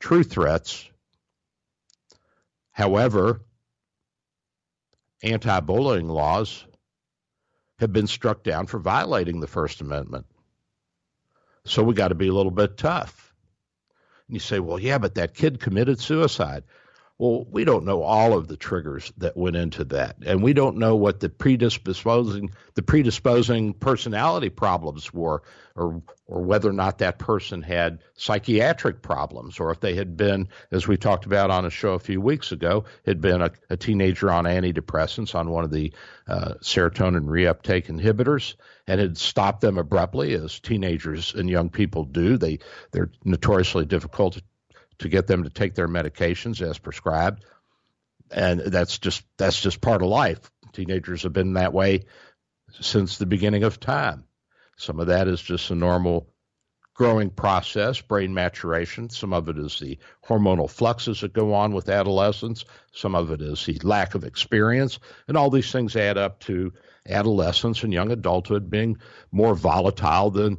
true 0.00 0.22
threats. 0.22 0.88
However, 2.72 3.40
anti 5.22 5.61
bullying 5.61 6.09
laws 6.09 6.64
have 7.78 7.92
been 7.92 8.07
struck 8.07 8.42
down 8.42 8.66
for 8.66 8.78
violating 8.78 9.40
the 9.40 9.46
First 9.46 9.81
Amendment. 9.81 10.26
So 11.64 11.83
we 11.83 11.94
got 11.94 12.09
to 12.09 12.14
be 12.14 12.28
a 12.28 12.35
little 12.35 12.50
bit 12.50 12.76
tough. 12.76 13.35
And 14.26 14.35
you 14.35 14.40
say, 14.40 14.59
well, 14.59 14.78
yeah, 14.78 14.98
but 14.98 15.14
that 15.14 15.35
kid 15.35 15.61
committed 15.61 16.00
suicide. 16.00 16.64
Well, 17.18 17.46
we 17.50 17.64
don't 17.64 17.85
know 17.85 18.02
all 18.04 18.33
of 18.33 18.46
the 18.46 18.57
triggers 18.57 19.12
that 19.16 19.37
went 19.37 19.57
into 19.57 19.83
that, 19.87 20.18
and 20.24 20.40
we 20.40 20.52
don't 20.52 20.76
know 20.76 20.94
what 20.94 21.18
the 21.18 21.28
predisposing 21.28 22.50
the 22.74 22.83
predisposing 22.83 23.74
personality 23.74 24.50
problems 24.50 25.12
were, 25.12 25.42
or 25.74 26.00
or 26.26 26.42
whether 26.42 26.70
or 26.70 26.74
not 26.74 26.98
that 26.98 27.18
person 27.18 27.61
had 27.61 27.98
psychiatric 28.14 29.02
problems, 29.02 29.59
or 29.59 29.72
if 29.72 29.81
they 29.81 29.96
had 29.96 30.16
been, 30.16 30.46
as 30.70 30.87
we 30.87 30.96
talked 30.96 31.26
about 31.26 31.50
on 31.50 31.64
a 31.64 31.70
show 31.70 31.94
a 31.94 31.98
few 31.98 32.20
weeks 32.20 32.52
ago, 32.52 32.85
had 33.04 33.20
been 33.20 33.42
a, 33.42 33.50
a 33.68 33.76
teenager 33.76 34.31
on 34.31 34.44
antidepressants 34.44 35.35
on 35.35 35.50
one 35.50 35.64
of 35.64 35.72
the 35.72 35.92
uh, 36.28 36.54
serotonin 36.62 37.24
reuptake 37.24 37.87
inhibitors, 37.87 38.54
and 38.87 39.00
had 39.00 39.18
stopped 39.18 39.61
them 39.61 39.76
abruptly, 39.76 40.35
as 40.35 40.61
teenagers 40.61 41.35
and 41.35 41.50
young 41.50 41.68
people 41.68 42.04
do. 42.04 42.37
They 42.37 42.61
they're 42.92 43.11
notoriously 43.24 43.87
difficult 43.87 44.38
to 44.98 45.08
get 45.08 45.26
them 45.26 45.44
to 45.44 45.50
take 45.50 45.74
their 45.74 45.88
medications 45.88 46.61
as 46.61 46.78
prescribed. 46.78 47.44
And 48.30 48.61
that's 48.61 48.98
just 48.98 49.24
that's 49.37 49.61
just 49.61 49.80
part 49.80 50.02
of 50.02 50.08
life. 50.08 50.50
Teenagers 50.72 51.22
have 51.22 51.32
been 51.32 51.54
that 51.54 51.72
way 51.72 52.04
since 52.80 53.18
the 53.18 53.26
beginning 53.26 53.64
of 53.64 53.80
time. 53.80 54.24
Some 54.76 55.00
of 55.00 55.06
that 55.08 55.28
is 55.28 55.40
just 55.40 55.70
a 55.70 55.74
normal 55.74 56.28
growing 56.94 57.30
process, 57.30 58.00
brain 58.00 58.34
maturation. 58.34 59.08
Some 59.08 59.32
of 59.32 59.48
it 59.48 59.56
is 59.56 59.78
the 59.78 59.98
hormonal 60.26 60.68
fluxes 60.68 61.20
that 61.20 61.32
go 61.32 61.54
on 61.54 61.72
with 61.72 61.88
adolescence. 61.88 62.64
Some 62.92 63.14
of 63.14 63.30
it 63.30 63.40
is 63.40 63.64
the 63.64 63.78
lack 63.82 64.14
of 64.14 64.24
experience. 64.24 64.98
And 65.26 65.37
all 65.37 65.48
these 65.48 65.70
things 65.70 65.96
add 65.96 66.18
up 66.18 66.40
to 66.40 66.72
adolescence 67.08 67.82
and 67.82 67.92
young 67.92 68.11
adulthood 68.11 68.68
being 68.68 68.98
more 69.30 69.54
volatile 69.54 70.30
than 70.30 70.58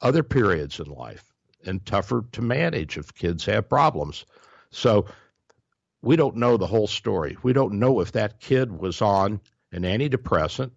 other 0.00 0.22
periods 0.22 0.78
in 0.80 0.86
life 0.86 1.24
and 1.64 1.84
tougher 1.84 2.24
to 2.32 2.42
manage 2.42 2.96
if 2.96 3.14
kids 3.14 3.44
have 3.46 3.68
problems. 3.68 4.24
So 4.70 5.06
we 6.02 6.16
don't 6.16 6.36
know 6.36 6.56
the 6.56 6.66
whole 6.66 6.86
story. 6.86 7.36
We 7.42 7.52
don't 7.52 7.74
know 7.74 8.00
if 8.00 8.12
that 8.12 8.40
kid 8.40 8.72
was 8.72 9.02
on 9.02 9.40
an 9.72 9.82
antidepressant 9.82 10.70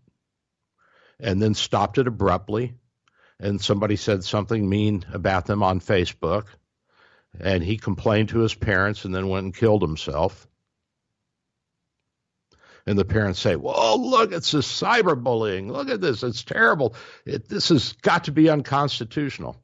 and 1.20 1.42
then 1.42 1.54
stopped 1.54 1.98
it 1.98 2.08
abruptly 2.08 2.74
and 3.40 3.62
somebody 3.62 3.96
said 3.96 4.24
something 4.24 4.68
mean 4.68 5.06
about 5.14 5.46
them 5.46 5.64
on 5.64 5.80
Facebook 5.80 6.46
and 7.40 7.64
he 7.64 7.78
complained 7.78 8.30
to 8.30 8.40
his 8.40 8.54
parents 8.54 9.06
and 9.06 9.14
then 9.14 9.30
went 9.30 9.46
and 9.46 9.56
killed 9.56 9.82
himself. 9.82 10.48
And 12.86 12.98
the 12.98 13.06
parents 13.06 13.40
say, 13.40 13.56
"Well, 13.56 14.10
look, 14.10 14.32
it's 14.32 14.52
this 14.52 14.68
cyberbullying. 14.68 15.70
Look 15.70 15.90
at 15.90 16.02
this; 16.02 16.24
it's 16.24 16.44
terrible. 16.44 16.96
It, 17.26 17.48
this 17.48 17.70
has 17.70 17.94
got 18.02 18.24
to 18.24 18.32
be 18.32 18.50
unconstitutional." 18.50 19.56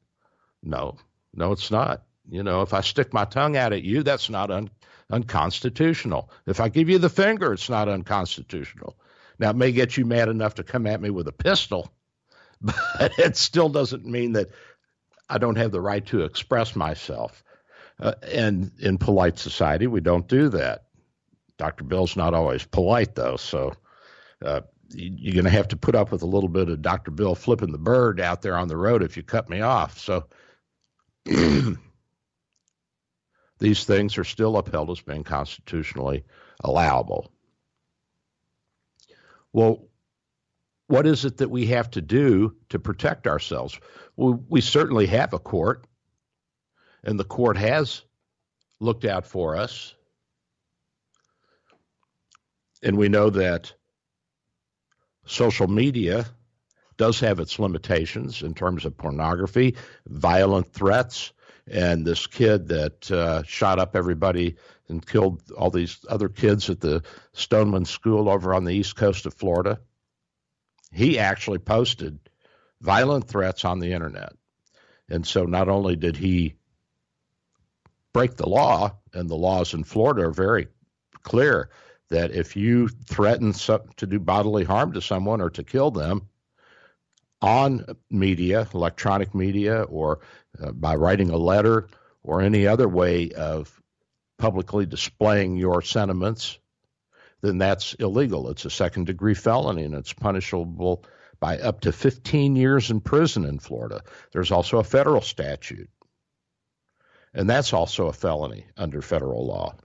No, 0.61 0.97
no, 1.37 1.51
it's 1.51 1.71
not. 1.71 2.03
You 2.29 2.43
know, 2.43 2.61
if 2.61 2.73
I 2.73 2.81
stick 2.81 3.13
my 3.13 3.25
tongue 3.25 3.55
out 3.55 3.71
at 3.71 3.83
you, 3.83 4.03
that's 4.03 4.29
not 4.29 4.51
un- 4.51 4.69
unconstitutional. 5.09 6.29
If 6.45 6.59
I 6.59 6.67
give 6.67 6.89
you 6.89 6.97
the 6.97 7.09
finger, 7.09 7.53
it's 7.53 7.69
not 7.69 7.87
unconstitutional. 7.87 8.97
Now, 9.39 9.51
it 9.51 9.55
may 9.55 9.71
get 9.71 9.95
you 9.95 10.05
mad 10.05 10.27
enough 10.27 10.55
to 10.55 10.63
come 10.63 10.87
at 10.87 10.99
me 10.99 11.09
with 11.09 11.27
a 11.27 11.31
pistol, 11.31 11.93
but 12.61 13.17
it 13.17 13.37
still 13.37 13.69
doesn't 13.69 14.05
mean 14.05 14.33
that 14.33 14.49
I 15.29 15.37
don't 15.37 15.57
have 15.57 15.71
the 15.71 15.81
right 15.81 16.05
to 16.07 16.23
express 16.23 16.75
myself. 16.75 17.43
Uh, 17.99 18.13
and 18.31 18.71
in 18.79 18.97
polite 18.97 19.39
society, 19.39 19.87
we 19.87 20.01
don't 20.01 20.27
do 20.27 20.49
that. 20.49 20.85
Dr. 21.57 21.83
Bill's 21.83 22.15
not 22.15 22.33
always 22.33 22.65
polite, 22.65 23.15
though, 23.15 23.37
so 23.37 23.73
uh, 24.43 24.61
you're 24.91 25.33
going 25.33 25.45
to 25.45 25.51
have 25.51 25.67
to 25.69 25.77
put 25.77 25.95
up 25.95 26.11
with 26.11 26.21
a 26.21 26.27
little 26.27 26.49
bit 26.49 26.69
of 26.69 26.81
Dr. 26.81 27.11
Bill 27.11 27.35
flipping 27.35 27.71
the 27.71 27.77
bird 27.77 28.19
out 28.19 28.41
there 28.41 28.55
on 28.57 28.67
the 28.67 28.77
road 28.77 29.01
if 29.01 29.17
you 29.17 29.23
cut 29.23 29.49
me 29.49 29.61
off. 29.61 29.97
So 29.99 30.25
these 33.59 33.83
things 33.85 34.17
are 34.17 34.23
still 34.23 34.57
upheld 34.57 34.89
as 34.89 35.01
being 35.01 35.23
constitutionally 35.23 36.23
allowable. 36.63 37.31
Well, 39.51 39.87
what 40.87 41.05
is 41.05 41.25
it 41.25 41.37
that 41.37 41.49
we 41.49 41.67
have 41.67 41.91
to 41.91 42.01
do 42.01 42.55
to 42.69 42.79
protect 42.79 43.27
ourselves? 43.27 43.79
Well, 44.15 44.41
we 44.47 44.61
certainly 44.61 45.07
have 45.07 45.33
a 45.33 45.39
court, 45.39 45.85
and 47.03 47.19
the 47.19 47.25
court 47.25 47.57
has 47.57 48.03
looked 48.79 49.05
out 49.05 49.25
for 49.25 49.57
us. 49.57 49.93
And 52.83 52.97
we 52.97 53.09
know 53.09 53.31
that 53.31 53.73
social 55.25 55.67
media 55.67 56.25
does 56.97 57.19
have 57.19 57.39
its 57.39 57.59
limitations 57.59 58.41
in 58.41 58.53
terms 58.53 58.85
of 58.85 58.97
pornography, 58.97 59.75
violent 60.07 60.71
threats, 60.73 61.31
and 61.69 62.05
this 62.05 62.27
kid 62.27 62.67
that 62.69 63.11
uh, 63.11 63.43
shot 63.43 63.79
up 63.79 63.95
everybody 63.95 64.55
and 64.89 65.05
killed 65.05 65.41
all 65.51 65.69
these 65.69 65.99
other 66.09 66.29
kids 66.29 66.69
at 66.69 66.79
the 66.79 67.03
Stoneman 67.33 67.85
School 67.85 68.29
over 68.29 68.53
on 68.53 68.63
the 68.63 68.73
east 68.73 68.95
coast 68.95 69.25
of 69.25 69.33
Florida. 69.33 69.79
He 70.91 71.19
actually 71.19 71.59
posted 71.59 72.19
violent 72.81 73.27
threats 73.27 73.65
on 73.65 73.79
the 73.79 73.91
internet. 73.91 74.33
And 75.09 75.25
so 75.25 75.43
not 75.43 75.67
only 75.69 75.95
did 75.95 76.15
he 76.15 76.55
break 78.13 78.35
the 78.35 78.49
law, 78.49 78.95
and 79.13 79.29
the 79.29 79.35
laws 79.35 79.73
in 79.73 79.83
Florida 79.83 80.27
are 80.27 80.31
very 80.31 80.67
clear 81.23 81.69
that 82.09 82.31
if 82.31 82.55
you 82.55 82.87
threaten 82.87 83.51
to 83.51 84.07
do 84.07 84.19
bodily 84.19 84.63
harm 84.63 84.93
to 84.93 85.01
someone 85.01 85.41
or 85.41 85.49
to 85.49 85.63
kill 85.63 85.91
them, 85.91 86.29
on 87.41 87.85
media, 88.09 88.67
electronic 88.73 89.35
media, 89.35 89.83
or 89.83 90.19
uh, 90.61 90.71
by 90.71 90.95
writing 90.95 91.29
a 91.29 91.37
letter 91.37 91.87
or 92.23 92.41
any 92.41 92.67
other 92.67 92.87
way 92.87 93.31
of 93.31 93.81
publicly 94.37 94.85
displaying 94.85 95.57
your 95.57 95.81
sentiments, 95.81 96.59
then 97.41 97.57
that's 97.57 97.93
illegal. 97.95 98.49
It's 98.49 98.65
a 98.65 98.69
second 98.69 99.05
degree 99.05 99.33
felony 99.33 99.83
and 99.83 99.95
it's 99.95 100.13
punishable 100.13 101.05
by 101.39 101.59
up 101.59 101.81
to 101.81 101.91
15 101.91 102.55
years 102.55 102.89
in 102.89 102.99
prison 102.99 103.45
in 103.45 103.59
Florida. 103.59 104.03
There's 104.31 104.51
also 104.51 104.79
a 104.79 104.83
federal 104.83 105.21
statute, 105.21 105.89
and 107.33 107.49
that's 107.49 107.73
also 107.73 108.07
a 108.07 108.13
felony 108.13 108.65
under 108.75 109.01
federal 109.01 109.45
law. 109.45 109.75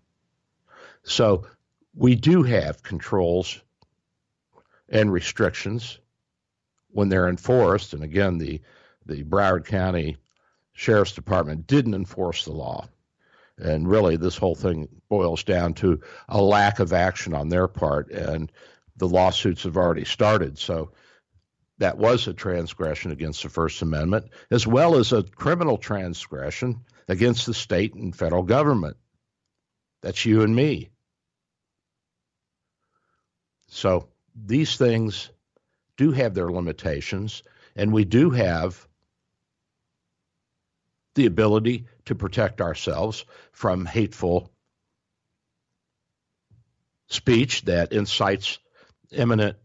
So 1.03 1.47
we 1.95 2.15
do 2.15 2.43
have 2.43 2.83
controls 2.83 3.61
and 4.89 5.13
restrictions 5.13 5.99
when 6.93 7.09
they're 7.09 7.29
enforced, 7.29 7.95
and 7.95 8.03
again, 8.03 8.39
the 8.39 8.61
the 9.05 9.25
Broward 9.25 9.67
County 9.67 10.17
Sheriff's 10.73 11.13
Department 11.13 11.67
didn't 11.67 11.95
enforce 11.95 12.45
the 12.45 12.53
law. 12.53 12.89
And 13.59 13.89
really, 13.89 14.17
this 14.17 14.37
whole 14.37 14.55
thing 14.55 14.89
boils 15.09 15.45
down 15.45 15.75
to 15.75 16.01
a 16.29 16.41
lack 16.41 16.81
of 16.81 16.93
action 16.93 17.35
on 17.35 17.49
their 17.49 17.69
part, 17.69 18.11
and 18.11 18.51
the 18.97 19.09
lawsuits 19.09 19.65
have 19.65 19.77
already 19.77 20.05
started. 20.05 20.59
So 20.59 20.93
that 21.79 21.99
was 21.99 22.27
a 22.27 22.33
transgression 22.33 23.11
against 23.11 23.43
the 23.43 23.49
First 23.49 23.83
Amendment, 23.83 24.31
as 24.51 24.67
well 24.67 24.97
as 24.97 25.13
a 25.13 25.23
criminal 25.23 25.77
transgression 25.77 26.85
against 27.09 27.47
the 27.47 27.55
state 27.55 27.95
and 27.95 28.17
federal 28.17 28.43
government. 28.43 28.97
That's 30.01 30.25
you 30.25 30.43
and 30.43 30.55
me. 30.55 30.91
So 33.69 34.09
these 34.35 34.77
things 34.77 35.31
do 35.97 36.13
have 36.13 36.35
their 36.35 36.51
limitations, 36.51 37.43
and 37.77 37.93
we 37.93 38.05
do 38.05 38.31
have 38.31 38.87
the 41.15 41.27
ability 41.27 41.87
to 42.07 42.15
protect 42.15 42.61
ourselves 42.61 43.25
from 43.53 43.85
hateful 43.85 44.51
speech 47.09 47.63
that 47.67 47.93
incites 47.93 48.59
imminent 49.11 49.57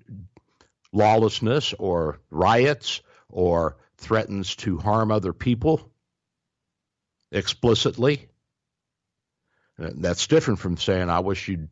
lawlessness 0.91 1.73
or 1.79 2.19
riots 2.29 3.01
or 3.29 3.77
threatens 3.97 4.55
to 4.55 4.77
harm 4.77 5.11
other 5.11 5.33
people 5.33 5.91
explicitly. 7.31 8.27
That's 9.77 10.27
different 10.27 10.59
from 10.59 10.77
saying, 10.77 11.09
I 11.09 11.19
wish 11.19 11.47
you'd 11.47 11.69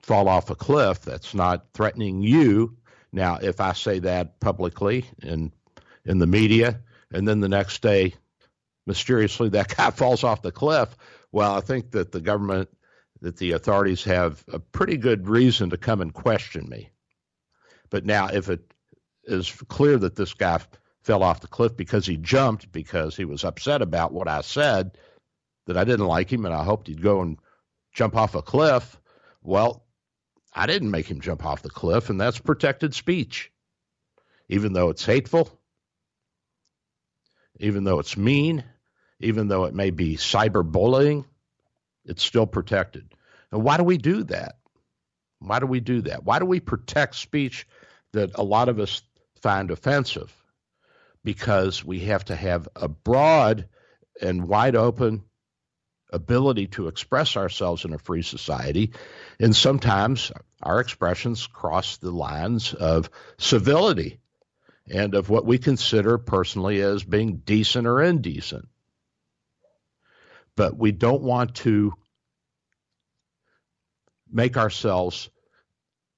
fall 0.00 0.28
off 0.28 0.50
a 0.50 0.54
cliff. 0.54 1.02
That's 1.02 1.34
not 1.34 1.66
threatening 1.72 2.22
you, 2.22 2.77
now, 3.12 3.38
if 3.40 3.60
I 3.60 3.72
say 3.72 4.00
that 4.00 4.40
publicly 4.40 5.06
in 5.22 5.52
in 6.04 6.18
the 6.18 6.26
media, 6.26 6.80
and 7.12 7.26
then 7.26 7.40
the 7.40 7.48
next 7.48 7.82
day, 7.82 8.14
mysteriously 8.86 9.50
that 9.50 9.68
guy 9.76 9.90
falls 9.90 10.24
off 10.24 10.42
the 10.42 10.52
cliff, 10.52 10.96
well, 11.32 11.54
I 11.54 11.60
think 11.60 11.92
that 11.92 12.12
the 12.12 12.20
government 12.20 12.68
that 13.20 13.36
the 13.36 13.52
authorities 13.52 14.04
have 14.04 14.44
a 14.52 14.58
pretty 14.58 14.96
good 14.96 15.28
reason 15.28 15.70
to 15.70 15.76
come 15.76 16.00
and 16.00 16.14
question 16.14 16.68
me. 16.68 16.90
But 17.90 18.04
now, 18.04 18.28
if 18.28 18.48
it 18.48 18.60
is 19.24 19.50
clear 19.68 19.98
that 19.98 20.14
this 20.14 20.34
guy 20.34 20.60
fell 21.02 21.22
off 21.22 21.40
the 21.40 21.48
cliff 21.48 21.76
because 21.76 22.06
he 22.06 22.16
jumped 22.16 22.70
because 22.70 23.16
he 23.16 23.24
was 23.24 23.44
upset 23.44 23.82
about 23.82 24.12
what 24.12 24.28
I 24.28 24.42
said, 24.42 24.96
that 25.66 25.76
I 25.76 25.84
didn't 25.84 26.06
like 26.06 26.32
him 26.32 26.44
and 26.44 26.54
I 26.54 26.64
hoped 26.64 26.86
he'd 26.86 27.02
go 27.02 27.22
and 27.22 27.38
jump 27.92 28.16
off 28.16 28.34
a 28.34 28.42
cliff, 28.42 29.00
well, 29.42 29.84
I 30.52 30.66
didn't 30.66 30.90
make 30.90 31.06
him 31.06 31.20
jump 31.20 31.44
off 31.44 31.62
the 31.62 31.70
cliff, 31.70 32.10
and 32.10 32.20
that's 32.20 32.38
protected 32.38 32.94
speech. 32.94 33.52
Even 34.48 34.72
though 34.72 34.88
it's 34.88 35.04
hateful, 35.04 35.50
even 37.60 37.84
though 37.84 37.98
it's 37.98 38.16
mean, 38.16 38.64
even 39.20 39.48
though 39.48 39.64
it 39.64 39.74
may 39.74 39.90
be 39.90 40.16
cyberbullying, 40.16 41.24
it's 42.04 42.22
still 42.22 42.46
protected. 42.46 43.12
And 43.52 43.62
why 43.62 43.76
do 43.76 43.84
we 43.84 43.98
do 43.98 44.24
that? 44.24 44.56
Why 45.40 45.60
do 45.60 45.66
we 45.66 45.80
do 45.80 46.02
that? 46.02 46.24
Why 46.24 46.38
do 46.38 46.46
we 46.46 46.60
protect 46.60 47.14
speech 47.14 47.66
that 48.12 48.30
a 48.34 48.42
lot 48.42 48.68
of 48.68 48.80
us 48.80 49.02
find 49.42 49.70
offensive? 49.70 50.34
Because 51.24 51.84
we 51.84 52.00
have 52.00 52.24
to 52.26 52.36
have 52.36 52.68
a 52.74 52.88
broad 52.88 53.68
and 54.20 54.48
wide 54.48 54.76
open 54.76 55.24
ability 56.10 56.68
to 56.68 56.88
express 56.88 57.36
ourselves 57.36 57.84
in 57.84 57.92
a 57.92 57.98
free 57.98 58.22
society. 58.22 58.92
And 59.38 59.54
sometimes 59.54 60.32
our 60.62 60.80
expressions 60.80 61.46
cross 61.46 61.98
the 61.98 62.10
lines 62.10 62.74
of 62.74 63.10
civility 63.38 64.18
and 64.90 65.14
of 65.14 65.28
what 65.28 65.44
we 65.44 65.58
consider 65.58 66.18
personally 66.18 66.80
as 66.80 67.04
being 67.04 67.36
decent 67.36 67.86
or 67.86 68.02
indecent. 68.02 68.68
But 70.56 70.76
we 70.76 70.92
don't 70.92 71.22
want 71.22 71.56
to 71.56 71.92
make 74.30 74.56
ourselves 74.56 75.30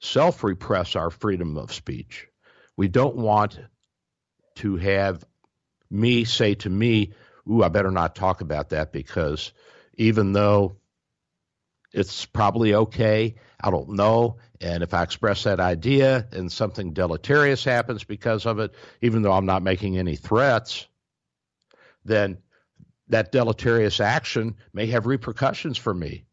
self 0.00 0.42
repress 0.44 0.96
our 0.96 1.10
freedom 1.10 1.56
of 1.56 1.72
speech. 1.72 2.26
We 2.76 2.88
don't 2.88 3.16
want 3.16 3.58
to 4.56 4.76
have 4.76 5.24
me 5.90 6.24
say 6.24 6.54
to 6.54 6.70
me, 6.70 7.12
Ooh, 7.50 7.62
I 7.62 7.68
better 7.68 7.90
not 7.90 8.14
talk 8.14 8.40
about 8.40 8.70
that 8.70 8.92
because 8.92 9.52
even 10.00 10.32
though 10.32 10.76
it's 11.92 12.24
probably 12.24 12.74
okay, 12.74 13.34
I 13.60 13.70
don't 13.70 13.90
know. 13.90 14.38
And 14.58 14.82
if 14.82 14.94
I 14.94 15.02
express 15.02 15.42
that 15.42 15.60
idea 15.60 16.26
and 16.32 16.50
something 16.50 16.94
deleterious 16.94 17.64
happens 17.64 18.02
because 18.04 18.46
of 18.46 18.60
it, 18.60 18.74
even 19.02 19.20
though 19.20 19.32
I'm 19.32 19.44
not 19.44 19.62
making 19.62 19.98
any 19.98 20.16
threats, 20.16 20.86
then 22.06 22.38
that 23.08 23.30
deleterious 23.30 24.00
action 24.00 24.56
may 24.72 24.86
have 24.86 25.04
repercussions 25.04 25.76
for 25.76 25.92
me. 25.92 26.24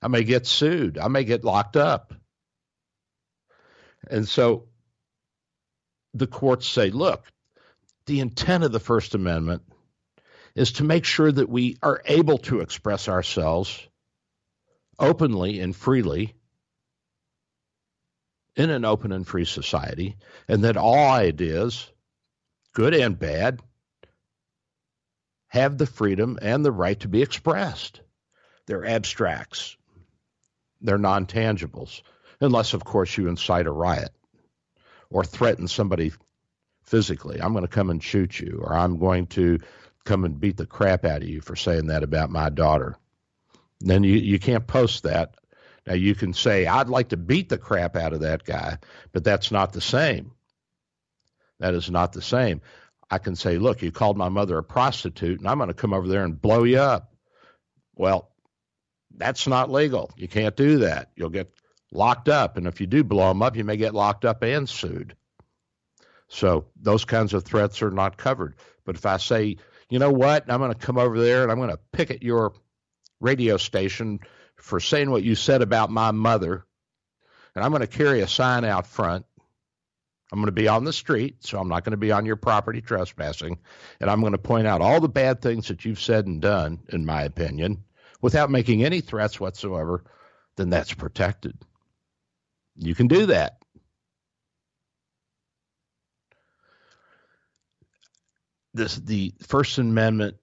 I 0.00 0.08
may 0.08 0.24
get 0.24 0.46
sued. 0.46 0.96
I 0.96 1.08
may 1.08 1.24
get 1.24 1.44
locked 1.44 1.76
up. 1.76 2.14
And 4.10 4.26
so 4.26 4.68
the 6.14 6.26
courts 6.26 6.66
say, 6.66 6.88
look, 6.88 7.30
the 8.06 8.20
intent 8.20 8.64
of 8.64 8.72
the 8.72 8.80
First 8.80 9.14
Amendment 9.14 9.64
is 10.54 10.72
to 10.72 10.84
make 10.84 11.04
sure 11.04 11.30
that 11.30 11.48
we 11.48 11.76
are 11.82 12.02
able 12.04 12.38
to 12.38 12.60
express 12.60 13.08
ourselves 13.08 13.86
openly 14.98 15.60
and 15.60 15.74
freely 15.74 16.34
in 18.56 18.70
an 18.70 18.84
open 18.84 19.12
and 19.12 19.26
free 19.26 19.44
society, 19.44 20.16
and 20.48 20.64
that 20.64 20.76
all 20.76 21.10
ideas, 21.10 21.90
good 22.74 22.94
and 22.94 23.18
bad, 23.18 23.60
have 25.48 25.78
the 25.78 25.86
freedom 25.86 26.38
and 26.42 26.64
the 26.64 26.72
right 26.72 26.98
to 27.00 27.08
be 27.08 27.22
expressed. 27.22 28.00
They're 28.66 28.84
abstracts, 28.84 29.76
they're 30.80 30.98
non 30.98 31.26
tangibles, 31.26 32.02
unless, 32.40 32.74
of 32.74 32.84
course, 32.84 33.16
you 33.16 33.28
incite 33.28 33.66
a 33.66 33.72
riot 33.72 34.10
or 35.10 35.24
threaten 35.24 35.66
somebody 35.66 36.12
physically. 36.84 37.40
I'm 37.40 37.52
going 37.52 37.64
to 37.64 37.68
come 37.68 37.90
and 37.90 38.02
shoot 38.02 38.38
you, 38.38 38.60
or 38.62 38.74
I'm 38.74 38.98
going 38.98 39.26
to 39.28 39.60
come 40.04 40.24
and 40.24 40.40
beat 40.40 40.56
the 40.56 40.66
crap 40.66 41.04
out 41.04 41.22
of 41.22 41.28
you 41.28 41.40
for 41.40 41.56
saying 41.56 41.86
that 41.86 42.02
about 42.02 42.30
my 42.30 42.48
daughter. 42.50 42.96
Then 43.80 44.02
you, 44.04 44.14
you 44.14 44.38
can't 44.38 44.66
post 44.66 45.04
that. 45.04 45.34
Now 45.86 45.94
you 45.94 46.14
can 46.14 46.34
say, 46.34 46.66
I'd 46.66 46.88
like 46.88 47.10
to 47.10 47.16
beat 47.16 47.48
the 47.48 47.58
crap 47.58 47.96
out 47.96 48.12
of 48.12 48.20
that 48.20 48.44
guy, 48.44 48.78
but 49.12 49.24
that's 49.24 49.50
not 49.50 49.72
the 49.72 49.80
same. 49.80 50.32
That 51.58 51.74
is 51.74 51.90
not 51.90 52.12
the 52.12 52.22
same. 52.22 52.60
I 53.10 53.18
can 53.18 53.36
say, 53.36 53.58
look, 53.58 53.82
you 53.82 53.90
called 53.90 54.16
my 54.16 54.28
mother 54.28 54.56
a 54.58 54.62
prostitute, 54.62 55.40
and 55.40 55.48
I'm 55.48 55.58
going 55.58 55.68
to 55.68 55.74
come 55.74 55.92
over 55.92 56.06
there 56.06 56.24
and 56.24 56.40
blow 56.40 56.64
you 56.64 56.78
up. 56.78 57.12
Well, 57.96 58.30
that's 59.16 59.46
not 59.46 59.70
legal. 59.70 60.10
You 60.16 60.28
can't 60.28 60.56
do 60.56 60.78
that. 60.78 61.10
You'll 61.16 61.30
get 61.30 61.52
locked 61.92 62.28
up. 62.28 62.56
And 62.56 62.66
if 62.66 62.80
you 62.80 62.86
do 62.86 63.02
blow 63.02 63.28
them 63.28 63.42
up, 63.42 63.56
you 63.56 63.64
may 63.64 63.76
get 63.76 63.94
locked 63.94 64.24
up 64.24 64.42
and 64.42 64.68
sued. 64.68 65.16
So 66.28 66.66
those 66.80 67.04
kinds 67.04 67.34
of 67.34 67.44
threats 67.44 67.82
are 67.82 67.90
not 67.90 68.16
covered. 68.16 68.54
But 68.84 68.94
if 68.94 69.04
I 69.04 69.16
say, 69.16 69.56
you 69.90 69.98
know 69.98 70.10
what, 70.10 70.50
I'm 70.50 70.60
going 70.60 70.72
to 70.72 70.78
come 70.78 70.98
over 70.98 71.20
there 71.20 71.42
and 71.42 71.52
I'm 71.52 71.58
going 71.58 71.70
to 71.70 71.80
picket 71.92 72.22
your 72.22 72.54
radio 73.20 73.56
station 73.56 74.20
for 74.56 74.80
saying 74.80 75.10
what 75.10 75.22
you 75.22 75.34
said 75.34 75.62
about 75.62 75.90
my 75.90 76.10
mother, 76.10 76.64
and 77.54 77.64
I'm 77.64 77.70
going 77.70 77.80
to 77.80 77.86
carry 77.86 78.20
a 78.20 78.28
sign 78.28 78.64
out 78.64 78.86
front. 78.86 79.26
I'm 80.32 80.38
going 80.38 80.46
to 80.46 80.52
be 80.52 80.68
on 80.68 80.84
the 80.84 80.92
street, 80.92 81.44
so 81.44 81.58
I'm 81.58 81.68
not 81.68 81.84
going 81.84 81.90
to 81.90 81.96
be 81.96 82.12
on 82.12 82.24
your 82.24 82.36
property 82.36 82.80
trespassing. 82.80 83.58
And 84.00 84.08
I'm 84.08 84.20
going 84.20 84.32
to 84.32 84.38
point 84.38 84.68
out 84.68 84.80
all 84.80 85.00
the 85.00 85.08
bad 85.08 85.42
things 85.42 85.68
that 85.68 85.84
you've 85.84 86.00
said 86.00 86.26
and 86.26 86.40
done, 86.40 86.78
in 86.90 87.04
my 87.04 87.22
opinion, 87.22 87.82
without 88.22 88.50
making 88.50 88.84
any 88.84 89.00
threats 89.00 89.40
whatsoever, 89.40 90.04
then 90.56 90.70
that's 90.70 90.94
protected. 90.94 91.58
You 92.76 92.94
can 92.94 93.08
do 93.08 93.26
that. 93.26 93.59
This, 98.72 98.96
the 98.96 99.34
First 99.46 99.78
Amendment 99.78 100.36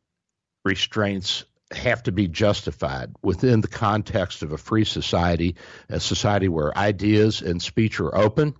restraints 0.65 1.45
have 1.71 2.03
to 2.03 2.11
be 2.11 2.27
justified 2.27 3.13
within 3.21 3.61
the 3.61 3.67
context 3.67 4.43
of 4.43 4.51
a 4.51 4.57
free 4.57 4.85
society, 4.85 5.55
a 5.89 5.99
society 5.99 6.47
where 6.47 6.77
ideas 6.77 7.41
and 7.41 7.61
speech 7.61 7.99
are 7.99 8.15
open, 8.15 8.55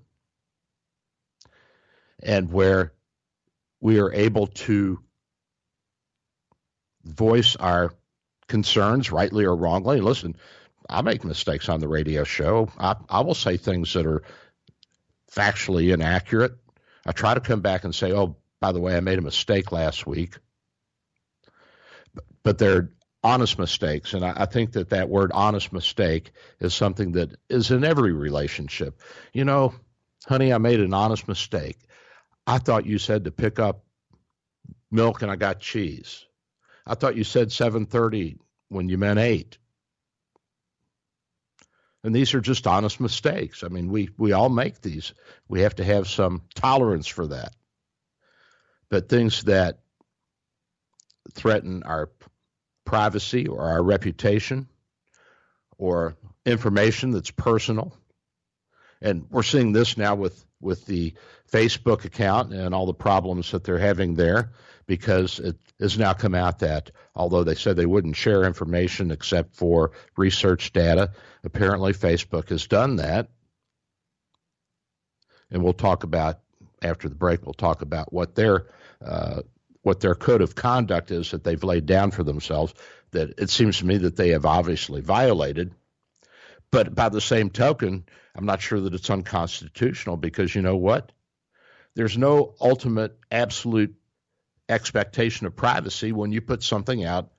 and 2.21 2.51
where 2.51 2.93
we 3.79 3.99
are 3.99 4.11
able 4.11 4.47
to 4.47 4.99
voice 7.03 7.55
our 7.55 7.93
concerns, 8.47 9.11
rightly 9.11 9.45
or 9.45 9.55
wrongly. 9.55 10.01
Listen, 10.01 10.35
I 10.89 11.01
make 11.01 11.23
mistakes 11.23 11.69
on 11.69 11.79
the 11.79 11.87
radio 11.87 12.23
show. 12.23 12.69
I, 12.77 12.95
I 13.09 13.21
will 13.21 13.35
say 13.35 13.57
things 13.57 13.93
that 13.93 14.05
are 14.05 14.23
factually 15.31 15.93
inaccurate. 15.93 16.53
I 17.05 17.11
try 17.11 17.33
to 17.33 17.39
come 17.39 17.61
back 17.61 17.83
and 17.83 17.93
say, 17.93 18.11
oh, 18.11 18.37
by 18.59 18.71
the 18.71 18.79
way, 18.79 18.95
I 18.95 19.01
made 19.01 19.19
a 19.19 19.23
mistake 19.23 19.71
last 19.71 20.07
week. 20.07 20.37
But 22.43 22.57
they're 22.57 22.89
honest 23.23 23.59
mistakes. 23.59 24.13
And 24.13 24.25
I, 24.25 24.33
I, 24.37 24.45
think 24.45 24.73
that 24.73 24.89
that 24.89 25.09
word 25.09 25.31
honest 25.33 25.73
mistake 25.73 26.31
is 26.59 26.73
something 26.73 27.13
that 27.13 27.35
is 27.49 27.71
in 27.71 27.83
every 27.83 28.13
relationship. 28.13 29.01
You 29.33 29.43
know, 29.43 29.73
honey, 30.25 30.53
I 30.53 30.57
made 30.57 30.79
an 30.79 30.93
honest 30.93 31.27
mistake. 31.27 31.77
I 32.45 32.59
thought 32.59 32.85
you 32.85 32.97
said 32.97 33.25
to 33.25 33.31
pick 33.31 33.59
up 33.59 33.83
milk 34.91 35.21
and 35.21 35.31
I 35.31 35.35
got 35.35 35.59
cheese. 35.59 36.25
I 36.85 36.95
thought 36.95 37.17
you 37.17 37.25
said 37.25 37.49
7:30 37.49 38.37
when 38.69 38.87
you 38.87 38.97
meant 38.97 39.19
8. 39.19 39.57
And 42.03 42.15
these 42.15 42.33
are 42.33 42.39
just 42.39 42.67
honest 42.67 43.01
mistakes. 43.01 43.63
I 43.63 43.67
mean, 43.67 43.91
we 43.91 44.09
we 44.17 44.31
all 44.31 44.49
make 44.49 44.79
these. 44.81 45.13
We 45.49 45.61
have 45.61 45.75
to 45.75 45.83
have 45.83 46.07
some 46.07 46.43
tolerance 46.55 47.07
for 47.07 47.27
that. 47.27 47.53
But 48.89 49.09
things 49.09 49.43
that 49.43 49.79
threaten 51.33 51.83
our 51.83 52.09
privacy 52.85 53.47
or 53.47 53.61
our 53.61 53.83
reputation 53.83 54.67
or 55.77 56.15
information 56.45 57.11
that's 57.11 57.31
personal. 57.31 57.93
And 59.01 59.27
we're 59.29 59.43
seeing 59.43 59.73
this 59.73 59.97
now 59.97 60.15
with, 60.15 60.43
with 60.59 60.85
the 60.85 61.13
Facebook 61.51 62.05
account 62.05 62.53
and 62.53 62.73
all 62.73 62.85
the 62.85 62.93
problems 62.93 63.51
that 63.51 63.63
they're 63.63 63.77
having 63.77 64.15
there 64.15 64.51
because 64.87 65.39
it 65.39 65.57
has 65.79 65.97
now 65.97 66.13
come 66.13 66.33
out 66.33 66.59
that 66.59 66.91
although 67.15 67.43
they 67.43 67.55
said 67.55 67.75
they 67.75 67.85
wouldn't 67.85 68.15
share 68.15 68.45
information 68.45 69.11
except 69.11 69.55
for 69.55 69.91
research 70.15 70.71
data, 70.73 71.11
apparently 71.43 71.93
Facebook 71.93 72.49
has 72.49 72.67
done 72.67 72.95
that. 72.95 73.29
And 75.51 75.63
we'll 75.63 75.73
talk 75.73 76.03
about 76.03 76.39
after 76.81 77.09
the 77.09 77.15
break. 77.15 77.45
We'll 77.45 77.53
talk 77.53 77.81
about 77.81 78.11
what 78.11 78.35
their 78.35 78.65
uh, 79.03 79.41
what 79.81 79.99
their 79.99 80.15
code 80.15 80.41
of 80.41 80.55
conduct 80.55 81.11
is 81.11 81.31
that 81.31 81.43
they've 81.43 81.63
laid 81.63 81.85
down 81.85 82.11
for 82.11 82.23
themselves. 82.23 82.73
That 83.11 83.39
it 83.39 83.49
seems 83.49 83.79
to 83.79 83.85
me 83.85 83.97
that 83.99 84.15
they 84.15 84.29
have 84.29 84.45
obviously 84.45 85.01
violated. 85.01 85.73
But 86.71 86.93
by 86.93 87.09
the 87.09 87.21
same 87.21 87.49
token, 87.49 88.05
I'm 88.35 88.45
not 88.45 88.61
sure 88.61 88.81
that 88.81 88.93
it's 88.93 89.09
unconstitutional 89.09 90.17
because 90.17 90.53
you 90.53 90.61
know 90.61 90.75
what? 90.75 91.11
There's 91.95 92.17
no 92.17 92.53
ultimate 92.59 93.17
absolute 93.31 93.95
expectation 94.69 95.47
of 95.47 95.55
privacy 95.55 96.11
when 96.11 96.31
you 96.31 96.41
put 96.41 96.61
something 96.61 97.03
out 97.03 97.31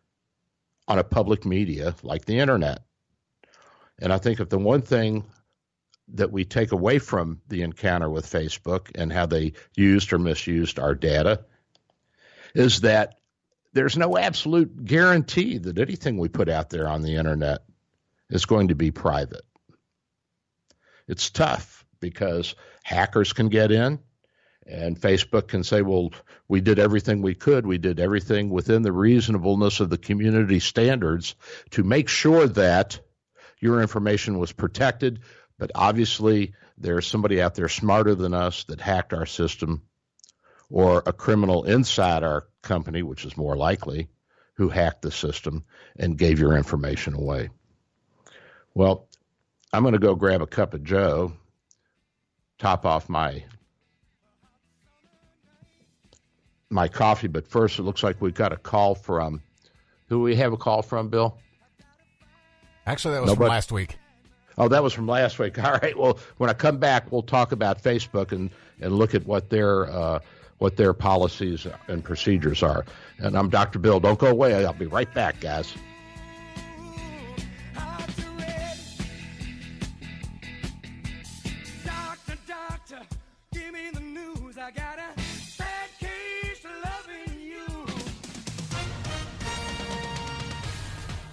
on 0.88 0.98
a 0.98 1.04
public 1.04 1.44
media 1.44 1.94
like 2.02 2.24
the 2.24 2.38
internet. 2.38 2.82
And 4.00 4.12
I 4.12 4.18
think 4.18 4.40
if 4.40 4.48
the 4.48 4.58
one 4.58 4.82
thing 4.82 5.24
that 6.14 6.32
we 6.32 6.44
take 6.44 6.72
away 6.72 6.98
from 6.98 7.40
the 7.48 7.62
encounter 7.62 8.08
with 8.08 8.30
Facebook 8.30 8.90
and 8.94 9.12
how 9.12 9.26
they 9.26 9.52
used 9.76 10.12
or 10.12 10.18
misused 10.18 10.78
our 10.78 10.94
data 10.94 11.44
is 12.54 12.80
that 12.80 13.18
there's 13.74 13.96
no 13.96 14.16
absolute 14.16 14.84
guarantee 14.84 15.58
that 15.58 15.78
anything 15.78 16.16
we 16.16 16.28
put 16.28 16.48
out 16.48 16.70
there 16.70 16.88
on 16.88 17.02
the 17.02 17.16
internet 17.16 17.64
is 18.30 18.46
going 18.46 18.68
to 18.68 18.74
be 18.74 18.90
private. 18.90 19.42
It's 21.06 21.30
tough 21.30 21.84
because 22.00 22.54
hackers 22.84 23.32
can 23.32 23.48
get 23.48 23.70
in 23.70 23.98
and 24.66 25.00
Facebook 25.00 25.48
can 25.48 25.64
say, 25.64 25.82
well, 25.82 26.10
we 26.46 26.60
did 26.60 26.78
everything 26.78 27.22
we 27.22 27.34
could. 27.34 27.66
We 27.66 27.78
did 27.78 28.00
everything 28.00 28.50
within 28.50 28.82
the 28.82 28.92
reasonableness 28.92 29.80
of 29.80 29.90
the 29.90 29.98
community 29.98 30.60
standards 30.60 31.34
to 31.70 31.82
make 31.82 32.08
sure 32.08 32.46
that 32.48 33.00
your 33.60 33.80
information 33.80 34.38
was 34.38 34.52
protected. 34.52 35.20
But 35.58 35.72
obviously, 35.74 36.54
there's 36.76 37.06
somebody 37.06 37.42
out 37.42 37.54
there 37.54 37.68
smarter 37.68 38.14
than 38.14 38.32
us 38.32 38.64
that 38.64 38.80
hacked 38.80 39.12
our 39.12 39.26
system, 39.26 39.82
or 40.70 41.02
a 41.04 41.12
criminal 41.12 41.64
inside 41.64 42.22
our 42.22 42.46
company, 42.62 43.02
which 43.02 43.24
is 43.24 43.36
more 43.36 43.56
likely, 43.56 44.08
who 44.54 44.68
hacked 44.68 45.02
the 45.02 45.10
system 45.10 45.64
and 45.98 46.18
gave 46.18 46.38
your 46.38 46.56
information 46.56 47.14
away. 47.14 47.48
Well, 48.74 49.08
I'm 49.72 49.82
going 49.82 49.92
to 49.92 49.98
go 49.98 50.14
grab 50.14 50.42
a 50.42 50.46
cup 50.46 50.74
of 50.74 50.84
Joe, 50.84 51.32
top 52.58 52.86
off 52.86 53.08
my 53.08 53.44
my 56.70 56.86
coffee, 56.86 57.28
but 57.28 57.48
first 57.48 57.78
it 57.78 57.82
looks 57.82 58.02
like 58.02 58.20
we've 58.20 58.34
got 58.34 58.52
a 58.52 58.56
call 58.56 58.94
from 58.94 59.40
who 60.08 60.20
we 60.20 60.36
have 60.36 60.52
a 60.52 60.56
call 60.56 60.82
from, 60.82 61.08
Bill? 61.08 61.38
Actually, 62.86 63.14
that 63.14 63.22
was 63.22 63.30
Nobody? 63.30 63.46
from 63.46 63.54
last 63.54 63.72
week. 63.72 63.98
Oh, 64.58 64.68
that 64.68 64.82
was 64.82 64.92
from 64.92 65.06
last 65.06 65.38
week. 65.38 65.58
All 65.64 65.78
right. 65.82 65.96
Well, 65.96 66.18
when 66.36 66.50
I 66.50 66.52
come 66.52 66.78
back, 66.78 67.10
we'll 67.10 67.22
talk 67.22 67.52
about 67.52 67.82
Facebook 67.82 68.32
and, 68.32 68.50
and 68.80 68.94
look 68.96 69.14
at 69.14 69.24
what 69.26 69.48
their 69.48 69.90
uh, 69.90 70.18
what 70.58 70.76
their 70.76 70.92
policies 70.92 71.66
and 71.86 72.02
procedures 72.02 72.64
are. 72.64 72.84
And 73.18 73.38
I'm 73.38 73.48
Dr. 73.48 73.78
Bill. 73.78 74.00
Don't 74.00 74.18
go 74.18 74.26
away. 74.26 74.66
I'll 74.66 74.72
be 74.72 74.86
right 74.86 75.12
back, 75.14 75.40
guys. 75.40 75.72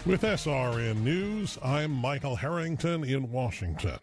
With 0.05 0.21
SRN 0.21 0.97
News, 0.97 1.57
I'm 1.63 1.89
Michael 1.89 2.35
Harrington 2.35 3.03
in 3.03 3.31
Washington. 3.31 3.97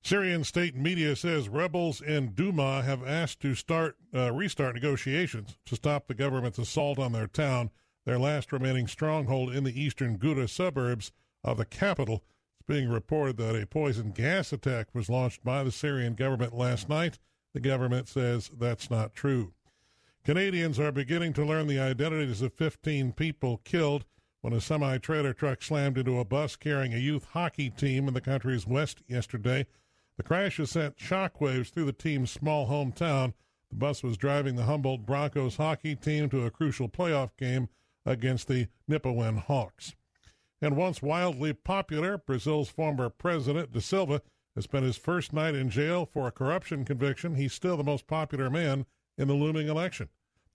Syrian 0.00 0.44
state 0.44 0.76
media 0.76 1.16
says 1.16 1.48
rebels 1.48 2.00
in 2.00 2.34
Duma 2.34 2.82
have 2.82 3.04
asked 3.04 3.40
to 3.40 3.56
start 3.56 3.96
uh, 4.14 4.32
restart 4.32 4.76
negotiations 4.76 5.58
to 5.66 5.74
stop 5.74 6.06
the 6.06 6.14
government's 6.14 6.60
assault 6.60 7.00
on 7.00 7.10
their 7.10 7.26
town, 7.26 7.70
their 8.06 8.16
last 8.16 8.52
remaining 8.52 8.86
stronghold 8.86 9.52
in 9.52 9.64
the 9.64 9.82
eastern 9.82 10.18
Ghouta 10.18 10.46
suburbs 10.46 11.10
of 11.42 11.56
the 11.56 11.64
capital. 11.64 12.22
It's 12.60 12.68
being 12.68 12.88
reported 12.88 13.38
that 13.38 13.60
a 13.60 13.66
poison 13.66 14.12
gas 14.12 14.52
attack 14.52 14.86
was 14.94 15.08
launched 15.08 15.42
by 15.42 15.64
the 15.64 15.72
Syrian 15.72 16.14
government 16.14 16.54
last 16.54 16.88
night. 16.88 17.18
The 17.54 17.60
government 17.60 18.06
says 18.06 18.52
that's 18.56 18.88
not 18.88 19.16
true. 19.16 19.52
Canadians 20.22 20.78
are 20.78 20.92
beginning 20.92 21.32
to 21.32 21.44
learn 21.44 21.66
the 21.66 21.80
identities 21.80 22.40
of 22.40 22.54
15 22.54 23.14
people 23.14 23.60
killed 23.64 24.04
when 24.40 24.52
a 24.52 24.60
semi 24.60 24.98
trailer 24.98 25.32
truck 25.32 25.62
slammed 25.62 25.98
into 25.98 26.18
a 26.18 26.24
bus 26.24 26.56
carrying 26.56 26.94
a 26.94 26.98
youth 26.98 27.26
hockey 27.32 27.70
team 27.70 28.08
in 28.08 28.14
the 28.14 28.20
country's 28.20 28.66
west 28.66 29.02
yesterday. 29.08 29.66
The 30.16 30.22
crash 30.22 30.56
has 30.56 30.70
sent 30.70 30.96
shockwaves 30.96 31.70
through 31.70 31.86
the 31.86 31.92
team's 31.92 32.30
small 32.30 32.68
hometown. 32.68 33.34
The 33.70 33.76
bus 33.76 34.02
was 34.02 34.16
driving 34.16 34.56
the 34.56 34.64
Humboldt 34.64 35.04
Broncos 35.04 35.56
hockey 35.56 35.94
team 35.94 36.28
to 36.30 36.44
a 36.44 36.50
crucial 36.50 36.88
playoff 36.88 37.30
game 37.36 37.68
against 38.06 38.48
the 38.48 38.68
Nipawin 38.90 39.38
Hawks. 39.38 39.94
And 40.60 40.76
once 40.76 41.02
wildly 41.02 41.52
popular, 41.52 42.18
Brazil's 42.18 42.68
former 42.68 43.10
president, 43.10 43.72
Da 43.72 43.80
Silva, 43.80 44.22
has 44.54 44.64
spent 44.64 44.84
his 44.84 44.96
first 44.96 45.32
night 45.32 45.54
in 45.54 45.70
jail 45.70 46.04
for 46.04 46.26
a 46.26 46.32
corruption 46.32 46.84
conviction. 46.84 47.36
He's 47.36 47.52
still 47.52 47.76
the 47.76 47.84
most 47.84 48.06
popular 48.06 48.50
man 48.50 48.86
in 49.16 49.28
the 49.28 49.34
looming 49.34 49.68
election. 49.68 50.08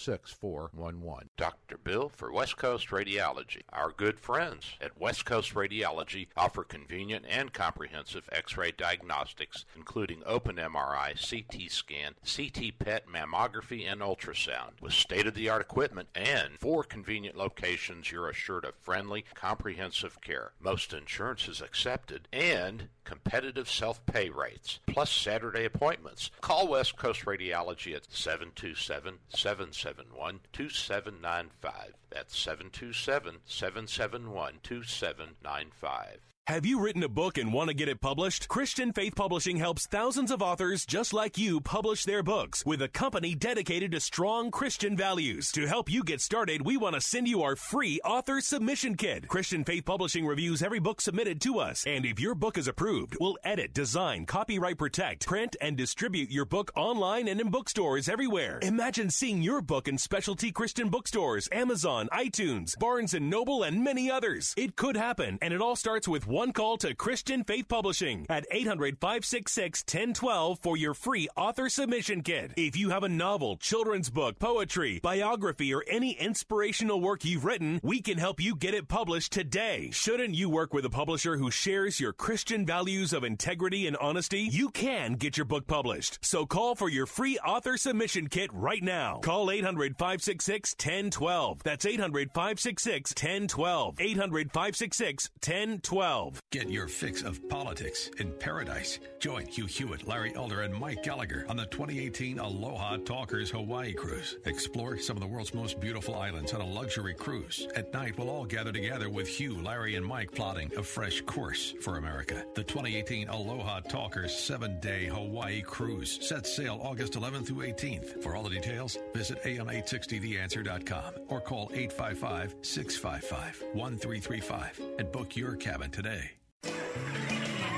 6411. 0.00 1.28
Dr. 1.36 1.76
Bill 1.76 2.08
for 2.08 2.32
West 2.32 2.56
Coast 2.56 2.88
Radiology. 2.88 3.60
Our 3.70 3.90
good 3.90 4.18
friends 4.18 4.78
at 4.80 4.98
West 4.98 5.26
Coast 5.26 5.52
Radiology 5.52 6.28
offer 6.36 6.64
convenient 6.64 7.26
and 7.28 7.52
comprehensive 7.52 8.26
x 8.32 8.56
ray 8.56 8.72
diagnostics, 8.72 9.66
including 9.76 10.22
open 10.24 10.56
MRI, 10.56 11.12
CT 11.12 11.70
scan, 11.70 12.14
CT 12.24 12.78
PET, 12.78 13.06
mammography, 13.06 13.86
and 13.90 14.00
ultrasound. 14.00 14.80
With 14.80 14.94
state 14.94 15.26
of 15.26 15.34
the 15.34 15.50
art 15.50 15.60
equipment 15.60 16.08
and 16.14 16.58
four 16.58 16.82
convenient 16.82 17.36
locations, 17.36 18.10
you're 18.10 18.30
assured 18.30 18.64
of 18.64 18.76
friendly, 18.76 19.26
comprehensive 19.34 20.22
care. 20.22 20.52
Most 20.60 20.94
insurance 20.94 21.46
is 21.46 21.60
accepted 21.60 22.26
and 22.32 22.88
competitive 23.04 23.68
self 23.68 24.04
pay 24.06 24.30
rates, 24.30 24.78
plus 24.86 25.10
Saturday 25.10 25.64
appointments. 25.64 26.30
Call 26.40 26.68
West 26.68 26.96
Coast 26.96 27.24
Radiology 27.24 27.94
at 27.94 28.06
727 28.10 29.72
771 29.80 30.40
2795. 30.52 31.94
That's 32.10 32.38
727 32.38 33.38
771 33.46 34.58
2795. 34.62 36.18
Have 36.50 36.66
you 36.66 36.80
written 36.80 37.04
a 37.04 37.08
book 37.08 37.38
and 37.38 37.52
want 37.52 37.68
to 37.68 37.74
get 37.74 37.88
it 37.88 38.00
published? 38.00 38.48
Christian 38.48 38.92
Faith 38.92 39.14
Publishing 39.14 39.56
helps 39.56 39.86
thousands 39.86 40.32
of 40.32 40.42
authors 40.42 40.84
just 40.84 41.12
like 41.12 41.38
you 41.38 41.60
publish 41.60 42.04
their 42.04 42.24
books 42.24 42.66
with 42.66 42.82
a 42.82 42.88
company 42.88 43.36
dedicated 43.36 43.92
to 43.92 44.00
strong 44.00 44.50
Christian 44.50 44.96
values. 44.96 45.52
To 45.52 45.68
help 45.68 45.88
you 45.88 46.02
get 46.02 46.20
started, 46.20 46.62
we 46.62 46.76
want 46.76 46.96
to 46.96 47.00
send 47.00 47.28
you 47.28 47.44
our 47.44 47.54
free 47.54 48.00
author 48.04 48.40
submission 48.40 48.96
kit. 48.96 49.28
Christian 49.28 49.62
Faith 49.62 49.84
Publishing 49.84 50.26
reviews 50.26 50.60
every 50.60 50.80
book 50.80 51.00
submitted 51.00 51.40
to 51.42 51.60
us, 51.60 51.84
and 51.86 52.04
if 52.04 52.18
your 52.18 52.34
book 52.34 52.58
is 52.58 52.66
approved, 52.66 53.16
we'll 53.20 53.38
edit, 53.44 53.72
design, 53.72 54.26
copyright 54.26 54.76
protect, 54.76 55.28
print, 55.28 55.54
and 55.60 55.76
distribute 55.76 56.32
your 56.32 56.46
book 56.46 56.72
online 56.74 57.28
and 57.28 57.40
in 57.40 57.50
bookstores 57.50 58.08
everywhere. 58.08 58.58
Imagine 58.62 59.08
seeing 59.08 59.40
your 59.40 59.62
book 59.62 59.86
in 59.86 59.96
specialty 59.96 60.50
Christian 60.50 60.88
bookstores, 60.88 61.48
Amazon, 61.52 62.08
iTunes, 62.12 62.76
Barnes 62.76 63.14
& 63.14 63.20
Noble, 63.20 63.62
and 63.62 63.84
many 63.84 64.10
others. 64.10 64.52
It 64.56 64.74
could 64.74 64.96
happen, 64.96 65.38
and 65.40 65.54
it 65.54 65.60
all 65.60 65.76
starts 65.76 66.08
with 66.08 66.26
one 66.26 66.39
one 66.40 66.54
call 66.54 66.78
to 66.78 66.94
Christian 66.94 67.44
Faith 67.44 67.68
Publishing 67.68 68.24
at 68.30 68.46
800 68.50 68.96
566 68.98 69.84
1012 69.86 70.58
for 70.62 70.74
your 70.74 70.94
free 70.94 71.28
author 71.36 71.68
submission 71.68 72.22
kit. 72.22 72.54
If 72.56 72.78
you 72.78 72.88
have 72.88 73.02
a 73.02 73.10
novel, 73.10 73.58
children's 73.58 74.08
book, 74.08 74.38
poetry, 74.38 75.00
biography, 75.02 75.74
or 75.74 75.84
any 75.86 76.12
inspirational 76.12 76.98
work 76.98 77.26
you've 77.26 77.44
written, 77.44 77.78
we 77.82 78.00
can 78.00 78.16
help 78.16 78.40
you 78.40 78.56
get 78.56 78.72
it 78.72 78.88
published 78.88 79.32
today. 79.32 79.90
Shouldn't 79.92 80.34
you 80.34 80.48
work 80.48 80.72
with 80.72 80.86
a 80.86 80.88
publisher 80.88 81.36
who 81.36 81.50
shares 81.50 82.00
your 82.00 82.14
Christian 82.14 82.64
values 82.64 83.12
of 83.12 83.22
integrity 83.22 83.86
and 83.86 83.98
honesty? 83.98 84.48
You 84.50 84.70
can 84.70 85.16
get 85.16 85.36
your 85.36 85.44
book 85.44 85.66
published. 85.66 86.20
So 86.22 86.46
call 86.46 86.74
for 86.74 86.88
your 86.88 87.04
free 87.04 87.38
author 87.40 87.76
submission 87.76 88.28
kit 88.28 88.48
right 88.54 88.82
now. 88.82 89.18
Call 89.18 89.50
800 89.50 89.98
566 89.98 90.74
1012. 90.78 91.62
That's 91.64 91.84
800 91.84 92.30
566 92.32 93.12
1012. 93.12 94.00
800 94.00 94.50
566 94.50 95.28
1012. 95.46 96.19
Get 96.52 96.68
your 96.68 96.88
fix 96.88 97.22
of 97.22 97.48
politics 97.48 98.10
in 98.18 98.32
paradise. 98.32 98.98
Join 99.20 99.46
Hugh 99.46 99.66
Hewitt, 99.66 100.06
Larry 100.06 100.32
Elder, 100.34 100.62
and 100.62 100.74
Mike 100.74 101.02
Gallagher 101.02 101.46
on 101.48 101.56
the 101.56 101.66
2018 101.66 102.38
Aloha 102.38 102.96
Talkers 102.98 103.50
Hawaii 103.50 103.92
Cruise. 103.92 104.36
Explore 104.44 104.98
some 104.98 105.16
of 105.16 105.20
the 105.20 105.28
world's 105.28 105.54
most 105.54 105.80
beautiful 105.80 106.16
islands 106.16 106.52
on 106.52 106.60
a 106.60 106.66
luxury 106.66 107.14
cruise. 107.14 107.68
At 107.76 107.92
night, 107.94 108.18
we'll 108.18 108.30
all 108.30 108.44
gather 108.44 108.72
together 108.72 109.08
with 109.08 109.28
Hugh, 109.28 109.62
Larry, 109.62 109.94
and 109.94 110.04
Mike 110.04 110.32
plotting 110.32 110.72
a 110.76 110.82
fresh 110.82 111.20
course 111.22 111.74
for 111.80 111.96
America. 111.98 112.44
The 112.54 112.64
2018 112.64 113.28
Aloha 113.28 113.80
Talkers 113.80 114.34
seven 114.34 114.80
day 114.80 115.06
Hawaii 115.06 115.62
Cruise 115.62 116.18
sets 116.20 116.54
sail 116.54 116.80
August 116.82 117.12
11th 117.12 117.46
through 117.46 117.66
18th. 117.66 118.22
For 118.22 118.34
all 118.34 118.42
the 118.42 118.50
details, 118.50 118.98
visit 119.14 119.42
am860theanswer.com 119.44 121.14
or 121.28 121.40
call 121.40 121.70
855 121.72 122.56
655 122.62 123.62
1335 123.72 124.80
and 124.98 125.12
book 125.12 125.36
your 125.36 125.54
cabin 125.54 125.90
today. 125.90 126.19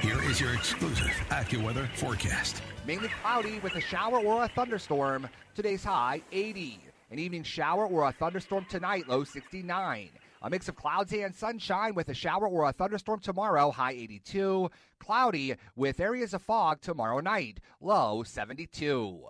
Here 0.02 0.20
is 0.24 0.40
your 0.40 0.52
exclusive 0.52 1.12
AccuWeather 1.28 1.88
forecast. 1.94 2.60
Mainly 2.84 3.08
cloudy 3.22 3.60
with 3.60 3.76
a 3.76 3.80
shower 3.80 4.18
or 4.18 4.42
a 4.42 4.48
thunderstorm. 4.48 5.28
Today's 5.54 5.84
high 5.84 6.22
80. 6.32 6.80
An 7.12 7.20
evening 7.20 7.44
shower 7.44 7.86
or 7.86 8.08
a 8.08 8.12
thunderstorm 8.12 8.66
tonight, 8.68 9.06
low 9.06 9.22
69. 9.22 10.10
A 10.42 10.50
mix 10.50 10.68
of 10.68 10.74
clouds 10.74 11.12
and 11.12 11.32
sunshine 11.32 11.94
with 11.94 12.08
a 12.08 12.14
shower 12.14 12.48
or 12.48 12.68
a 12.68 12.72
thunderstorm 12.72 13.20
tomorrow, 13.20 13.70
high 13.70 13.92
82. 13.92 14.68
Cloudy 14.98 15.54
with 15.76 16.00
areas 16.00 16.34
of 16.34 16.42
fog 16.42 16.80
tomorrow 16.80 17.20
night, 17.20 17.60
low 17.80 18.24
72. 18.24 19.20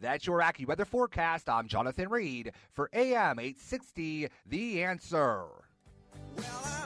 That's 0.00 0.26
your 0.26 0.40
AccuWeather 0.40 0.88
forecast. 0.88 1.48
I'm 1.48 1.68
Jonathan 1.68 2.08
Reed 2.08 2.50
for 2.72 2.90
AM 2.92 3.38
860, 3.38 4.28
The 4.44 4.82
Answer. 4.82 5.44
Well, 6.36 6.76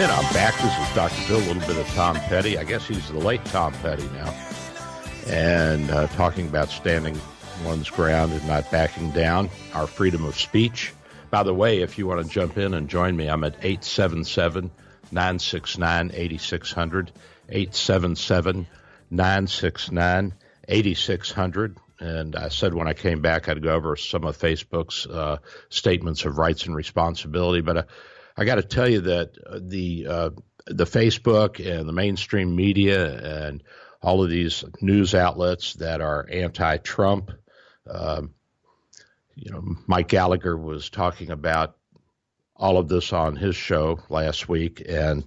And 0.00 0.10
I'm 0.10 0.32
back. 0.32 0.54
This 0.62 0.88
is 0.88 0.94
Dr. 0.94 1.28
Bill, 1.28 1.36
a 1.36 1.46
little 1.52 1.66
bit 1.68 1.76
of 1.76 1.86
Tom 1.94 2.16
Petty. 2.16 2.56
I 2.56 2.64
guess 2.64 2.88
he's 2.88 3.06
the 3.10 3.18
late 3.18 3.44
Tom 3.44 3.72
Petty 3.74 4.08
now. 4.14 4.34
And 5.26 5.90
uh, 5.90 6.06
talking 6.08 6.48
about 6.48 6.70
standing 6.70 7.20
one's 7.64 7.90
ground 7.90 8.32
and 8.32 8.46
not 8.46 8.70
backing 8.70 9.10
down, 9.10 9.50
our 9.74 9.86
freedom 9.86 10.24
of 10.24 10.38
speech. 10.38 10.92
By 11.30 11.42
the 11.42 11.54
way, 11.54 11.80
if 11.80 11.98
you 11.98 12.06
want 12.06 12.24
to 12.24 12.28
jump 12.30 12.58
in 12.58 12.74
and 12.74 12.88
join 12.88 13.16
me, 13.16 13.28
I'm 13.28 13.44
at 13.44 13.54
877 13.62 14.70
969 15.12 16.10
8600. 16.14 17.12
877 17.50 18.66
969 19.10 20.34
8600. 20.68 21.76
And 21.98 22.36
I 22.36 22.48
said 22.48 22.74
when 22.74 22.88
I 22.88 22.94
came 22.94 23.20
back, 23.20 23.48
I'd 23.48 23.62
go 23.62 23.74
over 23.74 23.96
some 23.96 24.24
of 24.24 24.38
Facebook's 24.38 25.06
uh, 25.06 25.38
statements 25.68 26.24
of 26.24 26.38
rights 26.38 26.66
and 26.66 26.74
responsibility. 26.74 27.60
But 27.60 27.76
uh, 27.76 27.82
I 28.36 28.44
got 28.44 28.54
to 28.56 28.62
tell 28.62 28.88
you 28.88 29.02
that 29.02 29.34
the 29.68 30.06
uh, 30.08 30.30
the 30.66 30.84
Facebook 30.84 31.64
and 31.64 31.88
the 31.88 31.92
mainstream 31.92 32.54
media 32.54 33.42
and 33.42 33.62
all 34.02 34.22
of 34.22 34.30
these 34.30 34.64
news 34.80 35.14
outlets 35.14 35.74
that 35.74 36.00
are 36.00 36.26
anti-Trump 36.30 37.32
um, 37.88 38.34
you 39.34 39.50
know, 39.50 39.76
Mike 39.86 40.08
Gallagher 40.08 40.56
was 40.56 40.90
talking 40.90 41.30
about 41.30 41.76
all 42.56 42.76
of 42.76 42.88
this 42.88 43.12
on 43.12 43.36
his 43.36 43.56
show 43.56 44.00
last 44.08 44.48
week, 44.48 44.82
and 44.86 45.26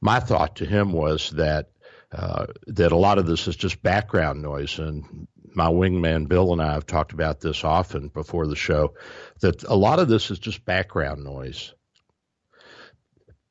my 0.00 0.20
thought 0.20 0.56
to 0.56 0.66
him 0.66 0.92
was 0.92 1.30
that 1.30 1.70
uh, 2.12 2.46
that 2.68 2.92
a 2.92 2.96
lot 2.96 3.18
of 3.18 3.26
this 3.26 3.48
is 3.48 3.56
just 3.56 3.82
background 3.82 4.40
noise. 4.40 4.78
And 4.78 5.26
my 5.54 5.66
wingman 5.66 6.28
Bill 6.28 6.52
and 6.52 6.62
I 6.62 6.74
have 6.74 6.86
talked 6.86 7.12
about 7.12 7.40
this 7.40 7.64
often 7.64 8.08
before 8.08 8.46
the 8.46 8.56
show. 8.56 8.94
That 9.40 9.64
a 9.64 9.74
lot 9.74 9.98
of 9.98 10.08
this 10.08 10.30
is 10.30 10.38
just 10.38 10.64
background 10.64 11.24
noise. 11.24 11.74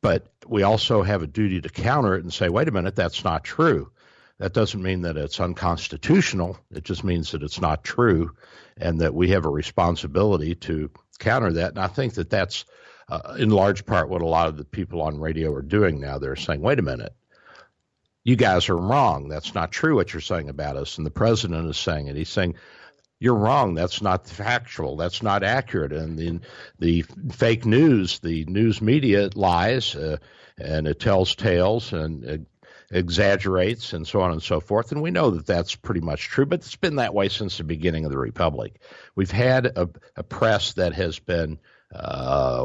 But 0.02 0.28
we 0.48 0.64
also 0.64 1.02
have 1.02 1.24
a 1.24 1.28
duty 1.28 1.62
to 1.62 1.70
counter 1.70 2.16
it 2.16 2.24
and 2.24 2.34
say, 2.34 2.50
wait 2.50 2.68
a 2.68 2.72
minute, 2.72 2.96
that's 2.96 3.24
not 3.24 3.44
true. 3.44 3.92
That 4.40 4.54
doesn't 4.54 4.82
mean 4.82 5.02
that 5.02 5.18
it's 5.18 5.40
unconstitutional. 5.40 6.58
It 6.72 6.84
just 6.84 7.04
means 7.04 7.32
that 7.32 7.44
it's 7.44 7.62
not 7.62 7.84
true 7.84 8.32
and 8.78 9.02
that 9.02 9.14
we 9.14 9.30
have 9.30 9.46
a 9.46 9.50
responsibility 9.50 10.56
to 10.56 10.90
counter 11.20 11.54
that. 11.54 11.70
And 11.70 11.80
I 11.80 11.88
think 11.88 12.16
that 12.16 12.30
that's 12.30 12.66
uh, 13.10 13.36
in 13.38 13.50
large 13.50 13.86
part 13.86 14.10
what 14.10 14.22
a 14.22 14.28
lot 14.28 14.48
of 14.48 14.58
the 14.58 14.66
people 14.66 15.02
on 15.02 15.20
radio 15.20 15.54
are 15.54 15.62
doing 15.62 16.00
now. 16.00 16.18
They're 16.18 16.36
saying, 16.36 16.62
wait 16.62 16.80
a 16.80 16.84
minute, 16.84 17.14
you 18.24 18.36
guys 18.36 18.70
are 18.70 18.78
wrong. 18.78 19.28
That's 19.28 19.54
not 19.54 19.72
true 19.72 19.96
what 19.96 20.14
you're 20.14 20.22
saying 20.22 20.50
about 20.50 20.78
us. 20.78 20.98
And 20.98 21.06
the 21.06 21.12
president 21.12 21.70
is 21.70 21.78
saying 21.78 22.08
it. 22.08 22.16
He's 22.16 22.30
saying, 22.30 22.56
you're 23.20 23.36
wrong. 23.36 23.74
That's 23.74 24.02
not 24.02 24.28
factual. 24.28 24.98
That's 24.98 25.24
not 25.24 25.44
accurate. 25.44 25.94
And 25.94 26.18
the 26.18 26.40
the 26.80 27.04
fake 27.32 27.66
news, 27.66 28.20
the 28.20 28.44
news 28.46 28.82
media 28.82 29.30
lies, 29.34 29.96
uh, 29.96 30.18
and 30.58 30.88
it 30.88 31.00
tells 31.00 31.34
tales, 31.34 31.94
and 31.94 32.46
exaggerates 32.94 33.94
and 33.94 34.08
so 34.08 34.22
on 34.22 34.32
and 34.32 34.42
so 34.42 34.60
forth. 34.60 34.92
And 34.92 35.02
we 35.02 35.12
know 35.12 35.32
that 35.32 35.46
that's 35.46 35.76
pretty 35.76 36.02
much 36.02 36.28
true, 36.28 36.46
but 36.46 36.60
it's 36.60 36.76
been 36.76 36.98
that 36.98 37.14
way 37.14 37.30
since 37.30 37.58
the 37.58 37.64
beginning 37.64 38.06
of 38.06 38.12
the 38.12 38.18
Republic. 38.18 38.80
We've 39.16 39.32
had 39.32 39.66
a, 39.66 39.90
a 40.16 40.24
press 40.24 40.74
that 40.74 40.94
has 40.94 41.20
been 41.20 41.60
uh, 41.94 42.64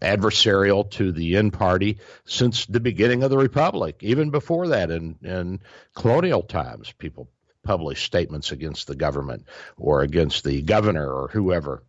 adversarial 0.00 0.90
to 0.90 1.12
the 1.12 1.36
in 1.36 1.50
party 1.50 1.98
since 2.24 2.66
the 2.66 2.80
beginning 2.80 3.22
of 3.22 3.30
the 3.30 3.38
Republic. 3.38 3.96
Even 4.00 4.30
before 4.30 4.68
that, 4.68 4.90
in, 4.90 5.16
in 5.22 5.60
colonial 5.94 6.42
times, 6.42 6.92
people 6.92 7.28
published 7.62 8.04
statements 8.04 8.52
against 8.52 8.86
the 8.86 8.96
government 8.96 9.46
or 9.76 10.02
against 10.02 10.44
the 10.44 10.62
governor 10.62 11.10
or 11.10 11.28
whoever. 11.28 11.82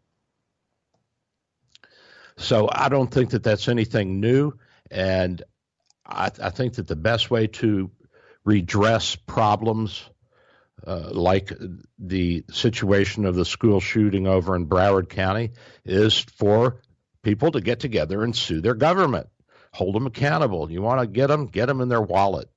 So 2.37 2.69
I 2.71 2.89
don't 2.89 3.11
think 3.11 3.31
that 3.31 3.43
that's 3.43 3.67
anything 3.67 4.19
new. 4.19 4.53
And 4.89 5.41
I, 6.05 6.31
I 6.41 6.49
think 6.49 6.75
that 6.75 6.87
the 6.87 6.95
best 6.95 7.31
way 7.31 7.47
to 7.47 7.91
redress 8.45 9.15
problems 9.15 10.03
uh, 10.85 11.09
like 11.11 11.51
the 11.97 12.43
situation 12.51 13.25
of 13.25 13.35
the 13.35 13.45
school 13.45 13.79
shooting 13.79 14.27
over 14.27 14.55
in 14.55 14.67
Broward 14.67 15.09
County 15.09 15.51
is 15.85 16.19
for 16.19 16.81
people 17.21 17.51
to 17.51 17.61
get 17.61 17.79
together 17.79 18.23
and 18.23 18.35
sue 18.35 18.59
their 18.59 18.73
government, 18.73 19.27
hold 19.71 19.95
them 19.95 20.07
accountable. 20.07 20.69
You 20.69 20.81
want 20.81 20.99
to 20.99 21.07
get 21.07 21.27
them, 21.27 21.45
get 21.47 21.67
them 21.67 21.79
in 21.79 21.87
their 21.87 22.01
wallet. 22.01 22.49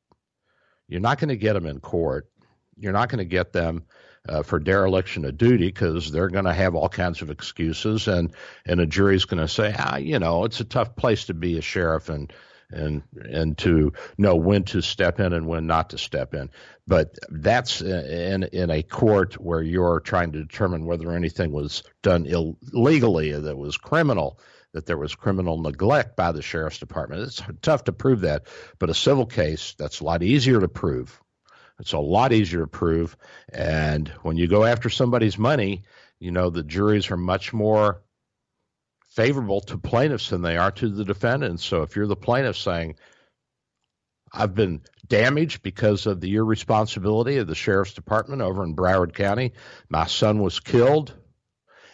You're 0.89 1.01
not 1.01 1.19
going 1.19 1.29
to 1.29 1.37
get 1.37 1.53
them 1.53 1.67
in 1.67 1.81
court. 1.81 2.29
You're 2.77 2.93
not 2.93 3.09
going 3.09 3.19
to 3.19 3.25
get 3.25 3.53
them 3.53 3.85
uh, 4.29 4.43
for 4.43 4.59
dereliction 4.59 5.25
of 5.25 5.39
duty 5.39 5.67
because 5.67 6.11
they're 6.11 6.29
going 6.29 6.45
to 6.45 6.53
have 6.53 6.75
all 6.75 6.89
kinds 6.89 7.23
of 7.23 7.31
excuses, 7.31 8.09
and 8.09 8.33
and 8.67 8.81
a 8.81 8.87
jury's 8.87 9.25
going 9.25 9.41
to 9.41 9.49
say, 9.49 9.75
ah, 9.79 9.97
you 9.97 10.19
know, 10.19 10.45
it's 10.45 10.61
a 10.61 10.65
tough 10.65 10.97
place 10.97 11.27
to 11.27 11.35
be 11.35 11.59
a 11.59 11.63
sheriff, 11.63 12.09
and 12.09 12.33
and 12.71 13.03
and 13.15 13.57
to 13.59 13.93
know 14.19 14.37
when 14.37 14.65
to 14.65 14.81
step 14.81 15.21
in 15.21 15.33
and 15.33 15.47
when 15.47 15.67
not 15.67 15.91
to 15.91 15.99
step 15.99 16.35
in. 16.35 16.51
But 16.87 17.17
that's 17.29 17.83
uh, 17.83 18.07
in 18.09 18.45
in 18.45 18.71
a 18.71 18.83
court 18.83 19.35
where 19.35 19.63
you're 19.63 20.01
trying 20.01 20.33
to 20.33 20.43
determine 20.43 20.87
whether 20.87 21.13
anything 21.13 21.53
was 21.53 21.83
done 22.03 22.27
illegally, 22.27 23.33
that 23.33 23.57
was 23.57 23.77
criminal, 23.77 24.41
that 24.73 24.87
there 24.87 24.99
was 24.99 25.15
criminal 25.15 25.61
neglect 25.61 26.17
by 26.17 26.33
the 26.33 26.43
sheriff's 26.43 26.79
department. 26.79 27.23
It's 27.23 27.43
tough 27.63 27.85
to 27.85 27.93
prove 27.93 28.21
that, 28.23 28.47
but 28.79 28.91
a 28.91 28.95
civil 28.95 29.27
case 29.27 29.75
that's 29.79 30.01
a 30.01 30.05
lot 30.05 30.23
easier 30.23 30.61
to 30.61 30.69
prove. 30.69 31.21
It's 31.79 31.93
a 31.93 31.99
lot 31.99 32.33
easier 32.33 32.61
to 32.61 32.67
prove, 32.67 33.17
and 33.51 34.09
when 34.23 34.39
you 34.39 34.49
go 34.49 34.65
after 34.65 34.89
somebody's 34.89 35.37
money, 35.37 35.85
you 36.19 36.31
know 36.31 36.49
the 36.49 36.63
juries 36.63 37.11
are 37.11 37.19
much 37.19 37.53
more 37.53 38.01
favorable 39.17 39.63
to 39.63 39.79
plaintiffs 39.79 40.29
than 40.29 40.43
they 40.43 40.59
are 40.59 40.71
to 40.71 40.91
the 40.91 41.05
defendants. 41.05 41.65
So 41.65 41.83
if 41.83 41.97
you're 41.97 42.07
the 42.07 42.15
plaintiff 42.15 42.59
saying, 42.59 42.97
I've 44.31 44.55
been 44.55 44.83
damaged 45.09 45.63
because 45.63 46.05
of 46.05 46.21
the 46.21 46.35
irresponsibility 46.35 47.39
of 47.39 47.47
the 47.47 47.55
sheriff's 47.55 47.95
department 47.95 48.43
over 48.43 48.63
in 48.63 48.77
Broward 48.77 49.15
County, 49.15 49.55
my 49.89 50.07
son 50.07 50.41
was 50.41 50.61
killed, 50.61 51.15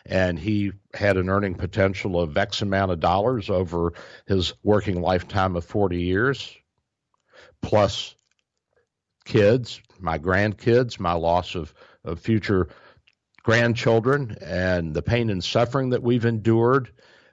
and 0.05 0.37
he 0.37 0.73
had 0.93 1.17
an 1.17 1.31
earning 1.31 1.55
potential 1.55 2.21
of 2.21 2.37
X 2.37 2.61
amount 2.61 2.91
of 2.91 2.99
dollars 2.99 3.49
over 3.51 3.93
his 4.27 4.55
working 4.65 5.01
lifetime 5.01 5.55
of 5.55 5.65
40 5.65 6.03
years, 6.03 6.57
plus 7.61 8.17
kids, 9.25 9.81
my 10.01 10.19
grandkids, 10.19 10.99
my 10.99 11.13
loss 11.13 11.55
of, 11.55 11.73
of 12.05 12.19
future 12.19 12.69
grandchildren, 13.45 14.37
and 14.41 14.93
the 14.93 15.03
pain 15.03 15.31
and 15.31 15.45
suffering 15.45 15.91
that 15.91 16.03
we've 16.03 16.25
endured 16.25 16.91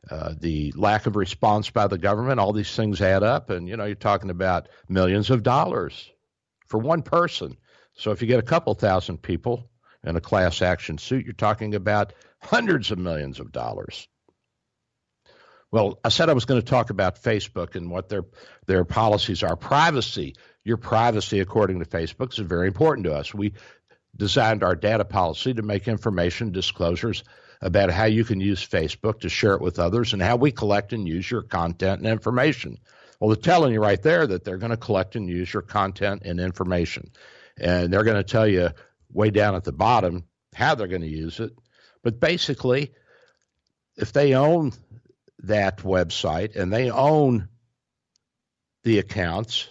uh, 0.09 0.33
the 0.39 0.73
lack 0.75 1.05
of 1.05 1.15
response 1.15 1.69
by 1.69 1.87
the 1.87 1.97
government, 1.97 2.39
all 2.39 2.53
these 2.53 2.75
things 2.75 3.01
add 3.01 3.23
up. 3.23 3.49
And, 3.49 3.67
you 3.67 3.77
know, 3.77 3.85
you're 3.85 3.95
talking 3.95 4.29
about 4.29 4.69
millions 4.87 5.29
of 5.29 5.43
dollars 5.43 6.09
for 6.67 6.79
one 6.79 7.01
person. 7.01 7.57
So 7.93 8.11
if 8.11 8.21
you 8.21 8.27
get 8.27 8.39
a 8.39 8.43
couple 8.43 8.73
thousand 8.73 9.21
people 9.21 9.69
in 10.03 10.15
a 10.15 10.21
class 10.21 10.61
action 10.61 10.97
suit, 10.97 11.25
you're 11.25 11.33
talking 11.33 11.75
about 11.75 12.13
hundreds 12.41 12.91
of 12.91 12.97
millions 12.97 13.39
of 13.39 13.51
dollars. 13.51 14.07
Well, 15.71 15.99
I 16.03 16.09
said 16.09 16.29
I 16.29 16.33
was 16.33 16.45
going 16.45 16.61
to 16.61 16.65
talk 16.65 16.89
about 16.89 17.21
Facebook 17.21 17.75
and 17.75 17.91
what 17.91 18.09
their 18.09 18.23
their 18.65 18.85
policies 18.85 19.43
are. 19.43 19.55
Privacy, 19.55 20.35
your 20.63 20.77
privacy, 20.77 21.41
according 21.41 21.79
to 21.79 21.85
Facebook, 21.85 22.31
is 22.31 22.39
very 22.39 22.67
important 22.67 23.05
to 23.05 23.13
us. 23.13 23.35
We 23.35 23.53
designed 24.15 24.63
our 24.63 24.75
data 24.75 25.05
policy 25.05 25.53
to 25.53 25.61
make 25.61 25.87
information 25.87 26.51
disclosures 26.51 27.23
about 27.61 27.91
how 27.91 28.05
you 28.05 28.23
can 28.23 28.39
use 28.39 28.65
Facebook 28.65 29.21
to 29.21 29.29
share 29.29 29.53
it 29.53 29.61
with 29.61 29.79
others 29.79 30.13
and 30.13 30.21
how 30.21 30.35
we 30.35 30.51
collect 30.51 30.93
and 30.93 31.07
use 31.07 31.29
your 31.29 31.41
content 31.41 31.99
and 31.99 32.07
information. 32.07 32.77
Well, 33.19 33.29
they're 33.29 33.35
telling 33.41 33.73
you 33.73 33.81
right 33.81 34.01
there 34.01 34.25
that 34.25 34.45
they're 34.45 34.57
going 34.57 34.71
to 34.71 34.77
collect 34.77 35.15
and 35.15 35.27
use 35.27 35.51
your 35.51 35.61
content 35.61 36.21
and 36.23 36.39
information. 36.39 37.11
And 37.57 37.91
they're 37.91 38.05
going 38.05 38.17
to 38.17 38.23
tell 38.23 38.47
you 38.47 38.69
way 39.11 39.29
down 39.29 39.55
at 39.55 39.65
the 39.65 39.73
bottom 39.73 40.23
how 40.53 40.75
they're 40.75 40.87
going 40.87 41.01
to 41.01 41.07
use 41.07 41.39
it. 41.39 41.51
But 42.01 42.19
basically, 42.19 42.93
if 43.97 44.13
they 44.13 44.35
own 44.35 44.71
that 45.43 45.79
website 45.79 46.55
and 46.55 46.71
they 46.71 46.89
own 46.89 47.49
the 48.83 48.99
accounts 48.99 49.67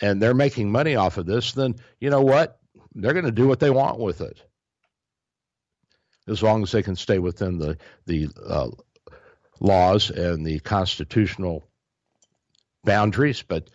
and 0.00 0.20
they're 0.20 0.34
making 0.34 0.72
money 0.72 0.96
off 0.96 1.18
of 1.18 1.26
this, 1.26 1.52
then 1.52 1.76
you 2.00 2.08
know 2.08 2.22
what? 2.22 2.58
They're 2.94 3.12
going 3.12 3.26
to 3.26 3.30
do 3.30 3.46
what 3.46 3.60
they 3.60 3.70
want 3.70 3.98
with 3.98 4.20
it, 4.20 4.40
as 6.28 6.42
long 6.42 6.62
as 6.62 6.72
they 6.72 6.82
can 6.82 6.96
stay 6.96 7.18
within 7.18 7.58
the 7.58 7.78
the 8.06 8.28
uh, 8.44 8.70
laws 9.60 10.10
and 10.10 10.44
the 10.46 10.58
constitutional 10.60 11.64
boundaries. 12.84 13.42
But 13.42 13.68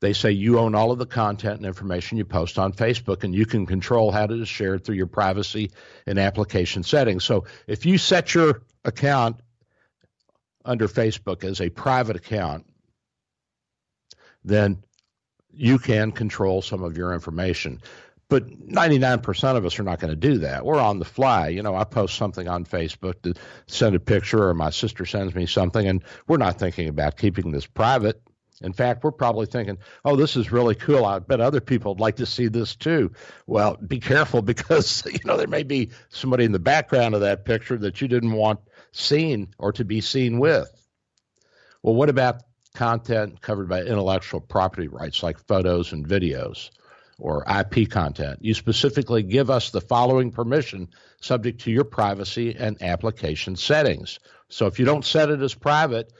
they 0.00 0.12
say 0.12 0.32
you 0.32 0.58
own 0.58 0.74
all 0.74 0.90
of 0.90 0.98
the 0.98 1.06
content 1.06 1.58
and 1.58 1.66
information 1.66 2.18
you 2.18 2.24
post 2.24 2.58
on 2.58 2.72
Facebook, 2.72 3.22
and 3.22 3.34
you 3.34 3.46
can 3.46 3.66
control 3.66 4.10
how 4.10 4.24
it 4.24 4.32
is 4.32 4.48
shared 4.48 4.84
through 4.84 4.96
your 4.96 5.06
privacy 5.06 5.70
and 6.06 6.18
application 6.18 6.82
settings. 6.82 7.24
So 7.24 7.44
if 7.66 7.86
you 7.86 7.98
set 7.98 8.34
your 8.34 8.62
account 8.84 9.36
under 10.64 10.88
Facebook 10.88 11.44
as 11.44 11.60
a 11.60 11.70
private 11.70 12.16
account, 12.16 12.66
then 14.44 14.82
you 15.52 15.78
can 15.78 16.10
control 16.10 16.62
some 16.62 16.82
of 16.82 16.96
your 16.96 17.12
information. 17.12 17.80
But 18.32 18.48
99% 18.66 19.56
of 19.56 19.66
us 19.66 19.78
are 19.78 19.82
not 19.82 20.00
going 20.00 20.08
to 20.08 20.16
do 20.16 20.38
that. 20.38 20.64
We're 20.64 20.80
on 20.80 20.98
the 20.98 21.04
fly. 21.04 21.48
You 21.48 21.62
know, 21.62 21.76
I 21.76 21.84
post 21.84 22.16
something 22.16 22.48
on 22.48 22.64
Facebook 22.64 23.20
to 23.24 23.34
send 23.66 23.94
a 23.94 24.00
picture, 24.00 24.48
or 24.48 24.54
my 24.54 24.70
sister 24.70 25.04
sends 25.04 25.34
me 25.34 25.44
something, 25.44 25.86
and 25.86 26.02
we're 26.26 26.38
not 26.38 26.58
thinking 26.58 26.88
about 26.88 27.18
keeping 27.18 27.50
this 27.50 27.66
private. 27.66 28.22
In 28.62 28.72
fact, 28.72 29.04
we're 29.04 29.12
probably 29.12 29.44
thinking, 29.44 29.76
oh, 30.06 30.16
this 30.16 30.34
is 30.34 30.50
really 30.50 30.74
cool. 30.74 31.04
I 31.04 31.18
bet 31.18 31.42
other 31.42 31.60
people 31.60 31.92
would 31.92 32.00
like 32.00 32.16
to 32.16 32.24
see 32.24 32.48
this 32.48 32.74
too. 32.74 33.12
Well, 33.46 33.76
be 33.76 34.00
careful 34.00 34.40
because, 34.52 35.04
you 35.04 35.20
know, 35.26 35.36
there 35.36 35.46
may 35.46 35.62
be 35.62 35.90
somebody 36.08 36.46
in 36.46 36.52
the 36.52 36.58
background 36.58 37.14
of 37.14 37.20
that 37.20 37.44
picture 37.44 37.76
that 37.76 38.00
you 38.00 38.08
didn't 38.08 38.32
want 38.32 38.60
seen 38.92 39.48
or 39.58 39.72
to 39.72 39.84
be 39.84 40.00
seen 40.00 40.38
with. 40.38 40.72
Well, 41.82 41.94
what 41.94 42.08
about 42.08 42.44
content 42.74 43.42
covered 43.42 43.68
by 43.68 43.82
intellectual 43.82 44.40
property 44.40 44.88
rights 44.88 45.22
like 45.22 45.38
photos 45.38 45.92
and 45.92 46.08
videos 46.08 46.70
or 47.18 47.44
IP 47.48 47.90
content? 47.90 48.38
You 48.42 48.54
specifically 48.54 49.22
give 49.22 49.50
us 49.50 49.70
the 49.70 49.80
following 49.80 50.30
permission 50.30 50.88
subject 51.20 51.62
to 51.62 51.70
your 51.70 51.84
privacy 51.84 52.54
and 52.56 52.82
application 52.82 53.56
settings. 53.56 54.18
So 54.48 54.66
if 54.66 54.78
you 54.78 54.84
don't 54.84 55.04
set 55.04 55.30
it 55.30 55.40
as 55.40 55.54
private, 55.54 56.12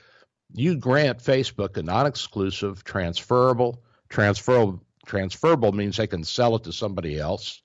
you 0.55 0.77
grant 0.77 1.19
Facebook 1.19 1.77
a 1.77 1.83
non-exclusive, 1.83 2.85
transferable, 2.85 3.83
transferable, 4.09 4.85
transferable 5.07 5.73
means 5.73 5.97
they 5.97 6.07
can 6.07 6.25
sell 6.25 6.57
it 6.57 6.65
to 6.65 6.73
somebody 6.73 7.19
else, 7.19 7.63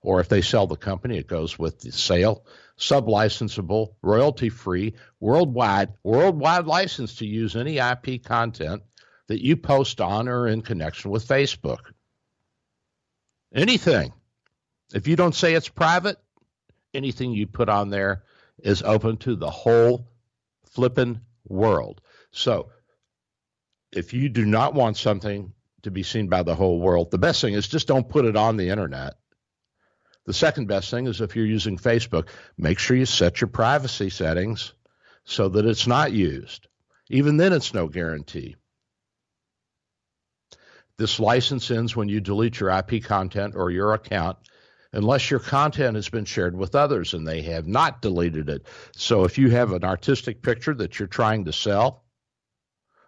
or 0.00 0.20
if 0.20 0.28
they 0.28 0.42
sell 0.42 0.66
the 0.66 0.76
company, 0.76 1.18
it 1.18 1.26
goes 1.26 1.58
with 1.58 1.80
the 1.80 1.92
sale. 1.92 2.44
Sublicensable, 2.78 3.94
royalty-free, 4.02 4.94
worldwide, 5.20 5.90
worldwide 6.02 6.66
license 6.66 7.16
to 7.16 7.26
use 7.26 7.54
any 7.54 7.78
IP 7.78 8.24
content 8.24 8.82
that 9.28 9.44
you 9.44 9.56
post 9.56 10.00
on 10.00 10.28
or 10.28 10.48
in 10.48 10.62
connection 10.62 11.10
with 11.10 11.28
Facebook. 11.28 11.92
Anything. 13.54 14.12
If 14.94 15.08
you 15.08 15.16
don't 15.16 15.34
say 15.34 15.54
it's 15.54 15.68
private, 15.68 16.16
anything 16.94 17.32
you 17.32 17.46
put 17.46 17.68
on 17.68 17.90
there 17.90 18.24
is 18.58 18.82
open 18.82 19.16
to 19.18 19.36
the 19.36 19.50
whole 19.50 20.08
flippin' 20.70 21.20
world. 21.46 22.00
So 22.30 22.70
if 23.92 24.14
you 24.14 24.28
do 24.28 24.44
not 24.44 24.74
want 24.74 24.96
something 24.96 25.52
to 25.82 25.90
be 25.90 26.02
seen 26.02 26.28
by 26.28 26.42
the 26.42 26.54
whole 26.54 26.80
world, 26.80 27.10
the 27.10 27.18
best 27.18 27.40
thing 27.40 27.54
is 27.54 27.68
just 27.68 27.88
don't 27.88 28.08
put 28.08 28.24
it 28.24 28.36
on 28.36 28.56
the 28.56 28.70
internet. 28.70 29.14
The 30.24 30.32
second 30.32 30.68
best 30.68 30.90
thing 30.90 31.06
is 31.06 31.20
if 31.20 31.34
you're 31.34 31.44
using 31.44 31.76
Facebook, 31.76 32.28
make 32.56 32.78
sure 32.78 32.96
you 32.96 33.06
set 33.06 33.40
your 33.40 33.48
privacy 33.48 34.08
settings 34.08 34.72
so 35.24 35.48
that 35.48 35.66
it's 35.66 35.86
not 35.86 36.12
used. 36.12 36.68
Even 37.10 37.36
then, 37.36 37.52
it's 37.52 37.74
no 37.74 37.88
guarantee. 37.88 38.56
This 41.02 41.18
license 41.18 41.68
ends 41.72 41.96
when 41.96 42.08
you 42.08 42.20
delete 42.20 42.60
your 42.60 42.70
IP 42.70 43.02
content 43.02 43.56
or 43.56 43.72
your 43.72 43.92
account 43.92 44.38
unless 44.92 45.32
your 45.32 45.40
content 45.40 45.96
has 45.96 46.08
been 46.08 46.24
shared 46.24 46.56
with 46.56 46.76
others 46.76 47.12
and 47.12 47.26
they 47.26 47.42
have 47.42 47.66
not 47.66 48.00
deleted 48.00 48.48
it. 48.48 48.68
So 48.94 49.24
if 49.24 49.36
you 49.36 49.50
have 49.50 49.72
an 49.72 49.82
artistic 49.82 50.42
picture 50.42 50.72
that 50.74 51.00
you're 51.00 51.08
trying 51.08 51.46
to 51.46 51.52
sell, 51.52 52.04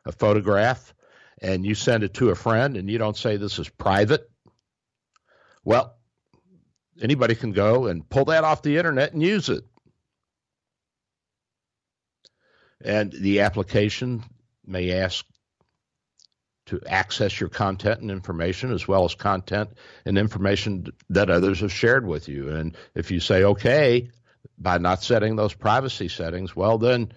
a 0.04 0.10
photograph 0.10 0.92
and 1.40 1.64
you 1.64 1.76
send 1.76 2.02
it 2.02 2.14
to 2.14 2.30
a 2.30 2.34
friend 2.34 2.76
and 2.76 2.90
you 2.90 2.98
don't 2.98 3.16
say 3.16 3.36
this 3.36 3.60
is 3.60 3.68
private, 3.68 4.28
well, 5.64 5.96
anybody 7.00 7.36
can 7.36 7.52
go 7.52 7.86
and 7.86 8.08
pull 8.10 8.24
that 8.24 8.42
off 8.42 8.62
the 8.62 8.76
internet 8.76 9.12
and 9.12 9.22
use 9.22 9.48
it. 9.48 9.62
And 12.84 13.12
the 13.12 13.42
application 13.42 14.24
may 14.66 14.94
ask 14.94 15.24
to 16.66 16.80
access 16.86 17.38
your 17.38 17.50
content 17.50 18.00
and 18.00 18.10
information 18.10 18.72
as 18.72 18.88
well 18.88 19.04
as 19.04 19.14
content 19.14 19.70
and 20.06 20.16
information 20.16 20.86
that 21.10 21.30
others 21.30 21.60
have 21.60 21.72
shared 21.72 22.06
with 22.06 22.28
you. 22.28 22.50
And 22.50 22.76
if 22.94 23.10
you 23.10 23.20
say 23.20 23.44
okay 23.44 24.10
by 24.58 24.78
not 24.78 25.02
setting 25.02 25.36
those 25.36 25.54
privacy 25.54 26.08
settings, 26.08 26.56
well, 26.56 26.78
then 26.78 27.12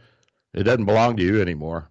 it 0.53 0.63
doesn't 0.63 0.85
belong 0.85 1.17
to 1.17 1.23
you 1.23 1.41
anymore. 1.41 1.89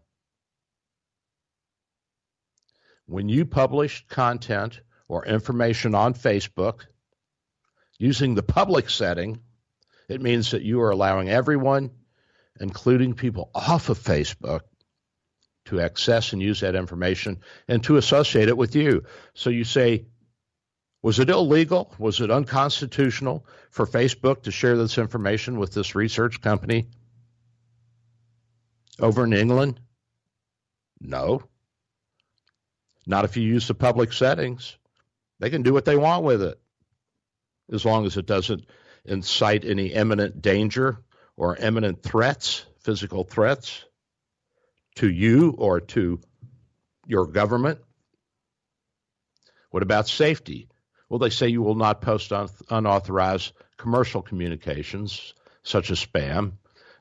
when 3.07 3.29
you 3.29 3.47
publish 3.47 4.05
content 4.09 4.81
or 5.09 5.25
information 5.25 5.95
on 5.95 6.15
Facebook 6.15 6.83
using 7.99 8.35
the 8.35 8.43
public 8.43 8.91
setting, 8.91 9.41
it 10.09 10.21
means 10.21 10.51
that 10.51 10.63
you 10.63 10.81
are 10.81 10.91
allowing 10.91 11.29
everyone, 11.29 11.91
including 12.61 13.15
people 13.15 13.51
off 13.55 13.89
of 13.89 13.99
Facebook, 13.99 14.63
to 15.67 15.81
access 15.81 16.33
and 16.33 16.43
use 16.43 16.61
that 16.61 16.75
information 16.75 17.41
and 17.69 17.83
to 17.85 17.97
associate 17.97 18.49
it 18.49 18.57
with 18.57 18.75
you. 18.75 19.05
So 19.35 19.51
you 19.51 19.64
say, 19.64 20.07
was 21.03 21.19
it 21.19 21.31
illegal? 21.31 21.95
Was 21.99 22.21
it 22.21 22.31
unconstitutional 22.31 23.47
for 23.71 23.87
Facebook 23.87 24.43
to 24.45 24.51
share 24.51 24.77
this 24.77 24.99
information 24.99 25.59
with 25.59 25.73
this 25.73 25.95
research 25.95 26.41
company 26.41 26.89
over 28.99 29.25
in 29.25 29.33
England? 29.33 29.81
No. 31.01 31.43
Not 33.07 33.25
if 33.25 33.37
you 33.37 33.43
use 33.43 33.69
the 33.69 33.75
public 33.75 34.12
settings. 34.12 34.77
They 35.39 35.51
can 35.51 35.62
do 35.62 35.73
what 35.73 35.85
they 35.85 35.97
want 35.97 36.25
with 36.25 36.43
it 36.43 36.59
as 37.73 37.85
long 37.85 38.07
as 38.07 38.17
it 38.17 38.27
doesn't 38.27 38.64
incite 39.05 39.64
any 39.64 39.89
imminent 39.89 40.41
danger 40.41 40.99
or 41.37 41.57
imminent 41.57 42.03
threats, 42.03 42.64
physical 42.81 43.25
threats 43.25 43.85
to 44.97 45.09
you 45.09 45.55
or 45.59 45.81
to 45.81 46.21
your 47.07 47.27
government. 47.27 47.79
What 49.71 49.83
about 49.83 50.09
safety? 50.09 50.69
Well, 51.09 51.19
they 51.19 51.31
say 51.31 51.49
you 51.49 51.63
will 51.63 51.75
not 51.75 52.01
post 52.01 52.33
unauthorized 52.71 53.53
commercial 53.77 54.23
communications 54.23 55.35
such 55.63 55.91
as 55.91 56.05
spam, 56.05 56.53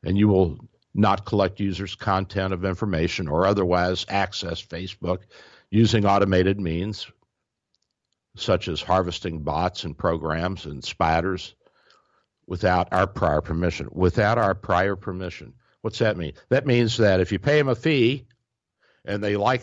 and 0.03 0.17
you 0.17 0.27
will 0.27 0.59
not 0.93 1.25
collect 1.25 1.59
users' 1.59 1.95
content 1.95 2.53
of 2.53 2.65
information 2.65 3.27
or 3.27 3.45
otherwise 3.45 4.05
access 4.07 4.61
Facebook 4.61 5.19
using 5.69 6.05
automated 6.05 6.59
means 6.59 7.07
such 8.37 8.67
as 8.67 8.81
harvesting 8.81 9.43
bots 9.43 9.83
and 9.83 9.97
programs 9.97 10.65
and 10.65 10.83
spiders 10.83 11.55
without 12.47 12.89
our 12.91 13.07
prior 13.07 13.41
permission. 13.41 13.87
Without 13.91 14.37
our 14.37 14.53
prior 14.53 14.95
permission. 14.95 15.53
What's 15.85 15.99
that 15.99 16.17
mean? 16.17 16.33
That 16.49 16.65
means 16.65 16.97
that 16.97 17.19
if 17.19 17.31
you 17.31 17.37
pay 17.37 17.59
them 17.59 17.67
a 17.67 17.75
fee 17.75 18.25
and 19.05 19.23
they 19.23 19.35
like 19.35 19.61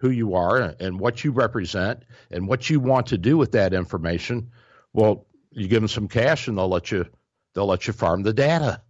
who 0.00 0.10
you 0.10 0.34
are 0.34 0.74
and 0.78 1.00
what 1.00 1.24
you 1.24 1.30
represent 1.32 2.02
and 2.30 2.46
what 2.46 2.68
you 2.68 2.80
want 2.80 3.06
to 3.06 3.16
do 3.16 3.38
with 3.38 3.52
that 3.52 3.72
information, 3.72 4.50
well, 4.92 5.24
you 5.52 5.66
give 5.66 5.80
them 5.80 5.88
some 5.88 6.06
cash 6.06 6.48
and 6.48 6.58
they'll 6.58 6.68
let 6.68 6.90
you 6.90 7.06
they'll 7.54 7.64
let 7.64 7.86
you 7.86 7.94
farm 7.94 8.22
the 8.22 8.34
data. 8.34 8.82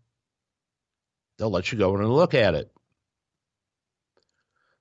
They'll 1.38 1.48
let 1.48 1.70
you 1.70 1.78
go 1.78 1.94
in 1.94 2.00
and 2.00 2.12
look 2.12 2.34
at 2.34 2.56
it. 2.56 2.72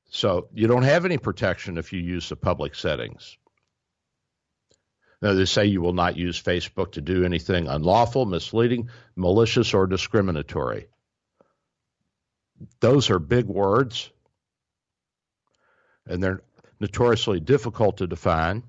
So 0.10 0.48
you 0.56 0.66
don't 0.66 0.82
have 0.82 1.06
any 1.06 1.20
protection 1.20 1.78
if 1.78 1.94
you 1.94 2.00
use 2.00 2.28
the 2.28 2.36
public 2.36 2.74
settings. 2.74 3.38
Now, 5.22 5.36
they 5.36 5.46
say 5.46 5.66
you 5.66 5.82
will 5.82 5.94
not 5.94 6.18
use 6.18 6.42
Facebook 6.42 6.94
to 6.94 7.02
do 7.02 7.24
anything 7.24 7.68
unlawful, 7.68 8.26
misleading, 8.26 8.90
malicious, 9.16 9.76
or 9.76 9.86
discriminatory. 9.86 10.88
Those 12.80 13.10
are 13.10 13.20
big 13.20 13.46
words, 13.46 14.10
and 16.06 16.22
they're 16.24 16.42
notoriously 16.80 17.40
difficult 17.40 17.98
to 17.98 18.08
define. 18.08 18.64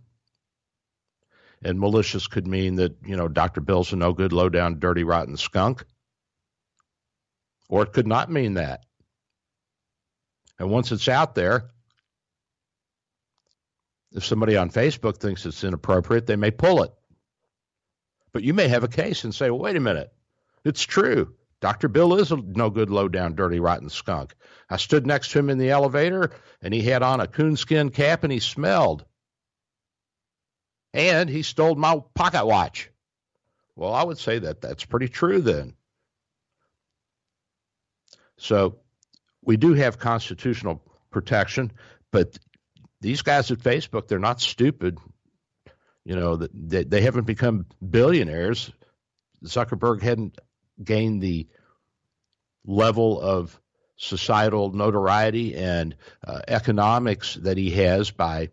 And 1.62 1.80
malicious 1.80 2.26
could 2.26 2.46
mean 2.46 2.76
that, 2.76 2.96
you 3.04 3.16
know, 3.16 3.28
Dr. 3.28 3.60
Bill's 3.60 3.92
a 3.92 3.96
no 3.96 4.12
good, 4.12 4.32
low 4.32 4.48
down, 4.48 4.78
dirty, 4.78 5.04
rotten 5.04 5.36
skunk. 5.36 5.84
Or 7.68 7.82
it 7.82 7.92
could 7.92 8.06
not 8.06 8.30
mean 8.30 8.54
that. 8.54 8.84
And 10.58 10.70
once 10.70 10.92
it's 10.92 11.08
out 11.08 11.34
there, 11.34 11.70
if 14.12 14.24
somebody 14.24 14.56
on 14.56 14.70
Facebook 14.70 15.18
thinks 15.18 15.46
it's 15.46 15.64
inappropriate, 15.64 16.26
they 16.26 16.36
may 16.36 16.50
pull 16.50 16.82
it. 16.82 16.92
But 18.32 18.42
you 18.42 18.54
may 18.54 18.68
have 18.68 18.84
a 18.84 18.88
case 18.88 19.24
and 19.24 19.34
say, 19.34 19.50
well, 19.50 19.60
wait 19.60 19.76
a 19.76 19.80
minute, 19.80 20.12
it's 20.64 20.82
true. 20.82 21.34
Dr. 21.60 21.88
Bill 21.88 22.14
is 22.14 22.30
a 22.30 22.36
no 22.36 22.70
good, 22.70 22.90
low 22.90 23.08
down, 23.08 23.34
dirty, 23.34 23.58
rotten 23.58 23.90
skunk. 23.90 24.34
I 24.70 24.76
stood 24.76 25.06
next 25.06 25.32
to 25.32 25.40
him 25.40 25.50
in 25.50 25.58
the 25.58 25.70
elevator 25.70 26.30
and 26.62 26.72
he 26.72 26.82
had 26.82 27.02
on 27.02 27.20
a 27.20 27.26
coonskin 27.26 27.90
cap 27.90 28.22
and 28.22 28.32
he 28.32 28.38
smelled. 28.38 29.04
And 30.94 31.28
he 31.28 31.42
stole 31.42 31.74
my 31.74 32.00
pocket 32.14 32.46
watch. 32.46 32.90
Well, 33.76 33.92
I 33.92 34.04
would 34.04 34.18
say 34.18 34.38
that 34.40 34.60
that's 34.60 34.84
pretty 34.84 35.08
true 35.08 35.40
then. 35.40 35.74
So 38.36 38.78
we 39.42 39.56
do 39.56 39.74
have 39.74 39.98
constitutional 39.98 40.82
protection, 41.10 41.72
but 42.12 42.38
these 43.00 43.22
guys 43.22 43.50
at 43.50 43.58
Facebook, 43.58 44.08
they're 44.08 44.18
not 44.18 44.40
stupid. 44.40 44.98
You 46.04 46.16
know, 46.16 46.36
they, 46.36 46.84
they 46.84 47.02
haven't 47.02 47.26
become 47.26 47.66
billionaires. 47.86 48.70
Zuckerberg 49.44 50.02
hadn't 50.02 50.38
gained 50.82 51.22
the 51.22 51.48
level 52.64 53.20
of 53.20 53.58
societal 53.96 54.72
notoriety 54.72 55.56
and 55.56 55.96
uh, 56.24 56.40
economics 56.46 57.34
that 57.34 57.56
he 57.56 57.70
has 57.70 58.10
by 58.10 58.50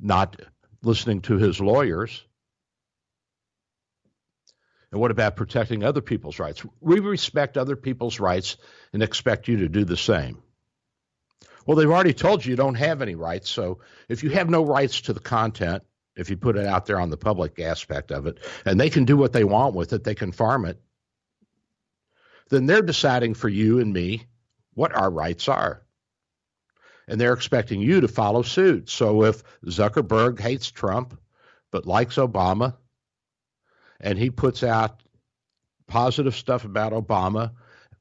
not 0.00 0.40
listening 0.82 1.20
to 1.22 1.36
his 1.36 1.60
lawyers. 1.60 2.24
And 4.90 5.00
what 5.00 5.10
about 5.10 5.36
protecting 5.36 5.84
other 5.84 6.02
people's 6.02 6.38
rights? 6.38 6.62
We 6.80 7.00
respect 7.00 7.56
other 7.56 7.76
people's 7.76 8.20
rights 8.20 8.56
and 8.92 9.02
expect 9.02 9.48
you 9.48 9.58
to 9.58 9.68
do 9.68 9.84
the 9.84 9.96
same. 9.96 10.42
Well, 11.64 11.76
they've 11.76 11.88
already 11.88 12.12
told 12.12 12.44
you 12.44 12.50
you 12.50 12.56
don't 12.56 12.74
have 12.74 13.02
any 13.02 13.14
rights. 13.14 13.48
So 13.48 13.78
if 14.08 14.24
you 14.24 14.30
have 14.30 14.50
no 14.50 14.64
rights 14.64 15.02
to 15.02 15.12
the 15.12 15.20
content, 15.20 15.84
if 16.16 16.30
you 16.30 16.36
put 16.36 16.56
it 16.56 16.66
out 16.66 16.86
there 16.86 17.00
on 17.00 17.10
the 17.10 17.16
public 17.16 17.58
aspect 17.58 18.10
of 18.10 18.26
it, 18.26 18.38
and 18.64 18.78
they 18.78 18.90
can 18.90 19.04
do 19.04 19.16
what 19.16 19.32
they 19.32 19.44
want 19.44 19.74
with 19.74 19.92
it, 19.92 20.04
they 20.04 20.14
can 20.14 20.32
farm 20.32 20.64
it, 20.64 20.80
then 22.50 22.66
they're 22.66 22.82
deciding 22.82 23.34
for 23.34 23.48
you 23.48 23.78
and 23.78 23.92
me 23.92 24.26
what 24.74 24.94
our 24.94 25.10
rights 25.10 25.48
are. 25.48 25.82
And 27.08 27.20
they're 27.20 27.32
expecting 27.32 27.80
you 27.80 28.00
to 28.00 28.08
follow 28.08 28.42
suit. 28.42 28.88
So 28.88 29.24
if 29.24 29.42
Zuckerberg 29.64 30.38
hates 30.38 30.70
Trump 30.70 31.18
but 31.70 31.86
likes 31.86 32.16
Obama, 32.16 32.76
and 33.98 34.18
he 34.18 34.30
puts 34.30 34.62
out 34.62 35.02
positive 35.86 36.34
stuff 36.34 36.64
about 36.64 36.92
Obama, 36.92 37.52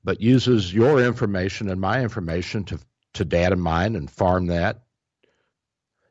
but 0.03 0.19
uses 0.19 0.73
your 0.73 1.01
information 1.01 1.69
and 1.69 1.79
my 1.79 2.01
information 2.01 2.63
to, 2.65 2.79
to 3.13 3.23
data 3.23 3.55
mine 3.55 3.95
and 3.95 4.09
farm 4.09 4.47
that 4.47 4.81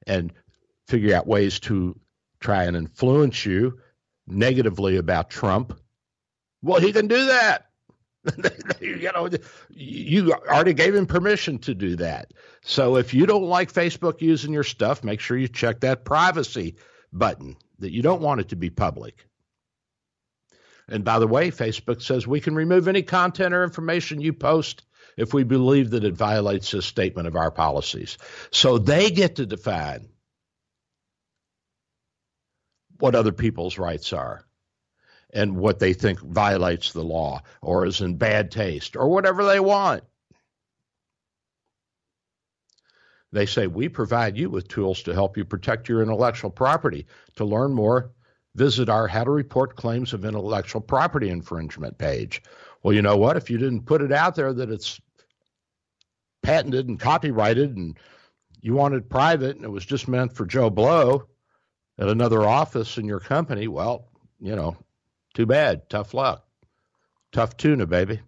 and 0.07 0.33
figure 0.91 1.15
out 1.15 1.27
ways 1.27 1.61
to 1.61 1.99
try 2.41 2.65
and 2.65 2.77
influence 2.77 3.47
you 3.47 3.79
negatively 4.27 4.97
about 4.97 5.31
Trump. 5.31 5.79
Well, 6.63 6.81
he 6.81 6.93
can 6.93 7.07
do 7.07 7.27
that. 7.27 7.67
you 8.81 9.11
know, 9.15 9.31
you 9.71 10.33
already 10.33 10.75
gave 10.75 10.95
him 10.95 11.07
permission 11.07 11.59
to 11.59 11.75
do 11.75 11.97
that. 11.97 12.33
So 12.63 12.97
if 12.97 13.15
you 13.15 13.25
don't 13.25 13.45
like 13.45 13.73
Facebook 13.73 14.21
using 14.21 14.53
your 14.53 14.65
stuff, 14.65 15.03
make 15.03 15.21
sure 15.21 15.39
you 15.39 15.49
check 15.49 15.81
that 15.81 16.05
privacy 16.05 16.77
button 17.13 17.57
that 17.79 17.93
you 17.93 18.03
don't 18.03 18.21
want 18.21 18.41
it 18.41 18.51
to 18.51 18.57
be 18.57 18.69
public. 18.69 19.27
And 20.87 21.05
by 21.05 21.19
the 21.19 21.27
way, 21.27 21.51
Facebook 21.51 22.03
says 22.03 22.27
we 22.27 22.41
can 22.41 22.55
remove 22.55 22.89
any 22.89 23.03
content 23.03 23.55
or 23.55 23.65
information 23.65 24.21
you 24.21 24.33
post 24.33 24.83
if 25.17 25.33
we 25.33 25.45
believe 25.45 25.91
that 25.91 26.05
it 26.05 26.15
violates 26.15 26.73
this 26.73 26.85
statement 26.85 27.29
of 27.29 27.37
our 27.37 27.51
policies. 27.51 28.19
So 28.51 28.77
they 28.77 29.11
get 29.11 29.37
to 29.37 29.47
define 29.47 30.09
what 33.01 33.15
other 33.15 33.33
people's 33.33 33.79
rights 33.79 34.13
are 34.13 34.45
and 35.33 35.57
what 35.57 35.79
they 35.79 35.93
think 35.93 36.21
violates 36.21 36.93
the 36.93 37.03
law 37.03 37.41
or 37.63 37.87
is 37.87 38.01
in 38.01 38.17
bad 38.17 38.51
taste 38.51 38.97
or 38.97 39.09
whatever 39.09 39.45
they 39.45 39.61
want. 39.61 40.03
They 43.33 43.47
say, 43.47 43.67
We 43.67 43.89
provide 43.89 44.37
you 44.37 44.51
with 44.51 44.69
tools 44.69 45.03
to 45.05 45.15
help 45.15 45.37
you 45.37 45.45
protect 45.45 45.89
your 45.89 46.03
intellectual 46.03 46.51
property. 46.51 47.07
To 47.37 47.45
learn 47.45 47.73
more, 47.73 48.11
visit 48.57 48.89
our 48.89 49.07
How 49.07 49.25
to 49.25 49.31
Report 49.31 49.77
Claims 49.77 50.13
of 50.13 50.25
Intellectual 50.25 50.81
Property 50.81 51.29
Infringement 51.29 51.97
page. 51.97 52.43
Well, 52.83 52.93
you 52.93 53.03
know 53.03 53.17
what? 53.17 53.37
If 53.37 53.49
you 53.49 53.59
didn't 53.59 53.87
put 53.87 54.03
it 54.03 54.11
out 54.11 54.35
there 54.35 54.53
that 54.53 54.71
it's 54.71 55.01
patented 56.43 56.89
and 56.89 56.99
copyrighted 56.99 57.77
and 57.77 57.97
you 58.63 58.75
wanted 58.75 59.09
private 59.09 59.57
and 59.57 59.65
it 59.65 59.71
was 59.71 59.87
just 59.87 60.09
meant 60.09 60.35
for 60.35 60.45
Joe 60.45 60.71
Blow 60.71 61.30
at 62.01 62.09
another 62.09 62.43
office 62.43 62.97
in 62.97 63.05
your 63.05 63.21
company, 63.21 63.69
well, 63.69 64.09
you 64.41 64.57
know, 64.57 64.77
too 65.35 65.45
bad. 65.45 65.89
Tough 65.91 66.15
luck. 66.15 66.45
Tough 67.31 67.57
tuna, 67.59 67.87
baby. 67.87 68.21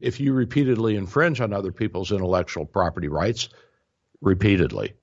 If 0.00 0.18
you 0.18 0.32
repeatedly 0.32 0.96
infringe 0.96 1.40
on 1.40 1.52
other 1.52 1.72
people's 1.72 2.10
intellectual 2.10 2.64
property 2.64 3.08
rights, 3.08 3.50
repeatedly, 4.20 4.94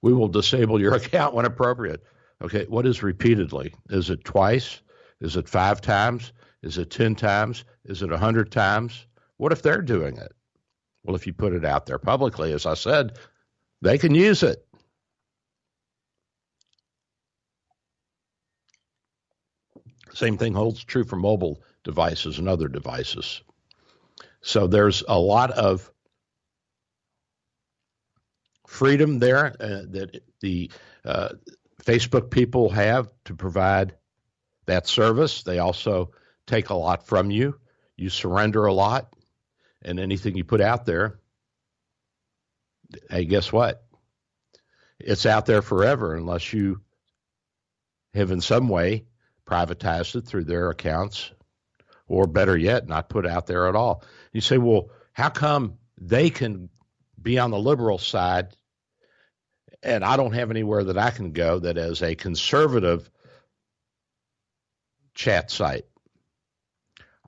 we 0.00 0.12
will 0.14 0.28
disable 0.28 0.80
your 0.80 0.94
account 0.96 1.34
when 1.34 1.44
appropriate. 1.44 2.02
Okay, 2.42 2.64
what 2.64 2.86
is 2.86 3.02
repeatedly? 3.02 3.74
Is 3.90 4.10
it 4.10 4.24
twice? 4.24 4.80
Is 5.20 5.36
it 5.36 5.48
five 5.48 5.80
times? 5.80 6.32
Is 6.62 6.78
it 6.78 6.90
10 6.90 7.14
times? 7.14 7.64
Is 7.84 8.02
it 8.02 8.08
a 8.08 8.14
100 8.14 8.50
times? 8.50 9.06
What 9.36 9.52
if 9.52 9.62
they're 9.62 9.82
doing 9.82 10.16
it? 10.16 10.32
Well, 11.04 11.14
if 11.14 11.26
you 11.26 11.34
put 11.34 11.52
it 11.52 11.64
out 11.64 11.84
there 11.84 11.98
publicly, 11.98 12.52
as 12.52 12.64
I 12.64 12.74
said, 12.74 13.18
they 13.82 13.98
can 13.98 14.14
use 14.14 14.42
it. 14.42 14.66
Same 20.14 20.38
thing 20.38 20.54
holds 20.54 20.82
true 20.84 21.04
for 21.04 21.16
mobile 21.16 21.60
devices 21.82 22.38
and 22.38 22.48
other 22.48 22.68
devices. 22.68 23.42
So 24.42 24.68
there's 24.68 25.02
a 25.06 25.18
lot 25.18 25.50
of 25.50 25.90
freedom 28.66 29.18
there 29.18 29.46
uh, 29.60 29.82
that 29.90 30.22
the 30.40 30.70
uh, 31.04 31.30
Facebook 31.82 32.30
people 32.30 32.70
have 32.70 33.08
to 33.24 33.34
provide 33.34 33.94
that 34.66 34.86
service. 34.86 35.42
They 35.42 35.58
also 35.58 36.12
take 36.46 36.70
a 36.70 36.74
lot 36.74 37.06
from 37.06 37.30
you. 37.30 37.58
You 37.96 38.08
surrender 38.08 38.66
a 38.66 38.72
lot, 38.72 39.12
and 39.82 39.98
anything 39.98 40.36
you 40.36 40.44
put 40.44 40.60
out 40.60 40.86
there, 40.86 41.18
hey, 43.10 43.24
guess 43.24 43.52
what? 43.52 43.84
It's 45.00 45.26
out 45.26 45.46
there 45.46 45.62
forever 45.62 46.14
unless 46.14 46.52
you 46.52 46.80
have 48.14 48.30
in 48.30 48.40
some 48.40 48.68
way 48.68 49.06
privatized 49.48 50.16
it 50.16 50.26
through 50.26 50.44
their 50.44 50.70
accounts, 50.70 51.30
or 52.06 52.26
better 52.26 52.56
yet, 52.56 52.88
not 52.88 53.08
put 53.08 53.26
out 53.26 53.46
there 53.46 53.68
at 53.68 53.76
all. 53.76 54.04
You 54.32 54.40
say, 54.40 54.58
well, 54.58 54.90
how 55.12 55.30
come 55.30 55.78
they 56.00 56.30
can 56.30 56.68
be 57.20 57.38
on 57.38 57.50
the 57.50 57.58
liberal 57.58 57.98
side 57.98 58.56
and 59.82 60.02
I 60.04 60.16
don't 60.16 60.32
have 60.32 60.50
anywhere 60.50 60.84
that 60.84 60.98
I 60.98 61.10
can 61.10 61.32
go 61.32 61.58
that 61.58 61.76
is 61.76 62.02
a 62.02 62.14
conservative 62.14 63.10
chat 65.14 65.50
site? 65.50 65.84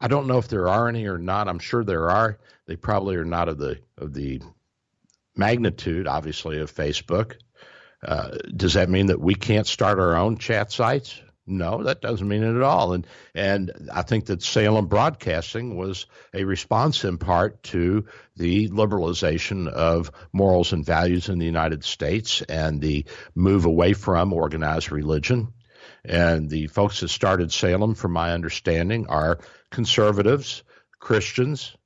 I 0.00 0.08
don't 0.08 0.26
know 0.26 0.38
if 0.38 0.48
there 0.48 0.68
are 0.68 0.88
any 0.88 1.06
or 1.06 1.18
not. 1.18 1.48
I'm 1.48 1.58
sure 1.58 1.84
there 1.84 2.10
are. 2.10 2.38
They 2.66 2.76
probably 2.76 3.16
are 3.16 3.24
not 3.24 3.48
of 3.48 3.58
the 3.58 3.78
of 3.96 4.12
the 4.12 4.42
magnitude, 5.36 6.06
obviously, 6.06 6.60
of 6.60 6.74
Facebook. 6.74 7.36
Uh, 8.02 8.36
does 8.54 8.74
that 8.74 8.90
mean 8.90 9.06
that 9.06 9.20
we 9.20 9.34
can't 9.34 9.66
start 9.66 9.98
our 9.98 10.16
own 10.16 10.36
chat 10.36 10.70
sites? 10.70 11.20
No, 11.46 11.84
that 11.84 12.00
doesn't 12.00 12.26
mean 12.26 12.42
it 12.42 12.56
at 12.56 12.62
all. 12.62 12.92
And 12.92 13.06
and 13.34 13.88
I 13.92 14.02
think 14.02 14.26
that 14.26 14.42
Salem 14.42 14.86
Broadcasting 14.86 15.76
was 15.76 16.06
a 16.34 16.44
response 16.44 17.04
in 17.04 17.18
part 17.18 17.62
to 17.64 18.06
the 18.36 18.68
liberalization 18.68 19.68
of 19.68 20.10
morals 20.32 20.72
and 20.72 20.84
values 20.84 21.28
in 21.28 21.38
the 21.38 21.46
United 21.46 21.84
States 21.84 22.42
and 22.42 22.80
the 22.80 23.04
move 23.34 23.64
away 23.64 23.92
from 23.92 24.32
organized 24.32 24.90
religion. 24.90 25.52
And 26.04 26.50
the 26.50 26.66
folks 26.66 27.00
that 27.00 27.08
started 27.08 27.52
Salem, 27.52 27.94
from 27.94 28.12
my 28.12 28.32
understanding, 28.32 29.06
are 29.08 29.38
conservatives, 29.70 30.64
Christians, 30.98 31.76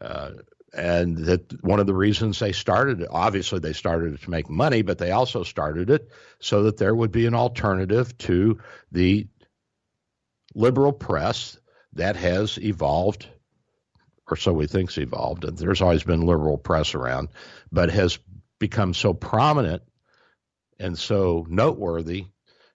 uh, 0.00 0.30
and 0.76 1.16
that 1.16 1.64
one 1.64 1.80
of 1.80 1.86
the 1.86 1.94
reasons 1.94 2.38
they 2.38 2.52
started 2.52 3.00
it, 3.00 3.08
obviously 3.10 3.58
they 3.58 3.72
started 3.72 4.12
it 4.14 4.22
to 4.22 4.30
make 4.30 4.50
money, 4.50 4.82
but 4.82 4.98
they 4.98 5.10
also 5.10 5.42
started 5.42 5.88
it 5.88 6.10
so 6.38 6.64
that 6.64 6.76
there 6.76 6.94
would 6.94 7.10
be 7.10 7.24
an 7.26 7.34
alternative 7.34 8.16
to 8.18 8.58
the 8.92 9.26
liberal 10.54 10.92
press 10.92 11.58
that 11.94 12.16
has 12.16 12.58
evolved, 12.58 13.26
or 14.30 14.36
so 14.36 14.52
we 14.52 14.66
think's 14.66 14.98
evolved. 14.98 15.44
And 15.44 15.56
there's 15.56 15.80
always 15.80 16.04
been 16.04 16.26
liberal 16.26 16.58
press 16.58 16.94
around, 16.94 17.28
but 17.72 17.90
has 17.90 18.18
become 18.58 18.92
so 18.92 19.14
prominent 19.14 19.82
and 20.78 20.98
so 20.98 21.46
noteworthy 21.48 22.26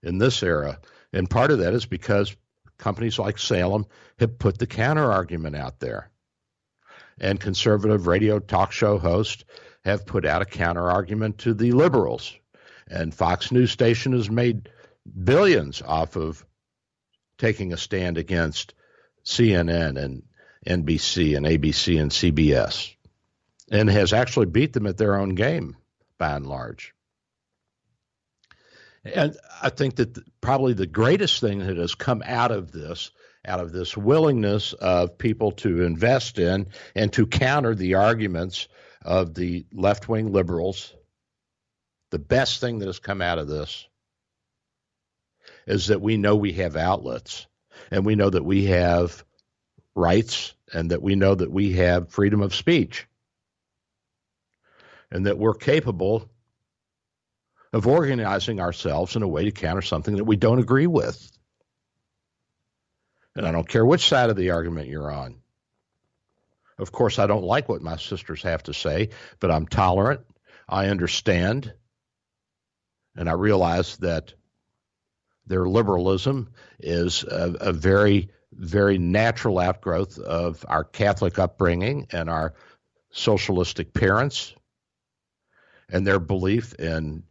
in 0.02 0.18
this 0.18 0.42
era. 0.42 0.80
And 1.14 1.30
part 1.30 1.52
of 1.52 1.60
that 1.60 1.76
is 1.76 1.86
because 1.86 2.36
companies 2.80 3.20
like 3.20 3.38
Salem 3.38 3.86
have 4.18 4.40
put 4.40 4.58
the 4.58 4.66
counter 4.66 5.12
argument 5.12 5.56
out 5.56 5.80
there 5.80 6.10
and 7.22 7.40
conservative 7.40 8.08
radio 8.08 8.40
talk 8.40 8.72
show 8.74 8.98
hosts 8.98 9.46
have 9.86 10.06
put 10.06 10.26
out 10.26 10.42
a 10.42 10.46
counter 10.46 10.90
argument 10.90 11.38
to 11.38 11.54
the 11.54 11.72
liberals. 11.72 12.36
And 12.90 13.14
Fox 13.14 13.52
News 13.52 13.72
Station 13.72 14.12
has 14.12 14.30
made 14.30 14.70
billions 15.24 15.82
off 15.82 16.18
of 16.18 16.44
taking 17.38 17.72
a 17.72 17.78
stand 17.78 18.18
against 18.18 18.74
CNN 19.24 19.98
and 19.98 20.24
NBC 20.66 21.38
and 21.38 21.46
ABC 21.46 22.02
and 22.02 22.12
CBS 22.12 22.94
and 23.72 23.90
has 23.90 24.14
actually 24.14 24.48
beat 24.48 24.74
them 24.74 24.88
at 24.88 24.98
their 24.98 25.16
own 25.16 25.30
game 25.30 25.78
by 26.18 26.36
and 26.36 26.46
large. 26.46 26.94
And 29.04 29.36
I 29.62 29.70
think 29.70 29.96
that 29.96 30.20
probably 30.42 30.74
the 30.74 30.86
greatest 30.86 31.40
thing 31.40 31.60
that 31.60 31.78
has 31.78 31.96
come 31.96 32.22
out 32.26 32.52
of 32.52 32.72
this, 32.72 33.12
out 33.46 33.60
of 33.60 33.72
this 33.72 33.98
willingness 33.98 34.74
of 34.74 35.18
people 35.18 35.52
to 35.52 35.84
invest 35.84 36.38
in 36.38 36.68
and 36.96 37.12
to 37.14 37.26
counter 37.26 37.74
the 37.74 37.96
arguments 37.96 38.68
of 39.04 39.34
the 39.34 39.66
left 39.74 40.08
wing 40.08 40.32
liberals, 40.32 40.94
the 42.12 42.20
best 42.20 42.62
thing 42.62 42.80
that 42.80 42.86
has 42.86 43.00
come 43.00 43.22
out 43.22 43.40
of 43.40 43.48
this 43.48 43.88
is 45.66 45.88
that 45.88 46.02
we 46.02 46.18
know 46.18 46.36
we 46.36 46.54
have 46.54 46.76
outlets 46.76 47.48
and 47.90 48.06
we 48.06 48.16
know 48.16 48.30
that 48.30 48.46
we 48.46 48.66
have 48.66 49.24
rights 49.96 50.54
and 50.74 50.92
that 50.92 51.02
we 51.02 51.16
know 51.16 51.36
that 51.36 51.52
we 51.52 51.74
have 51.74 52.10
freedom 52.10 52.42
of 52.42 52.56
speech 52.56 53.08
and 55.12 55.26
that 55.26 55.38
we're 55.38 55.54
capable 55.54 56.30
of 57.74 57.88
organizing 57.88 58.60
ourselves 58.60 59.16
in 59.16 59.24
a 59.24 59.28
way 59.28 59.46
to 59.46 59.52
counter 59.52 59.82
something 59.82 60.16
that 60.18 60.26
we 60.26 60.36
don't 60.36 60.60
agree 60.60 60.88
with. 60.88 61.32
And 63.36 63.46
I 63.46 63.52
don't 63.52 63.68
care 63.68 63.86
which 63.86 64.08
side 64.08 64.30
of 64.30 64.36
the 64.36 64.52
argument 64.52 64.90
you're 64.90 65.12
on. 65.12 65.38
Of 66.78 66.92
course, 66.92 67.20
I 67.20 67.28
don't 67.28 67.44
like 67.44 67.70
what 67.70 67.82
my 67.82 67.98
sisters 67.98 68.42
have 68.44 68.64
to 68.64 68.74
say, 68.74 69.10
but 69.40 69.52
I'm 69.52 69.68
tolerant. 69.68 70.22
I 70.68 70.88
understand. 70.88 71.74
And 73.16 73.30
I 73.30 73.34
realize 73.34 73.98
that 73.98 74.34
their 75.46 75.68
liberalism 75.68 76.50
is 76.80 77.24
a, 77.24 77.56
a 77.60 77.74
very, 77.74 78.30
very 78.52 78.98
natural 78.98 79.60
outgrowth 79.60 80.18
of 80.18 80.66
our 80.68 80.84
Catholic 80.84 81.40
upbringing 81.40 82.08
and 82.12 82.30
our 82.30 82.54
socialistic 83.12 83.94
parents 83.94 84.56
and 85.90 86.08
their 86.08 86.20
belief 86.20 86.74
in 86.76 87.24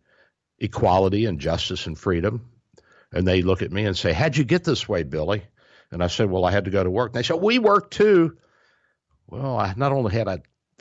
equality 0.59 1.25
and 1.25 1.41
justice 1.41 1.87
and 1.87 1.99
freedom. 1.99 2.51
And 3.13 3.27
they 3.27 3.43
look 3.43 3.63
at 3.63 3.73
me 3.73 3.87
and 3.87 3.97
say, 3.97 4.13
How'd 4.13 4.37
you 4.37 4.45
get 4.45 4.63
this 4.63 4.89
way, 4.89 5.03
Billy? 5.03 5.43
And 5.93 6.03
I 6.03 6.07
said, 6.07 6.31
Well, 6.31 6.45
I 6.45 6.51
had 6.51 6.67
to 6.67 6.71
go 6.71 6.83
to 6.83 6.91
work. 6.91 7.11
And 7.11 7.19
they 7.19 7.27
said, 7.27 7.41
We 7.41 7.59
work 7.59 7.91
too. 7.91 8.37
Well, 9.29 9.59
I 9.59 9.75
not 9.77 9.93
only 9.93 10.13
had 10.13 10.29
I, 10.29 10.39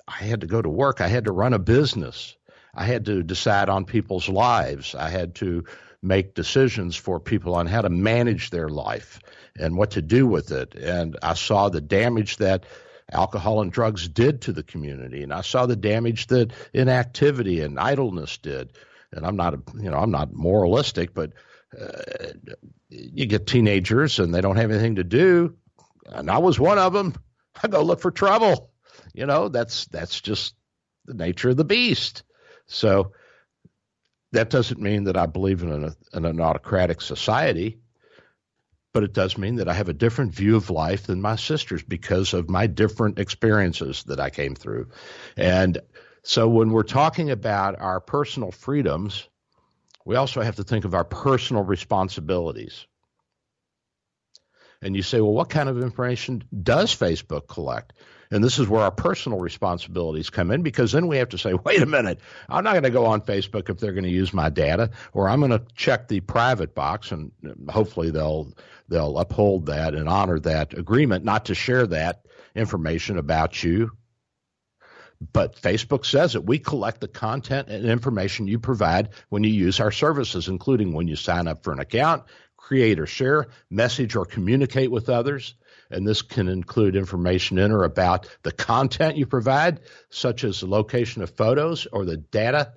I 0.08 0.24
had 0.24 0.42
to 0.42 0.48
go 0.48 0.62
to 0.62 0.70
work, 0.70 1.02
I 1.02 1.08
had 1.08 1.26
to 1.26 1.32
run 1.32 1.54
a 1.54 1.60
business. 1.60 2.36
I 2.74 2.86
had 2.86 3.06
to 3.06 3.24
decide 3.24 3.70
on 3.70 3.86
people's 3.86 4.30
lives. 4.30 4.96
I 4.96 5.10
had 5.10 5.36
to 5.36 5.66
make 6.02 6.34
decisions 6.34 6.96
for 6.96 7.20
people 7.20 7.56
on 7.56 7.68
how 7.68 7.82
to 7.82 7.90
manage 7.90 8.50
their 8.50 8.70
life 8.70 9.20
and 9.58 9.76
what 9.76 9.92
to 9.92 10.02
do 10.02 10.26
with 10.28 10.52
it. 10.52 10.76
And 10.76 11.18
I 11.22 11.34
saw 11.34 11.70
the 11.70 11.82
damage 11.82 12.38
that 12.38 12.66
alcohol 13.12 13.62
and 13.62 13.72
drugs 13.72 14.08
did 14.08 14.42
to 14.42 14.54
the 14.54 14.64
community, 14.64 15.24
and 15.24 15.34
I 15.34 15.42
saw 15.42 15.66
the 15.66 15.76
damage 15.76 16.28
that 16.28 16.52
inactivity 16.74 17.62
and 17.62 17.80
idleness 17.80 18.38
did. 18.38 18.72
And 19.12 19.26
I'm 19.26 19.36
not, 19.36 19.56
a, 19.56 19.62
you 19.76 19.90
know, 19.90 19.98
I'm 19.98 20.12
not 20.12 20.34
moralistic, 20.34 21.14
but 21.14 21.34
uh, 21.78 22.32
you 22.90 23.26
get 23.26 23.48
teenagers 23.48 24.20
and 24.20 24.34
they 24.34 24.42
don't 24.42 24.58
have 24.58 24.72
anything 24.72 24.96
to 24.96 25.04
do, 25.04 25.56
and 26.06 26.30
I 26.30 26.38
was 26.38 26.60
one 26.60 26.78
of 26.78 26.94
them. 26.94 27.14
I 27.62 27.68
go 27.68 27.84
look 27.84 28.00
for 28.00 28.12
trouble. 28.12 28.72
You 29.14 29.26
know, 29.26 29.50
that's 29.50 29.86
that's 29.88 30.22
just 30.22 30.56
the 31.06 31.14
nature 31.14 31.50
of 31.50 31.58
the 31.58 31.66
beast. 31.66 32.24
So 32.68 33.14
that 34.32 34.50
doesn't 34.50 34.80
mean 34.80 35.06
that 35.06 35.18
I 35.18 35.26
believe 35.26 35.64
in 35.64 35.94
in 36.14 36.26
an 36.26 36.40
autocratic 36.40 37.02
society 37.02 37.80
but 38.92 39.04
it 39.04 39.14
does 39.14 39.38
mean 39.38 39.56
that 39.56 39.70
I 39.70 39.74
have 39.74 39.90
a 39.90 39.94
different 39.94 40.34
view 40.34 40.56
of 40.56 40.70
life 40.70 41.08
than 41.08 41.22
my 41.22 41.36
sisters 41.36 41.84
because 41.84 42.34
of 42.34 42.50
my 42.50 42.68
different 42.68 43.20
experiences 43.20 44.04
that 44.04 44.20
I 44.20 44.30
came 44.30 44.56
through. 44.56 44.90
And 45.38 45.80
so 46.24 46.48
when 46.48 46.72
we're 46.72 46.84
talking 46.84 47.30
about 47.30 47.80
our 47.80 48.00
personal 48.00 48.52
freedoms, 48.52 49.28
we 50.06 50.16
also 50.16 50.42
have 50.42 50.56
to 50.58 50.64
think 50.64 50.86
of 50.86 50.94
our 50.94 51.04
personal 51.04 51.64
responsibilities. 51.64 52.86
And 54.82 54.96
you 54.96 55.02
say, 55.02 55.20
well, 55.20 55.34
what 55.34 55.50
kind 55.50 55.68
of 55.68 55.82
information 55.82 56.44
does 56.64 56.96
Facebook 56.96 57.48
collect? 57.48 57.94
And 58.32 58.44
this 58.44 58.60
is 58.60 58.68
where 58.68 58.84
our 58.84 58.92
personal 58.92 59.40
responsibilities 59.40 60.30
come 60.30 60.52
in 60.52 60.62
because 60.62 60.92
then 60.92 61.08
we 61.08 61.18
have 61.18 61.30
to 61.30 61.38
say, 61.38 61.54
wait 61.66 61.82
a 61.82 61.86
minute, 61.86 62.20
I'm 62.48 62.64
not 62.64 62.74
going 62.74 62.84
to 62.84 62.90
go 62.90 63.08
on 63.08 63.22
Facebook 63.22 63.70
if 63.70 63.80
they're 63.80 63.94
going 63.94 64.04
to 64.04 64.10
use 64.10 64.34
my 64.34 64.50
data, 64.50 64.92
or 65.14 65.28
I'm 65.28 65.40
going 65.40 65.52
to 65.52 65.64
check 65.76 66.08
the 66.08 66.20
private 66.22 66.76
box, 66.76 67.12
and 67.12 67.32
hopefully 67.70 68.12
they'll 68.12 68.54
they'll 68.88 69.18
uphold 69.20 69.68
that 69.68 69.94
and 69.94 70.08
honor 70.08 70.40
that 70.40 70.78
agreement 70.78 71.24
not 71.24 71.46
to 71.46 71.56
share 71.56 71.86
that 71.88 72.26
information 72.56 73.18
about 73.18 73.64
you. 73.64 73.92
But 75.34 75.56
Facebook 75.56 76.06
says 76.06 76.34
that 76.34 76.46
we 76.46 76.60
collect 76.60 77.02
the 77.02 77.08
content 77.08 77.68
and 77.68 77.86
information 77.86 78.48
you 78.48 78.58
provide 78.58 79.10
when 79.28 79.44
you 79.44 79.52
use 79.52 79.80
our 79.80 79.92
services, 79.92 80.48
including 80.48 80.94
when 80.94 81.08
you 81.08 81.18
sign 81.18 81.48
up 81.48 81.64
for 81.64 81.74
an 81.74 81.80
account, 81.80 82.24
create 82.56 83.00
or 83.00 83.06
share, 83.06 83.48
message 83.70 84.16
or 84.16 84.26
communicate 84.26 84.92
with 84.92 85.10
others, 85.10 85.56
and 85.92 86.08
this 86.08 86.22
can 86.22 86.48
include 86.48 86.96
information 86.96 87.58
in 87.58 87.72
or 87.72 87.84
about 87.84 88.28
the 88.44 88.52
content 88.52 89.18
you 89.18 89.26
provide, 89.26 89.82
such 90.10 90.44
as 90.44 90.62
the 90.62 90.68
location 90.68 91.22
of 91.22 91.36
photos 91.36 91.86
or 91.92 92.06
the 92.06 92.18
data 92.18 92.74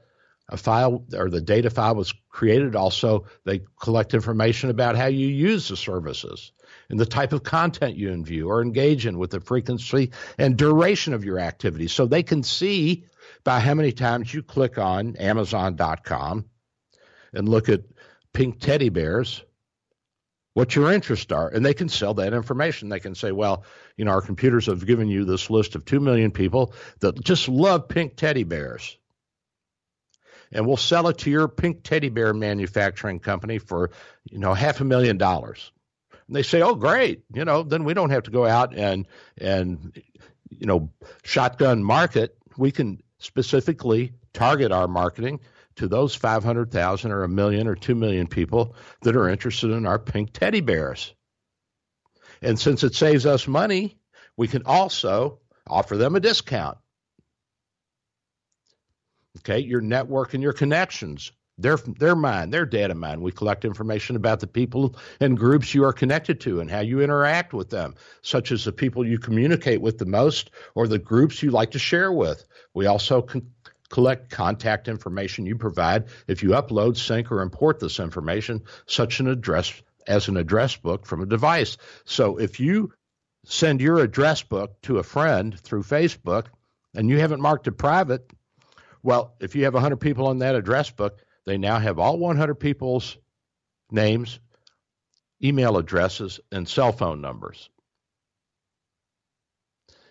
a 0.48 0.56
file 0.56 1.04
or 1.16 1.30
the 1.30 1.40
data 1.40 1.70
file 1.70 1.94
was 1.94 2.12
created. 2.28 2.76
Also, 2.76 3.24
they 3.44 3.62
collect 3.80 4.12
information 4.12 4.70
about 4.70 4.96
how 4.96 5.06
you 5.06 5.28
use 5.28 5.68
the 5.68 5.76
services 5.76 6.52
and 6.88 6.98
the 6.98 7.06
type 7.06 7.32
of 7.32 7.42
content 7.42 7.96
you 7.96 8.22
view 8.22 8.48
or 8.48 8.62
engage 8.62 9.06
in 9.06 9.18
with 9.18 9.30
the 9.30 9.40
frequency 9.40 10.10
and 10.38 10.56
duration 10.56 11.14
of 11.14 11.24
your 11.24 11.38
activity. 11.38 11.88
So 11.88 12.06
they 12.06 12.22
can 12.22 12.42
see 12.42 13.04
by 13.44 13.60
how 13.60 13.74
many 13.74 13.92
times 13.92 14.32
you 14.32 14.42
click 14.42 14.78
on 14.78 15.16
Amazon.com 15.16 16.44
and 17.32 17.48
look 17.48 17.68
at 17.68 17.82
pink 18.32 18.60
teddy 18.60 18.88
bears 18.88 19.42
what 20.54 20.76
your 20.76 20.92
interests 20.92 21.32
are. 21.32 21.48
And 21.48 21.64
they 21.64 21.74
can 21.74 21.88
sell 21.88 22.14
that 22.14 22.34
information. 22.34 22.88
They 22.88 23.00
can 23.00 23.14
say, 23.14 23.32
well, 23.32 23.64
you 23.96 24.04
know, 24.04 24.10
our 24.10 24.20
computers 24.20 24.66
have 24.66 24.86
given 24.86 25.08
you 25.08 25.24
this 25.24 25.50
list 25.50 25.74
of 25.74 25.84
2 25.84 26.00
million 26.00 26.30
people 26.30 26.74
that 27.00 27.22
just 27.22 27.48
love 27.48 27.88
pink 27.88 28.16
teddy 28.16 28.44
bears. 28.44 28.96
And 30.52 30.66
we'll 30.66 30.76
sell 30.76 31.08
it 31.08 31.18
to 31.18 31.30
your 31.30 31.48
pink 31.48 31.82
teddy 31.82 32.10
bear 32.10 32.34
manufacturing 32.34 33.20
company 33.20 33.58
for, 33.58 33.90
you 34.30 34.38
know, 34.38 34.52
half 34.52 34.80
a 34.80 34.84
million 34.84 35.16
dollars. 35.16 35.72
And 36.32 36.36
they 36.38 36.44
say, 36.44 36.62
oh, 36.62 36.74
great. 36.74 37.24
You 37.34 37.44
know, 37.44 37.62
then 37.62 37.84
we 37.84 37.92
don't 37.92 38.08
have 38.08 38.22
to 38.22 38.30
go 38.30 38.46
out 38.46 38.74
and, 38.74 39.06
and, 39.36 40.02
you 40.48 40.64
know, 40.64 40.88
shotgun 41.24 41.84
market. 41.84 42.38
We 42.56 42.70
can 42.70 43.02
specifically 43.18 44.14
target 44.32 44.72
our 44.72 44.88
marketing 44.88 45.40
to 45.76 45.88
those 45.88 46.14
500,000 46.14 47.12
or 47.12 47.24
a 47.24 47.28
million 47.28 47.68
or 47.68 47.74
2 47.74 47.94
million 47.94 48.28
people 48.28 48.74
that 49.02 49.14
are 49.14 49.28
interested 49.28 49.72
in 49.72 49.84
our 49.84 49.98
pink 49.98 50.32
teddy 50.32 50.62
bears. 50.62 51.12
And 52.40 52.58
since 52.58 52.82
it 52.82 52.94
saves 52.94 53.26
us 53.26 53.46
money, 53.46 53.98
we 54.34 54.48
can 54.48 54.62
also 54.64 55.40
offer 55.66 55.98
them 55.98 56.16
a 56.16 56.20
discount. 56.20 56.78
Okay, 59.40 59.58
your 59.58 59.82
network 59.82 60.32
and 60.32 60.42
your 60.42 60.54
connections. 60.54 61.30
They're, 61.58 61.76
they're 61.76 62.16
mine, 62.16 62.50
they're 62.50 62.66
data 62.66 62.94
mine. 62.94 63.20
We 63.20 63.30
collect 63.30 63.64
information 63.64 64.16
about 64.16 64.40
the 64.40 64.46
people 64.46 64.96
and 65.20 65.36
groups 65.36 65.74
you 65.74 65.84
are 65.84 65.92
connected 65.92 66.40
to 66.40 66.60
and 66.60 66.70
how 66.70 66.80
you 66.80 67.00
interact 67.00 67.52
with 67.52 67.70
them, 67.70 67.94
such 68.22 68.52
as 68.52 68.64
the 68.64 68.72
people 68.72 69.06
you 69.06 69.18
communicate 69.18 69.80
with 69.80 69.98
the 69.98 70.06
most 70.06 70.50
or 70.74 70.88
the 70.88 70.98
groups 70.98 71.42
you 71.42 71.50
like 71.50 71.70
to 71.72 71.78
share 71.78 72.10
with. 72.10 72.44
We 72.74 72.86
also 72.86 73.20
can 73.20 73.50
collect 73.90 74.30
contact 74.30 74.88
information 74.88 75.46
you 75.46 75.56
provide 75.56 76.06
if 76.26 76.42
you 76.42 76.50
upload, 76.50 76.96
sync, 76.96 77.30
or 77.30 77.42
import 77.42 77.78
this 77.78 78.00
information, 78.00 78.62
such 78.86 79.20
an 79.20 79.28
address 79.28 79.72
as 80.06 80.28
an 80.28 80.36
address 80.36 80.74
book 80.76 81.06
from 81.06 81.20
a 81.20 81.26
device. 81.26 81.76
So 82.04 82.38
if 82.38 82.58
you 82.58 82.92
send 83.44 83.80
your 83.80 83.98
address 83.98 84.42
book 84.42 84.80
to 84.82 84.98
a 84.98 85.02
friend 85.02 85.58
through 85.60 85.82
Facebook 85.82 86.46
and 86.94 87.08
you 87.08 87.18
haven't 87.18 87.40
marked 87.40 87.66
it 87.68 87.72
private, 87.72 88.32
well, 89.02 89.34
if 89.40 89.54
you 89.54 89.64
have 89.64 89.74
100 89.74 89.96
people 89.96 90.26
on 90.26 90.38
that 90.38 90.54
address 90.54 90.90
book, 90.90 91.20
they 91.44 91.58
now 91.58 91.78
have 91.78 91.98
all 91.98 92.18
100 92.18 92.54
people's 92.56 93.16
names, 93.90 94.38
email 95.42 95.76
addresses, 95.76 96.40
and 96.50 96.68
cell 96.68 96.92
phone 96.92 97.20
numbers. 97.20 97.68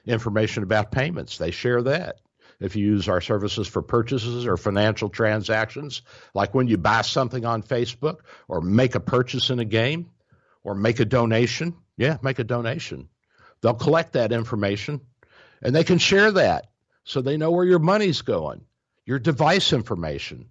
Information 0.05 0.63
about 0.63 0.91
payments, 0.91 1.37
they 1.37 1.51
share 1.51 1.83
that 1.83 2.17
if 2.61 2.75
you 2.75 2.85
use 2.85 3.09
our 3.09 3.21
services 3.21 3.67
for 3.67 3.81
purchases 3.81 4.45
or 4.45 4.55
financial 4.55 5.09
transactions, 5.09 6.03
like 6.35 6.53
when 6.53 6.67
you 6.67 6.77
buy 6.77 7.01
something 7.01 7.43
on 7.43 7.63
Facebook 7.63 8.19
or 8.47 8.61
make 8.61 8.93
a 8.93 8.99
purchase 8.99 9.49
in 9.49 9.59
a 9.59 9.65
game 9.65 10.11
or 10.63 10.75
make 10.75 10.99
a 10.99 11.05
donation. 11.05 11.75
Yeah, 11.97 12.17
make 12.21 12.39
a 12.39 12.43
donation. 12.43 13.09
They'll 13.61 13.73
collect 13.73 14.13
that 14.13 14.31
information 14.31 15.01
and 15.61 15.75
they 15.75 15.83
can 15.83 15.97
share 15.97 16.31
that 16.33 16.67
so 17.03 17.21
they 17.21 17.37
know 17.37 17.51
where 17.51 17.65
your 17.65 17.79
money's 17.79 18.21
going, 18.21 18.61
your 19.05 19.19
device 19.19 19.73
information, 19.73 20.49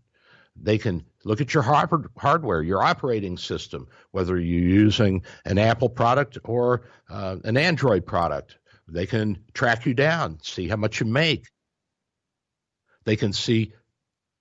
they 0.56 0.78
can 0.78 1.04
look 1.24 1.40
at 1.40 1.54
your 1.54 1.62
hard- 1.62 2.08
hardware, 2.16 2.62
your 2.62 2.82
operating 2.82 3.36
system, 3.36 3.88
whether 4.10 4.38
you're 4.38 4.68
using 4.68 5.22
an 5.44 5.58
Apple 5.58 5.88
product 5.88 6.38
or 6.44 6.82
uh, 7.08 7.36
an 7.44 7.56
Android 7.56 8.06
product. 8.06 8.56
They 8.88 9.06
can 9.06 9.38
track 9.54 9.86
you 9.86 9.94
down, 9.94 10.38
see 10.42 10.68
how 10.68 10.76
much 10.76 11.00
you 11.00 11.06
make. 11.06 11.46
They 13.04 13.16
can 13.16 13.32
see 13.32 13.72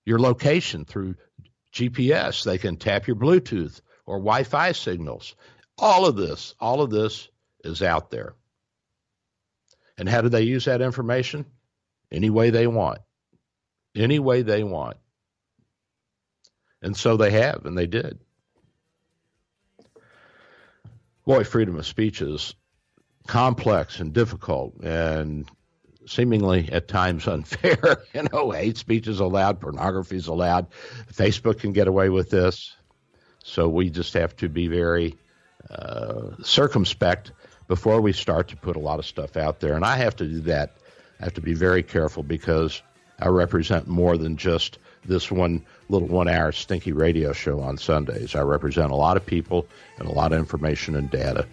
your 0.04 0.18
location 0.18 0.84
through 0.84 1.14
GPS. 1.72 2.44
They 2.44 2.58
can 2.58 2.76
tap 2.76 3.06
your 3.06 3.16
Bluetooth 3.16 3.80
or 4.06 4.18
Wi 4.18 4.42
Fi 4.42 4.72
signals. 4.72 5.36
All 5.78 6.06
of 6.06 6.16
this, 6.16 6.54
all 6.60 6.82
of 6.82 6.90
this 6.90 7.28
is 7.64 7.82
out 7.82 8.10
there. 8.10 8.34
And 9.96 10.08
how 10.08 10.20
do 10.20 10.28
they 10.28 10.42
use 10.42 10.64
that 10.64 10.82
information? 10.82 11.46
Any 12.10 12.30
way 12.30 12.50
they 12.50 12.66
want. 12.66 12.98
Any 13.94 14.18
way 14.18 14.42
they 14.42 14.64
want. 14.64 14.96
And 16.82 16.96
so 16.96 17.16
they 17.16 17.30
have, 17.32 17.66
and 17.66 17.76
they 17.76 17.86
did. 17.86 18.18
Boy, 21.26 21.44
freedom 21.44 21.76
of 21.78 21.86
speech 21.86 22.22
is 22.22 22.54
complex 23.26 24.00
and 24.00 24.12
difficult 24.12 24.74
and 24.82 25.48
seemingly 26.06 26.68
at 26.72 26.88
times 26.88 27.28
unfair. 27.28 28.02
you 28.14 28.26
know, 28.32 28.50
hate 28.50 28.76
speech 28.76 29.06
is 29.06 29.20
allowed, 29.20 29.60
pornography 29.60 30.16
is 30.16 30.26
allowed. 30.26 30.66
Facebook 31.12 31.60
can 31.60 31.72
get 31.72 31.88
away 31.88 32.08
with 32.08 32.30
this. 32.30 32.74
So 33.44 33.68
we 33.68 33.90
just 33.90 34.14
have 34.14 34.36
to 34.36 34.48
be 34.48 34.68
very 34.68 35.16
uh, 35.70 36.30
circumspect 36.42 37.32
before 37.68 38.00
we 38.00 38.12
start 38.12 38.48
to 38.48 38.56
put 38.56 38.76
a 38.76 38.80
lot 38.80 38.98
of 38.98 39.06
stuff 39.06 39.36
out 39.36 39.60
there. 39.60 39.74
And 39.74 39.84
I 39.84 39.96
have 39.96 40.16
to 40.16 40.26
do 40.26 40.40
that. 40.40 40.76
I 41.20 41.24
have 41.24 41.34
to 41.34 41.40
be 41.40 41.54
very 41.54 41.82
careful 41.82 42.22
because 42.22 42.82
I 43.18 43.28
represent 43.28 43.86
more 43.86 44.16
than 44.16 44.36
just 44.36 44.78
this 45.04 45.30
one 45.30 45.64
little 45.88 46.08
one 46.08 46.28
hour 46.28 46.52
stinky 46.52 46.92
radio 46.92 47.32
show 47.32 47.60
on 47.60 47.78
Sundays. 47.78 48.34
I 48.34 48.42
represent 48.42 48.92
a 48.92 48.96
lot 48.96 49.16
of 49.16 49.24
people 49.26 49.66
and 49.98 50.08
a 50.08 50.12
lot 50.12 50.32
of 50.32 50.38
information 50.38 50.96
and 50.96 51.10
data. 51.10 51.46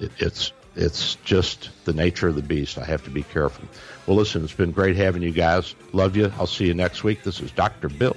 It, 0.00 0.12
it's 0.18 0.52
it's 0.76 1.16
just 1.24 1.70
the 1.84 1.92
nature 1.92 2.28
of 2.28 2.36
the 2.36 2.42
beast. 2.42 2.78
I 2.78 2.84
have 2.84 3.04
to 3.04 3.10
be 3.10 3.22
careful. 3.22 3.64
Well, 4.06 4.16
listen, 4.16 4.44
it's 4.44 4.52
been 4.52 4.70
great 4.70 4.96
having 4.96 5.22
you 5.22 5.32
guys. 5.32 5.74
Love 5.92 6.16
you. 6.16 6.32
I'll 6.38 6.46
see 6.46 6.66
you 6.66 6.74
next 6.74 7.02
week. 7.04 7.22
This 7.22 7.40
is 7.40 7.50
Dr. 7.50 7.88
Bill. 7.88 8.16